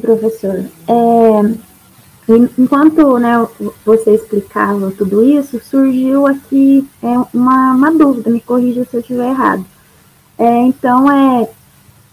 Professor, 0.00 0.64
é, 0.88 2.32
enquanto 2.56 3.18
né, 3.18 3.46
você 3.84 4.14
explicava 4.14 4.90
tudo 4.90 5.22
isso, 5.22 5.60
surgiu 5.62 6.26
aqui 6.26 6.88
é, 7.02 7.08
uma, 7.34 7.74
uma 7.74 7.92
dúvida, 7.92 8.30
me 8.30 8.40
corrija 8.40 8.86
se 8.86 8.96
eu 8.96 9.00
estiver 9.00 9.28
errado. 9.28 9.66
É, 10.38 10.62
então, 10.62 11.12
é 11.12 11.46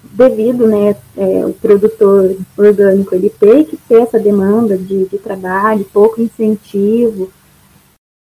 devido 0.04 0.68
né, 0.68 0.94
é, 1.16 1.46
o 1.46 1.54
produtor 1.54 2.36
orgânico 2.58 3.16
ele 3.16 3.30
ter 3.30 3.64
que 3.64 3.78
ter 3.78 4.02
essa 4.02 4.20
demanda 4.20 4.78
de, 4.78 5.06
de 5.06 5.18
trabalho, 5.18 5.86
pouco 5.86 6.22
incentivo, 6.22 7.32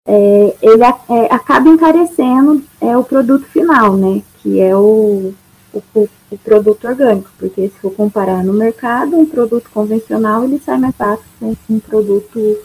é, 0.07 0.57
ele 0.63 0.85
é, 0.85 1.35
acaba 1.35 1.69
encarecendo 1.69 2.63
é, 2.81 2.97
o 2.97 3.03
produto 3.03 3.47
final, 3.47 3.97
né? 3.97 4.23
Que 4.41 4.61
é 4.61 4.77
o, 4.77 5.35
o, 5.73 6.09
o, 6.31 6.39
produto 6.39 6.87
orgânico, 6.87 7.31
porque 7.39 7.69
se 7.69 7.79
for 7.81 7.93
comparar 7.93 8.45
no 8.45 8.53
mercado, 8.53 9.17
um 9.17 9.27
produto 9.27 9.71
convencional 9.73 10.45
ele 10.45 10.59
sai 10.59 10.79
mais 10.79 10.95
fácil 10.95 11.25
que 11.39 11.73
um 11.73 11.79
produto 11.79 12.59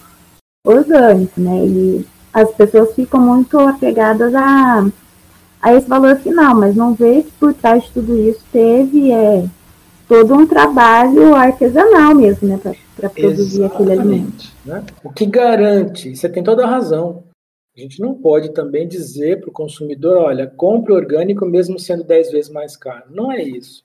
orgânico, 0.65 1.39
né? 1.39 1.65
E 1.65 2.05
as 2.33 2.51
pessoas 2.51 2.93
ficam 2.93 3.21
muito 3.21 3.57
apegadas 3.59 4.33
a, 4.33 4.85
a 5.61 5.73
esse 5.73 5.87
valor 5.87 6.17
final, 6.17 6.55
mas 6.55 6.75
não 6.75 6.93
vê 6.93 7.23
que 7.23 7.31
por 7.31 7.53
trás 7.53 7.83
de 7.83 7.91
tudo 7.91 8.17
isso 8.17 8.41
teve 8.51 9.11
é, 9.11 9.45
todo 10.07 10.33
um 10.33 10.45
trabalho 10.45 11.35
artesanal 11.35 12.15
mesmo, 12.15 12.47
né? 12.47 12.59
Para 12.95 13.09
produzir 13.09 13.63
Exatamente, 13.63 13.73
aquele 13.73 13.91
alimento. 13.91 14.45
Né? 14.65 14.83
O 15.03 15.09
que 15.11 15.25
garante, 15.25 16.15
você 16.15 16.29
tem 16.29 16.43
toda 16.43 16.65
a 16.65 16.69
razão, 16.69 17.23
a 17.75 17.79
gente 17.81 17.99
não 17.99 18.15
pode 18.15 18.53
também 18.53 18.87
dizer 18.87 19.41
para 19.41 19.49
o 19.49 19.53
consumidor, 19.53 20.17
olha, 20.17 20.47
compre 20.47 20.93
orgânico 20.93 21.45
mesmo 21.45 21.77
sendo 21.77 22.03
10 22.05 22.31
vezes 22.31 22.49
mais 22.49 22.77
caro. 22.77 23.05
Não 23.09 23.31
é 23.31 23.41
isso. 23.41 23.83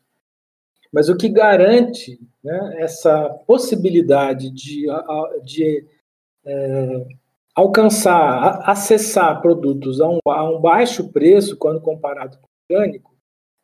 Mas 0.93 1.09
o 1.09 1.17
que 1.17 1.29
garante 1.29 2.21
né, 2.43 2.77
essa 2.79 3.29
possibilidade 3.47 4.51
de, 4.51 4.87
de 5.43 5.85
é, 6.45 7.07
alcançar, 7.55 8.63
acessar 8.69 9.41
produtos 9.41 10.01
a 10.01 10.09
um, 10.09 10.19
a 10.27 10.51
um, 10.51 10.61
baixo 10.61 11.11
preço 11.13 11.57
quando 11.57 11.81
comparado 11.81 12.39
com 12.39 12.47
o 12.47 12.77
orgânico, 12.77 13.15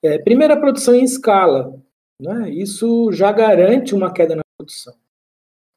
é, 0.03 0.18
primeiro, 0.18 0.55
a 0.55 0.61
produção 0.61 0.95
em 0.95 1.05
escala. 1.05 1.81
Né, 2.20 2.51
isso 2.51 3.12
já 3.12 3.31
garante 3.31 3.95
uma 3.95 4.12
queda 4.12 4.35
na 4.35 4.43
produção. 4.57 4.95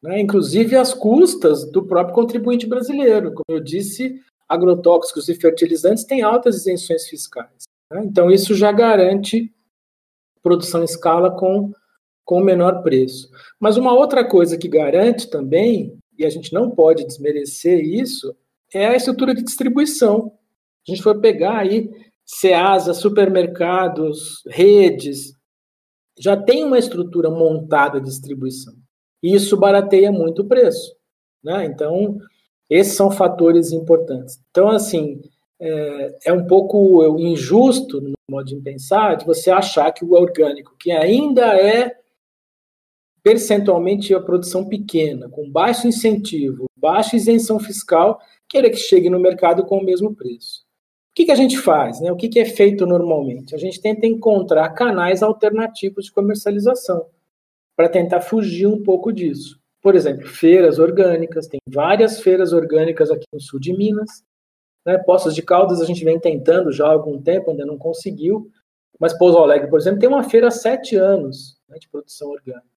Né, 0.02 0.20
inclusive 0.22 0.76
às 0.76 0.94
custas 0.94 1.70
do 1.70 1.86
próprio 1.86 2.16
contribuinte 2.16 2.66
brasileiro. 2.66 3.34
Como 3.34 3.58
eu 3.58 3.60
disse, 3.60 4.22
agrotóxicos 4.50 5.30
e 5.30 5.36
fertilizantes 5.36 6.04
têm 6.04 6.24
altas 6.24 6.56
isenções 6.56 7.08
fiscais. 7.08 7.64
Né? 7.92 8.02
Então, 8.04 8.32
isso 8.32 8.56
já 8.56 8.72
garante 8.72 9.54
produção 10.42 10.82
em 10.82 10.86
escala 10.86 11.32
com, 11.38 11.72
com 12.26 12.42
menor 12.42 12.82
preço. 12.82 13.30
Mas 13.60 13.78
uma 13.78 13.94
outra 13.94 14.28
coisa 14.28 14.58
que 14.58 14.68
garante 14.68 15.30
também, 15.30 15.98
e 16.18 16.26
a 16.26 16.30
gente 16.30 16.52
não 16.52 16.72
pode 16.72 17.06
desmerecer 17.06 17.80
isso, 17.80 18.36
é 18.74 18.88
a 18.88 18.96
estrutura 18.96 19.34
de 19.36 19.44
distribuição. 19.44 20.34
A 20.88 20.92
gente 20.92 21.04
for 21.04 21.20
pegar 21.20 21.60
aí 21.60 21.90
SEASA, 22.26 22.94
supermercados, 22.94 24.44
redes, 24.48 25.34
já 26.18 26.36
tem 26.38 26.64
uma 26.64 26.78
estrutura 26.78 27.30
montada 27.30 28.00
de 28.00 28.08
distribuição. 28.08 28.74
E 29.24 29.34
isso 29.34 29.58
barateia 29.58 30.12
muito 30.12 30.42
o 30.42 30.48
preço. 30.48 30.96
Né? 31.44 31.66
Então, 31.66 32.18
esses 32.70 32.94
são 32.94 33.10
fatores 33.10 33.72
importantes. 33.72 34.40
Então, 34.52 34.70
assim, 34.70 35.22
é, 35.60 36.16
é, 36.26 36.34
um 36.34 36.46
pouco 36.46 37.18
injusto, 37.18 38.00
no 38.00 38.14
modo 38.30 38.46
de 38.46 38.56
pensar, 38.58 39.16
de 39.16 39.26
você 39.26 39.50
achar 39.50 39.92
que 39.92 40.06
o 40.06 40.14
orgânico, 40.14 40.76
que 40.80 40.92
ainda 40.92 41.58
é 41.60 41.98
percentualmente 43.22 44.14
a 44.14 44.22
produção 44.22 44.66
pequena, 44.66 45.28
com 45.30 45.52
baixo 45.52 45.88
incentivo, 45.88 46.66
baixa 46.76 47.18
isenção 47.18 47.60
fiscal, 47.60 48.20
queira 48.48 48.70
que 48.70 48.78
chegue 48.78 49.10
no 49.10 49.20
mercado 49.20 49.66
com 49.66 49.78
o 49.80 49.84
mesmo 49.84 50.16
preço. 50.16 50.62
O 51.12 51.16
que, 51.16 51.26
que 51.26 51.32
a 51.32 51.36
gente 51.36 51.58
faz? 51.58 52.00
Né? 52.00 52.12
O 52.12 52.16
que, 52.16 52.30
que 52.30 52.40
é 52.40 52.46
feito 52.46 52.86
normalmente? 52.86 53.54
A 53.54 53.58
gente 53.58 53.82
tenta 53.82 54.08
encontrar 54.08 54.70
canais 54.70 55.22
alternativos 55.22 56.06
de 56.06 56.12
comercialização 56.14 57.06
para 57.76 57.90
tentar 57.90 58.22
fugir 58.22 58.68
um 58.68 58.82
pouco 58.82 59.12
disso. 59.12 59.59
Por 59.82 59.96
exemplo, 59.96 60.28
feiras 60.28 60.78
orgânicas, 60.78 61.48
tem 61.48 61.60
várias 61.68 62.20
feiras 62.20 62.52
orgânicas 62.52 63.10
aqui 63.10 63.26
no 63.34 63.40
sul 63.40 63.60
de 63.60 63.76
Minas. 63.76 64.24
Né? 64.86 64.98
Poços 64.98 65.34
de 65.34 65.42
Caldas 65.42 65.82
a 65.82 65.86
gente 65.86 66.04
vem 66.04 66.20
tentando 66.20 66.72
já 66.72 66.86
há 66.86 66.92
algum 66.92 67.22
tempo, 67.22 67.52
ainda 67.52 67.66
não 67.66 67.78
conseguiu. 67.78 68.50
Mas 69.00 69.18
Pouso 69.18 69.38
Alegre, 69.38 69.70
por 69.70 69.80
exemplo, 69.80 70.00
tem 70.00 70.10
uma 70.10 70.24
feira 70.24 70.48
há 70.48 70.52
sete 70.52 70.96
anos 70.98 71.58
né, 71.70 71.78
de 71.80 71.88
produção 71.88 72.30
orgânica. 72.30 72.68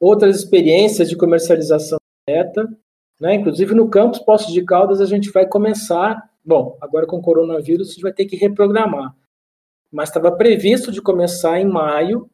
Outras 0.00 0.36
experiências 0.36 1.08
de 1.08 1.16
comercialização 1.16 1.98
direta, 2.26 2.68
né? 3.20 3.34
inclusive 3.34 3.74
no 3.74 3.88
campus 3.88 4.18
Poços 4.18 4.52
de 4.52 4.64
Caldas 4.64 5.00
a 5.00 5.06
gente 5.06 5.30
vai 5.30 5.46
começar, 5.46 6.28
bom, 6.44 6.76
agora 6.80 7.06
com 7.06 7.18
o 7.18 7.22
coronavírus 7.22 7.90
a 7.90 7.92
gente 7.92 8.02
vai 8.02 8.12
ter 8.12 8.26
que 8.26 8.36
reprogramar. 8.36 9.14
Mas 9.90 10.08
estava 10.08 10.32
previsto 10.32 10.90
de 10.90 11.00
começar 11.00 11.60
em 11.60 11.64
maio 11.64 12.28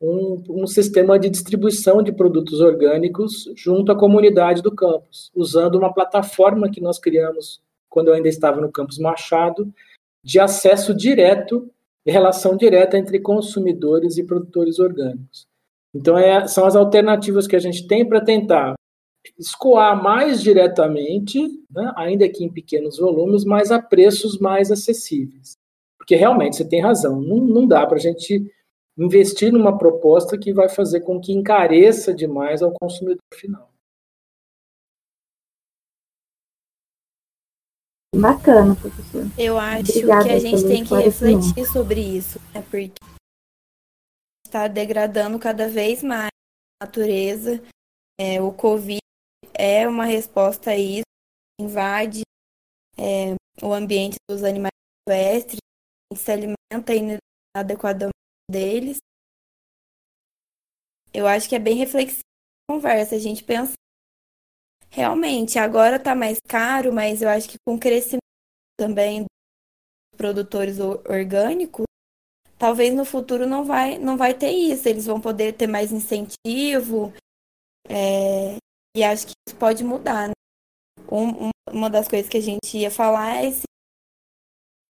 um, 0.00 0.42
um, 0.48 0.66
sistema 0.66 1.18
de 1.18 1.28
distribuição 1.28 2.02
de 2.02 2.12
produtos 2.12 2.60
orgânicos 2.60 3.50
junto 3.56 3.90
à 3.90 3.96
comunidade 3.96 4.62
do 4.62 4.74
campus, 4.74 5.30
usando 5.34 5.76
uma 5.76 5.92
plataforma 5.92 6.70
que 6.70 6.80
nós 6.80 6.98
criamos 6.98 7.60
quando 7.88 8.08
eu 8.08 8.14
ainda 8.14 8.28
estava 8.28 8.60
no 8.60 8.70
campus 8.70 8.98
Machado, 8.98 9.72
de 10.22 10.38
acesso 10.38 10.94
direto, 10.94 11.70
de 12.06 12.12
relação 12.12 12.56
direta 12.56 12.98
entre 12.98 13.18
consumidores 13.18 14.18
e 14.18 14.24
produtores 14.24 14.78
orgânicos. 14.78 15.46
Então, 15.94 16.18
é, 16.18 16.46
são 16.46 16.66
as 16.66 16.76
alternativas 16.76 17.46
que 17.46 17.56
a 17.56 17.58
gente 17.58 17.86
tem 17.86 18.06
para 18.06 18.20
tentar 18.20 18.74
escoar 19.38 20.00
mais 20.00 20.42
diretamente, 20.42 21.40
né, 21.70 21.92
ainda 21.96 22.28
que 22.28 22.44
em 22.44 22.52
pequenos 22.52 22.98
volumes, 22.98 23.44
mas 23.44 23.70
a 23.70 23.80
preços 23.80 24.38
mais 24.38 24.70
acessíveis. 24.70 25.56
Porque 25.98 26.14
realmente 26.14 26.56
você 26.56 26.64
tem 26.64 26.80
razão, 26.80 27.20
não, 27.20 27.36
não 27.38 27.66
dá 27.66 27.86
para 27.86 27.96
a 27.96 28.00
gente 28.00 28.50
investir 28.98 29.52
numa 29.52 29.78
proposta 29.78 30.36
que 30.36 30.52
vai 30.52 30.68
fazer 30.68 31.02
com 31.02 31.20
que 31.20 31.32
encareça 31.32 32.12
demais 32.12 32.62
ao 32.62 32.72
consumidor 32.72 33.22
final. 33.32 33.70
Bacana, 38.14 38.74
professor. 38.74 39.26
Eu 39.38 39.58
acho 39.58 39.90
Obrigada 39.92 40.24
que 40.24 40.30
a 40.30 40.38
gente 40.40 40.62
tem 40.64 40.84
que 40.84 40.94
refletir 40.94 41.66
sobre 41.66 42.00
isso, 42.00 42.40
né? 42.52 42.62
Porque 42.62 42.92
está 44.44 44.66
degradando 44.66 45.38
cada 45.38 45.68
vez 45.68 46.02
mais 46.02 46.30
a 46.80 46.86
natureza. 46.86 47.62
É, 48.18 48.40
o 48.40 48.52
Covid 48.52 48.98
é 49.54 49.86
uma 49.86 50.04
resposta 50.04 50.70
a 50.70 50.76
isso, 50.76 51.04
invade 51.60 52.22
é, 52.98 53.34
o 53.62 53.72
ambiente 53.72 54.16
dos 54.28 54.42
animais 54.42 54.72
silvestres, 55.06 55.60
se 56.14 56.32
alimenta 56.32 56.92
inadequadamente 56.94 58.12
deles. 58.50 58.98
Eu 61.12 61.26
acho 61.26 61.48
que 61.48 61.54
é 61.54 61.58
bem 61.58 61.76
reflexiva 61.76 62.20
a 62.68 62.72
conversa, 62.72 63.14
a 63.14 63.18
gente 63.18 63.42
pensa 63.42 63.72
realmente, 64.90 65.58
agora 65.58 65.98
tá 65.98 66.14
mais 66.14 66.38
caro, 66.40 66.92
mas 66.92 67.22
eu 67.22 67.28
acho 67.28 67.48
que 67.48 67.56
com 67.66 67.74
o 67.74 67.78
crescimento 67.78 68.22
também 68.78 69.20
dos 69.20 70.16
produtores 70.16 70.78
orgânicos, 70.80 71.84
talvez 72.58 72.94
no 72.94 73.04
futuro 73.04 73.46
não 73.46 73.64
vai, 73.64 73.98
não 73.98 74.16
vai 74.16 74.34
ter 74.34 74.50
isso, 74.50 74.88
eles 74.88 75.06
vão 75.06 75.20
poder 75.20 75.54
ter 75.54 75.66
mais 75.66 75.92
incentivo, 75.92 77.12
é, 77.88 78.56
e 78.96 79.04
acho 79.04 79.26
que 79.26 79.32
isso 79.46 79.56
pode 79.56 79.84
mudar. 79.84 80.28
Né? 80.28 80.34
Um, 81.10 81.50
uma 81.70 81.88
das 81.88 82.08
coisas 82.08 82.28
que 82.28 82.36
a 82.36 82.42
gente 82.42 82.76
ia 82.76 82.90
falar 82.90 83.44
é 83.44 83.50
se, 83.50 83.62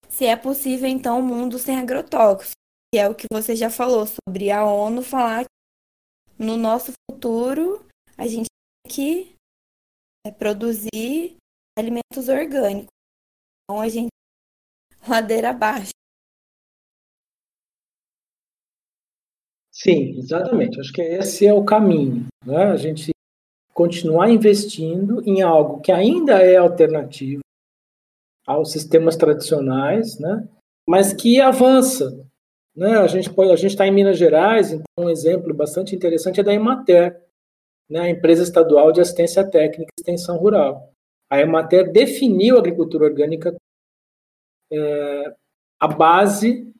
se 0.08 0.26
é 0.26 0.36
possível, 0.36 0.88
então, 0.88 1.18
um 1.18 1.26
mundo 1.26 1.58
sem 1.58 1.78
agrotóxicos 1.78 2.57
que 2.92 2.98
é 2.98 3.08
o 3.08 3.14
que 3.14 3.26
você 3.30 3.54
já 3.54 3.70
falou 3.70 4.06
sobre 4.06 4.50
a 4.50 4.64
ONU 4.64 5.02
falar 5.02 5.44
que 5.44 6.42
no 6.42 6.56
nosso 6.56 6.92
futuro 7.10 7.84
a 8.16 8.26
gente 8.26 8.46
tem 8.84 8.92
que 8.92 9.34
é, 10.26 10.30
produzir 10.30 11.36
alimentos 11.78 12.28
orgânicos. 12.28 12.88
Então 13.64 13.80
a 13.80 13.88
gente 13.88 14.08
ladeira 15.06 15.50
abaixo. 15.50 15.90
Sim, 19.72 20.18
exatamente. 20.18 20.80
Acho 20.80 20.92
que 20.92 21.02
esse 21.02 21.46
é 21.46 21.54
o 21.54 21.64
caminho. 21.64 22.26
Né? 22.44 22.64
A 22.64 22.76
gente 22.76 23.10
continuar 23.72 24.28
investindo 24.28 25.22
em 25.24 25.40
algo 25.40 25.80
que 25.80 25.92
ainda 25.92 26.42
é 26.42 26.56
alternativo 26.56 27.40
aos 28.44 28.72
sistemas 28.72 29.14
tradicionais, 29.14 30.18
né? 30.18 30.48
mas 30.88 31.12
que 31.12 31.40
avança, 31.40 32.26
né? 32.78 32.96
A 32.96 33.08
gente 33.08 33.28
gente 33.28 33.66
está 33.66 33.84
em 33.88 33.90
Minas 33.90 34.16
Gerais, 34.16 34.72
então 34.72 35.06
um 35.06 35.10
exemplo 35.10 35.52
bastante 35.52 35.96
interessante 35.96 36.38
é 36.38 36.44
da 36.44 36.54
Emater, 36.54 37.20
né? 37.90 38.00
a 38.02 38.08
empresa 38.08 38.44
estadual 38.44 38.92
de 38.92 39.00
assistência 39.00 39.44
técnica 39.44 39.90
e 39.90 40.00
extensão 40.00 40.36
rural. 40.38 40.92
A 41.28 41.40
Emater 41.40 41.90
definiu 41.90 42.54
a 42.54 42.60
agricultura 42.60 43.06
orgânica 43.06 43.52
é, 44.72 45.34
a 45.80 45.88
base 45.88 46.72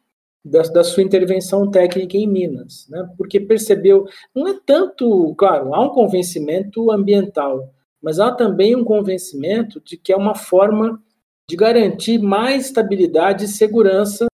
da, 0.45 0.63
da, 0.63 0.85
sua 0.85 1.03
intervenção 1.03 1.69
técnica 1.69 2.17
em 2.17 2.29
Minas, 2.29 2.87
né? 2.89 3.13
porque 3.19 3.41
percebeu, 3.41 4.07
não 4.33 4.47
é 4.47 4.61
tanto, 4.65 5.35
claro, 5.35 5.75
há 5.75 5.85
um 5.85 5.89
convencimento 5.89 6.93
ambiental, 6.93 7.75
mas 8.01 8.21
há 8.21 8.33
também 8.33 8.77
um 8.77 8.85
convencimento 8.85 9.81
de 9.81 9.97
que 9.97 10.13
é 10.13 10.17
uma 10.17 10.37
forma 10.37 11.03
de 11.49 11.57
garantir 11.57 12.19
mais 12.19 12.67
estabilidade 12.67 13.47
e 13.47 13.49
segurança 13.49 14.28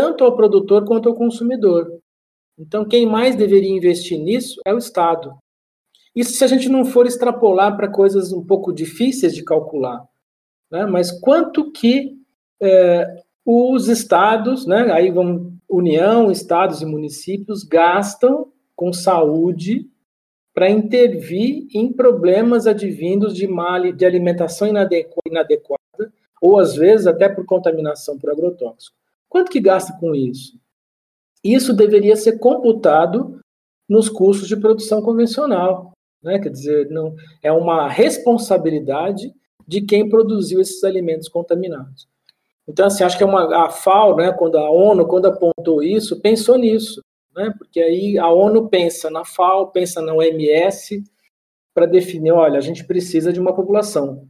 tanto 0.00 0.24
ao 0.24 0.34
produtor 0.34 0.86
quanto 0.86 1.10
ao 1.10 1.14
consumidor. 1.14 1.92
Então, 2.58 2.86
quem 2.86 3.04
mais 3.04 3.36
deveria 3.36 3.68
investir 3.68 4.18
nisso 4.18 4.58
é 4.64 4.72
o 4.72 4.78
Estado. 4.78 5.36
Isso 6.16 6.32
se 6.32 6.42
a 6.42 6.46
gente 6.46 6.70
não 6.70 6.86
for 6.86 7.06
extrapolar 7.06 7.76
para 7.76 7.86
coisas 7.86 8.32
um 8.32 8.42
pouco 8.42 8.72
difíceis 8.72 9.34
de 9.34 9.44
calcular. 9.44 10.02
Né? 10.70 10.86
Mas 10.86 11.10
quanto 11.12 11.70
que 11.70 12.16
é, 12.62 13.22
os 13.44 13.88
estados, 13.88 14.66
né, 14.66 14.90
aí 14.90 15.10
vamos, 15.10 15.52
União, 15.68 16.30
estados 16.30 16.80
e 16.80 16.86
municípios, 16.86 17.62
gastam 17.62 18.50
com 18.74 18.94
saúde 18.94 19.86
para 20.54 20.70
intervir 20.70 21.68
em 21.74 21.92
problemas 21.92 22.66
advindos 22.66 23.36
de, 23.36 23.46
mal, 23.46 23.92
de 23.92 24.06
alimentação 24.06 24.66
inadequada, 24.66 26.10
ou 26.40 26.58
às 26.58 26.74
vezes 26.74 27.06
até 27.06 27.28
por 27.28 27.44
contaminação 27.44 28.18
por 28.18 28.30
agrotóxico. 28.30 28.98
Quanto 29.30 29.50
que 29.50 29.60
gasta 29.60 29.96
com 29.98 30.14
isso? 30.14 30.58
Isso 31.42 31.72
deveria 31.72 32.16
ser 32.16 32.38
computado 32.38 33.40
nos 33.88 34.08
custos 34.08 34.46
de 34.46 34.56
produção 34.56 35.00
convencional. 35.00 35.92
Né? 36.22 36.38
Quer 36.38 36.50
dizer, 36.50 36.90
não, 36.90 37.14
é 37.42 37.50
uma 37.50 37.88
responsabilidade 37.88 39.32
de 39.66 39.80
quem 39.80 40.08
produziu 40.08 40.60
esses 40.60 40.82
alimentos 40.84 41.28
contaminados. 41.28 42.08
Então, 42.68 42.86
assim, 42.86 43.04
acho 43.04 43.16
que 43.16 43.22
é 43.22 43.26
uma, 43.26 43.66
a 43.66 43.70
FAO, 43.70 44.16
né, 44.16 44.32
quando 44.32 44.58
a 44.58 44.68
ONU, 44.70 45.06
quando 45.06 45.26
apontou 45.26 45.82
isso, 45.82 46.20
pensou 46.20 46.58
nisso, 46.58 47.02
né, 47.34 47.52
porque 47.56 47.80
aí 47.80 48.18
a 48.18 48.28
ONU 48.28 48.68
pensa 48.68 49.10
na 49.10 49.24
FAO, 49.24 49.68
pensa 49.72 50.02
na 50.02 50.12
OMS, 50.12 51.02
para 51.72 51.86
definir, 51.86 52.32
olha, 52.32 52.58
a 52.58 52.60
gente 52.60 52.84
precisa 52.84 53.32
de 53.32 53.40
uma 53.40 53.54
população 53.54 54.28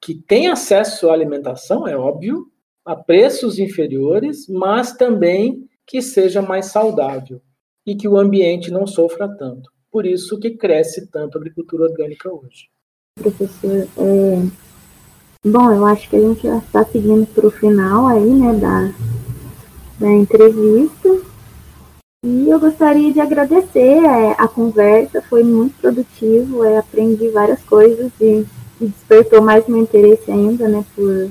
que 0.00 0.14
tem 0.14 0.48
acesso 0.48 1.08
à 1.08 1.14
alimentação, 1.14 1.88
é 1.88 1.96
óbvio, 1.96 2.46
a 2.84 2.94
preços 2.94 3.58
inferiores, 3.58 4.48
mas 4.48 4.92
também 4.92 5.68
que 5.86 6.02
seja 6.02 6.42
mais 6.42 6.66
saudável 6.66 7.40
e 7.86 7.94
que 7.94 8.08
o 8.08 8.18
ambiente 8.18 8.70
não 8.70 8.86
sofra 8.86 9.28
tanto. 9.28 9.70
Por 9.90 10.06
isso 10.06 10.38
que 10.38 10.50
cresce 10.50 11.06
tanto 11.10 11.36
a 11.36 11.40
agricultura 11.40 11.84
orgânica 11.84 12.32
hoje. 12.32 12.68
Professor, 13.16 13.86
é, 13.96 14.64
Bom, 15.46 15.70
eu 15.70 15.84
acho 15.84 16.08
que 16.08 16.16
a 16.16 16.20
gente 16.20 16.42
já 16.42 16.56
está 16.56 16.82
seguindo 16.86 17.26
para 17.26 17.46
o 17.46 17.50
final 17.50 18.06
aí, 18.06 18.30
né, 18.30 18.54
da, 18.54 18.90
da 20.00 20.10
entrevista. 20.10 21.20
E 22.24 22.48
eu 22.48 22.58
gostaria 22.58 23.12
de 23.12 23.20
agradecer 23.20 24.02
é, 24.02 24.34
a 24.38 24.48
conversa, 24.48 25.20
foi 25.20 25.44
muito 25.44 25.78
produtivo, 25.78 26.64
é, 26.64 26.78
aprendi 26.78 27.28
várias 27.28 27.62
coisas 27.62 28.10
e, 28.18 28.46
e, 28.80 28.86
despertou 28.86 29.42
mais 29.42 29.68
meu 29.68 29.82
interesse 29.82 30.32
ainda, 30.32 30.66
né, 30.66 30.82
por, 30.96 31.30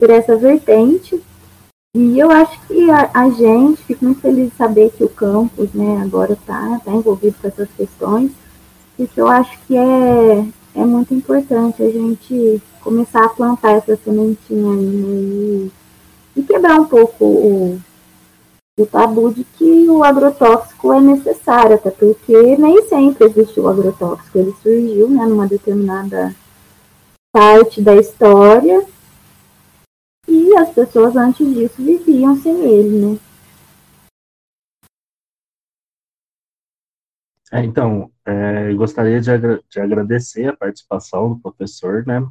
por 0.00 0.08
essa 0.08 0.34
vertente. 0.34 1.22
E 1.94 2.18
eu 2.18 2.30
acho 2.30 2.58
que 2.66 2.90
a, 2.90 3.10
a 3.12 3.30
gente, 3.30 3.84
fico 3.84 4.04
muito 4.04 4.20
feliz 4.20 4.50
de 4.50 4.56
saber 4.56 4.90
que 4.90 5.04
o 5.04 5.08
campus, 5.08 5.72
né, 5.74 6.00
agora 6.02 6.32
está 6.32 6.80
tá 6.82 6.90
envolvido 6.90 7.36
com 7.40 7.48
essas 7.48 7.68
questões, 7.76 8.32
porque 8.96 9.20
eu 9.20 9.28
acho 9.28 9.58
que 9.66 9.76
é, 9.76 10.44
é 10.74 10.84
muito 10.84 11.12
importante 11.12 11.82
a 11.82 11.90
gente 11.90 12.62
começar 12.80 13.24
a 13.24 13.28
plantar 13.28 13.72
essa 13.72 13.96
sementinha 13.96 14.72
aí, 14.72 14.86
né? 14.86 15.70
E, 16.36 16.40
e 16.40 16.42
quebrar 16.44 16.80
um 16.80 16.86
pouco 16.86 17.24
o, 17.24 17.80
o 18.78 18.86
tabu 18.86 19.34
de 19.34 19.44
que 19.44 19.88
o 19.88 20.02
agrotóxico 20.04 20.92
é 20.92 21.00
necessário, 21.00 21.74
até 21.74 21.90
porque 21.90 22.56
nem 22.56 22.86
sempre 22.86 23.26
existiu 23.26 23.64
o 23.64 23.68
agrotóxico, 23.68 24.38
ele 24.38 24.54
surgiu 24.62 25.08
né, 25.10 25.26
numa 25.26 25.48
determinada 25.48 26.34
parte 27.32 27.82
da 27.82 27.96
história 27.96 28.86
e 30.50 30.56
as 30.56 30.70
pessoas 30.74 31.16
antes 31.16 31.46
disso 31.54 31.82
viviam 31.82 32.36
sem 32.36 32.60
ele, 32.64 33.06
né? 33.06 33.18
É, 37.52 37.64
então, 37.64 38.10
é, 38.24 38.72
gostaria 38.74 39.20
de, 39.20 39.30
agra 39.30 39.60
de, 39.68 39.80
agradecer 39.80 40.46
a 40.46 40.56
participação 40.56 41.34
do 41.34 41.40
professor, 41.40 42.06
né? 42.06 42.24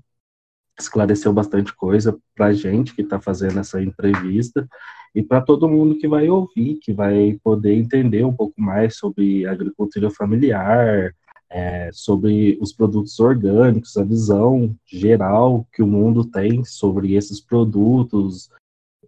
Esclareceu 0.78 1.34
bastante 1.34 1.74
coisa 1.76 2.18
para 2.36 2.48
a 2.48 2.54
gente 2.54 2.96
que 2.96 3.02
está 3.02 3.20
fazendo 3.20 3.60
essa 3.60 3.82
entrevista 3.82 4.68
e 5.14 5.22
para 5.22 5.42
todo 5.42 5.68
mundo 5.68 5.98
que 5.98 6.08
vai 6.08 6.30
ouvir, 6.30 6.76
que 6.82 6.94
vai 6.94 7.38
poder 7.44 7.74
entender 7.74 8.24
um 8.24 8.34
pouco 8.34 8.62
mais 8.62 8.98
sobre 8.98 9.46
agricultura 9.46 10.10
familiar, 10.10 11.14
é, 11.50 11.92
sobre 11.92 12.58
os 12.62 12.72
produtos 12.72 13.20
orgânicos, 13.20 13.98
a 13.98 14.04
visão 14.04 14.76
geral 14.86 15.68
que 15.74 15.82
o 15.82 15.88
mundo 15.88 16.24
tem 16.24 16.64
sobre 16.64 17.16
esses 17.16 17.42
produtos, 17.42 18.50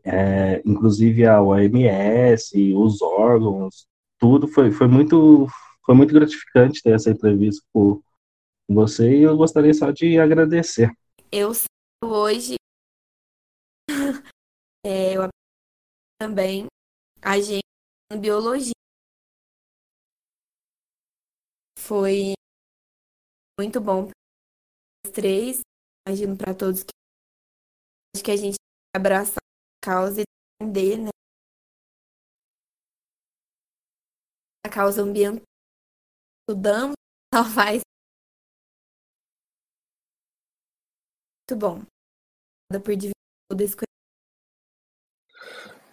é, 0.04 0.62
inclusive 0.66 1.26
a 1.26 1.42
OMS, 1.42 2.74
os 2.74 3.02
órgãos, 3.02 3.86
tudo 4.20 4.48
foi, 4.48 4.72
foi 4.72 4.88
muito 4.88 5.48
foi 5.84 5.96
muito 5.96 6.14
gratificante 6.14 6.82
ter 6.82 6.94
essa 6.94 7.10
entrevista 7.10 7.64
com 7.74 8.02
você 8.70 9.18
e 9.18 9.24
eu 9.24 9.36
gostaria 9.36 9.74
só 9.74 9.92
de 9.92 10.20
agradecer. 10.20 10.92
Eu 11.32 11.52
hoje. 12.04 12.56
É, 14.84 15.14
eu 15.16 15.28
também. 16.20 16.66
A 17.22 17.40
gente 17.40 17.62
em 18.12 18.20
biologia 18.20 18.81
foi 21.92 22.32
muito 23.60 23.82
bom 23.82 24.08
para 24.08 25.12
três, 25.12 25.60
imagino 26.08 26.38
para 26.38 26.56
todos 26.56 26.84
que 26.84 26.94
acho 28.16 28.24
que 28.24 28.32
a 28.32 28.38
gente 28.38 28.56
abraçar 28.96 29.44
a 29.44 29.86
causa 29.86 30.22
e 30.22 30.24
entender, 30.64 31.00
né? 31.00 31.10
A 34.66 34.70
causa 34.70 35.02
ambiental 35.02 35.44
estudamos, 36.48 36.96
talvez. 37.30 37.82
Muito 41.44 41.60
bom. 41.60 41.82
Por 42.72 42.96
dividir 42.96 43.12
todo 43.50 43.60
esse 43.60 43.76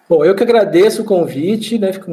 Bom, 0.08 0.24
eu 0.24 0.36
que 0.36 0.44
agradeço 0.44 1.02
o 1.02 1.04
convite, 1.04 1.76
né, 1.76 1.92
fico, 1.92 2.12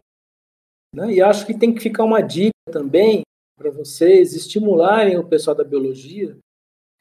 né, 0.96 1.14
e 1.14 1.22
acho 1.22 1.46
que 1.46 1.58
tem 1.58 1.72
que 1.72 1.80
ficar 1.80 2.04
uma 2.04 2.20
dica 2.20 2.52
também 2.74 3.22
para 3.58 3.72
vocês 3.72 4.34
estimularem 4.34 5.18
o 5.18 5.28
pessoal 5.28 5.56
da 5.56 5.64
biologia, 5.64 6.38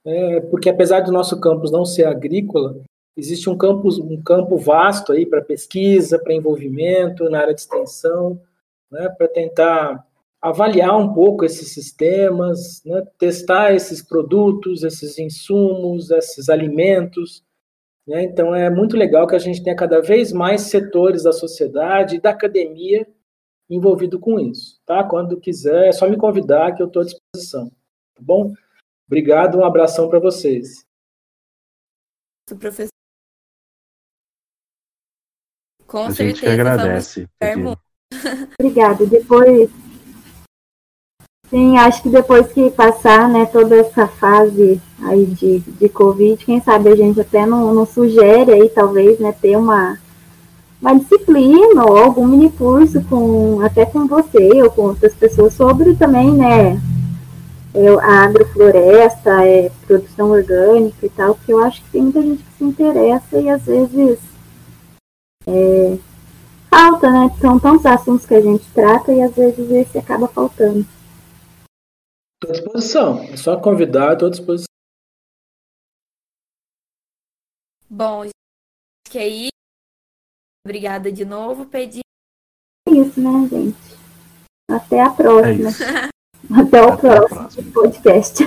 é, 0.04 0.40
porque 0.40 0.68
apesar 0.68 1.00
do 1.00 1.12
nosso 1.12 1.40
campus 1.40 1.70
não 1.70 1.84
ser 1.84 2.04
agrícola, 2.04 2.80
existe 3.16 3.48
um 3.48 3.56
campus, 3.56 3.98
um 3.98 4.20
campo 4.22 4.56
vasto 4.56 5.12
aí 5.12 5.26
para 5.26 5.42
pesquisa, 5.42 6.18
para 6.18 6.34
envolvimento 6.34 7.28
na 7.28 7.40
área 7.40 7.54
de 7.54 7.60
extensão, 7.60 8.40
né, 8.90 9.08
para 9.08 9.28
tentar 9.28 10.06
avaliar 10.40 10.96
um 10.98 11.12
pouco 11.12 11.44
esses 11.44 11.72
sistemas, 11.72 12.82
né, 12.84 13.02
testar 13.18 13.72
esses 13.72 14.02
produtos, 14.02 14.84
esses 14.84 15.18
insumos, 15.18 16.10
esses 16.10 16.48
alimentos. 16.48 17.42
Né? 18.06 18.24
Então, 18.24 18.54
é 18.54 18.68
muito 18.68 18.96
legal 18.96 19.26
que 19.26 19.34
a 19.34 19.38
gente 19.38 19.62
tenha 19.62 19.74
cada 19.74 20.00
vez 20.02 20.32
mais 20.32 20.62
setores 20.62 21.22
da 21.22 21.32
sociedade 21.32 22.16
e 22.16 22.20
da 22.20 22.30
academia 22.30 23.06
envolvido 23.68 24.18
com 24.18 24.38
isso. 24.38 24.80
Tá? 24.84 25.04
Quando 25.04 25.40
quiser, 25.40 25.88
é 25.88 25.92
só 25.92 26.08
me 26.08 26.16
convidar 26.16 26.74
que 26.74 26.82
eu 26.82 26.86
estou 26.86 27.02
à 27.02 27.04
disposição. 27.04 27.68
Tá 28.14 28.22
bom? 28.22 28.52
Obrigado, 29.06 29.58
um 29.58 29.64
abração 29.64 30.08
para 30.08 30.18
vocês. 30.18 30.84
Professor. 32.58 32.88
Com 35.86 35.98
a 35.98 36.10
certeza. 36.10 36.28
gente 36.28 36.40
que 36.40 36.46
agradece. 36.48 37.28
Obrigada. 38.58 39.06
Depois 39.06 39.70
Sim, 41.54 41.76
acho 41.76 42.02
que 42.02 42.08
depois 42.08 42.52
que 42.52 42.70
passar 42.70 43.28
né, 43.28 43.46
toda 43.46 43.76
essa 43.76 44.08
fase 44.08 44.80
aí 45.00 45.26
de, 45.26 45.60
de 45.60 45.88
Covid, 45.88 46.44
quem 46.44 46.60
sabe 46.60 46.88
a 46.88 46.96
gente 46.96 47.20
até 47.20 47.46
não, 47.46 47.72
não 47.72 47.86
sugere 47.86 48.52
aí, 48.52 48.68
talvez, 48.70 49.20
né, 49.20 49.30
ter 49.30 49.56
uma, 49.56 49.96
uma 50.84 50.98
disciplina 50.98 51.82
ou 51.82 51.96
algum 51.96 52.26
mini 52.26 52.52
curso 52.52 53.02
com, 53.04 53.62
até 53.62 53.86
com 53.86 54.06
você 54.06 54.62
ou 54.62 54.70
com 54.70 54.82
outras 54.82 55.14
pessoas 55.14 55.54
sobre 55.54 55.94
também, 55.94 56.30
né, 56.30 56.78
é, 57.72 57.88
a 58.02 58.24
agrofloresta, 58.24 59.46
é, 59.46 59.70
produção 59.86 60.30
orgânica 60.30 61.06
e 61.06 61.08
tal, 61.08 61.34
porque 61.34 61.54
eu 61.54 61.60
acho 61.60 61.82
que 61.82 61.90
tem 61.90 62.02
muita 62.02 62.20
gente 62.20 62.42
que 62.42 62.52
se 62.58 62.64
interessa 62.64 63.40
e 63.40 63.48
às 63.48 63.64
vezes 63.64 64.18
é, 65.46 65.98
falta, 66.68 67.10
né? 67.10 67.34
São 67.40 67.58
tantos 67.58 67.86
assuntos 67.86 68.26
que 68.26 68.34
a 68.34 68.40
gente 68.42 68.64
trata 68.74 69.10
e 69.10 69.22
às 69.22 69.34
vezes 69.34 69.70
esse 69.70 69.98
acaba 69.98 70.28
faltando. 70.28 70.86
Estou 72.42 72.50
à 72.50 72.52
disposição. 72.52 73.22
É 73.22 73.36
só 73.36 73.58
convidar, 73.58 74.12
estou 74.12 74.28
à 74.28 74.30
disposição. 74.30 74.66
Bom, 77.88 78.22
acho 78.22 78.32
que 79.10 79.18
aí 79.18 79.53
Obrigada 80.64 81.12
de 81.12 81.24
novo, 81.24 81.66
Pedi. 81.66 82.00
É 82.88 82.92
isso, 82.92 83.20
né, 83.20 83.48
gente? 83.48 83.76
Até 84.70 85.02
a 85.02 85.10
próxima. 85.10 85.68
É. 85.70 86.60
Até 86.60 86.82
o 86.82 86.88
Até 86.92 86.96
próximo 87.00 87.28
próxima. 87.28 87.72
podcast. 87.72 88.44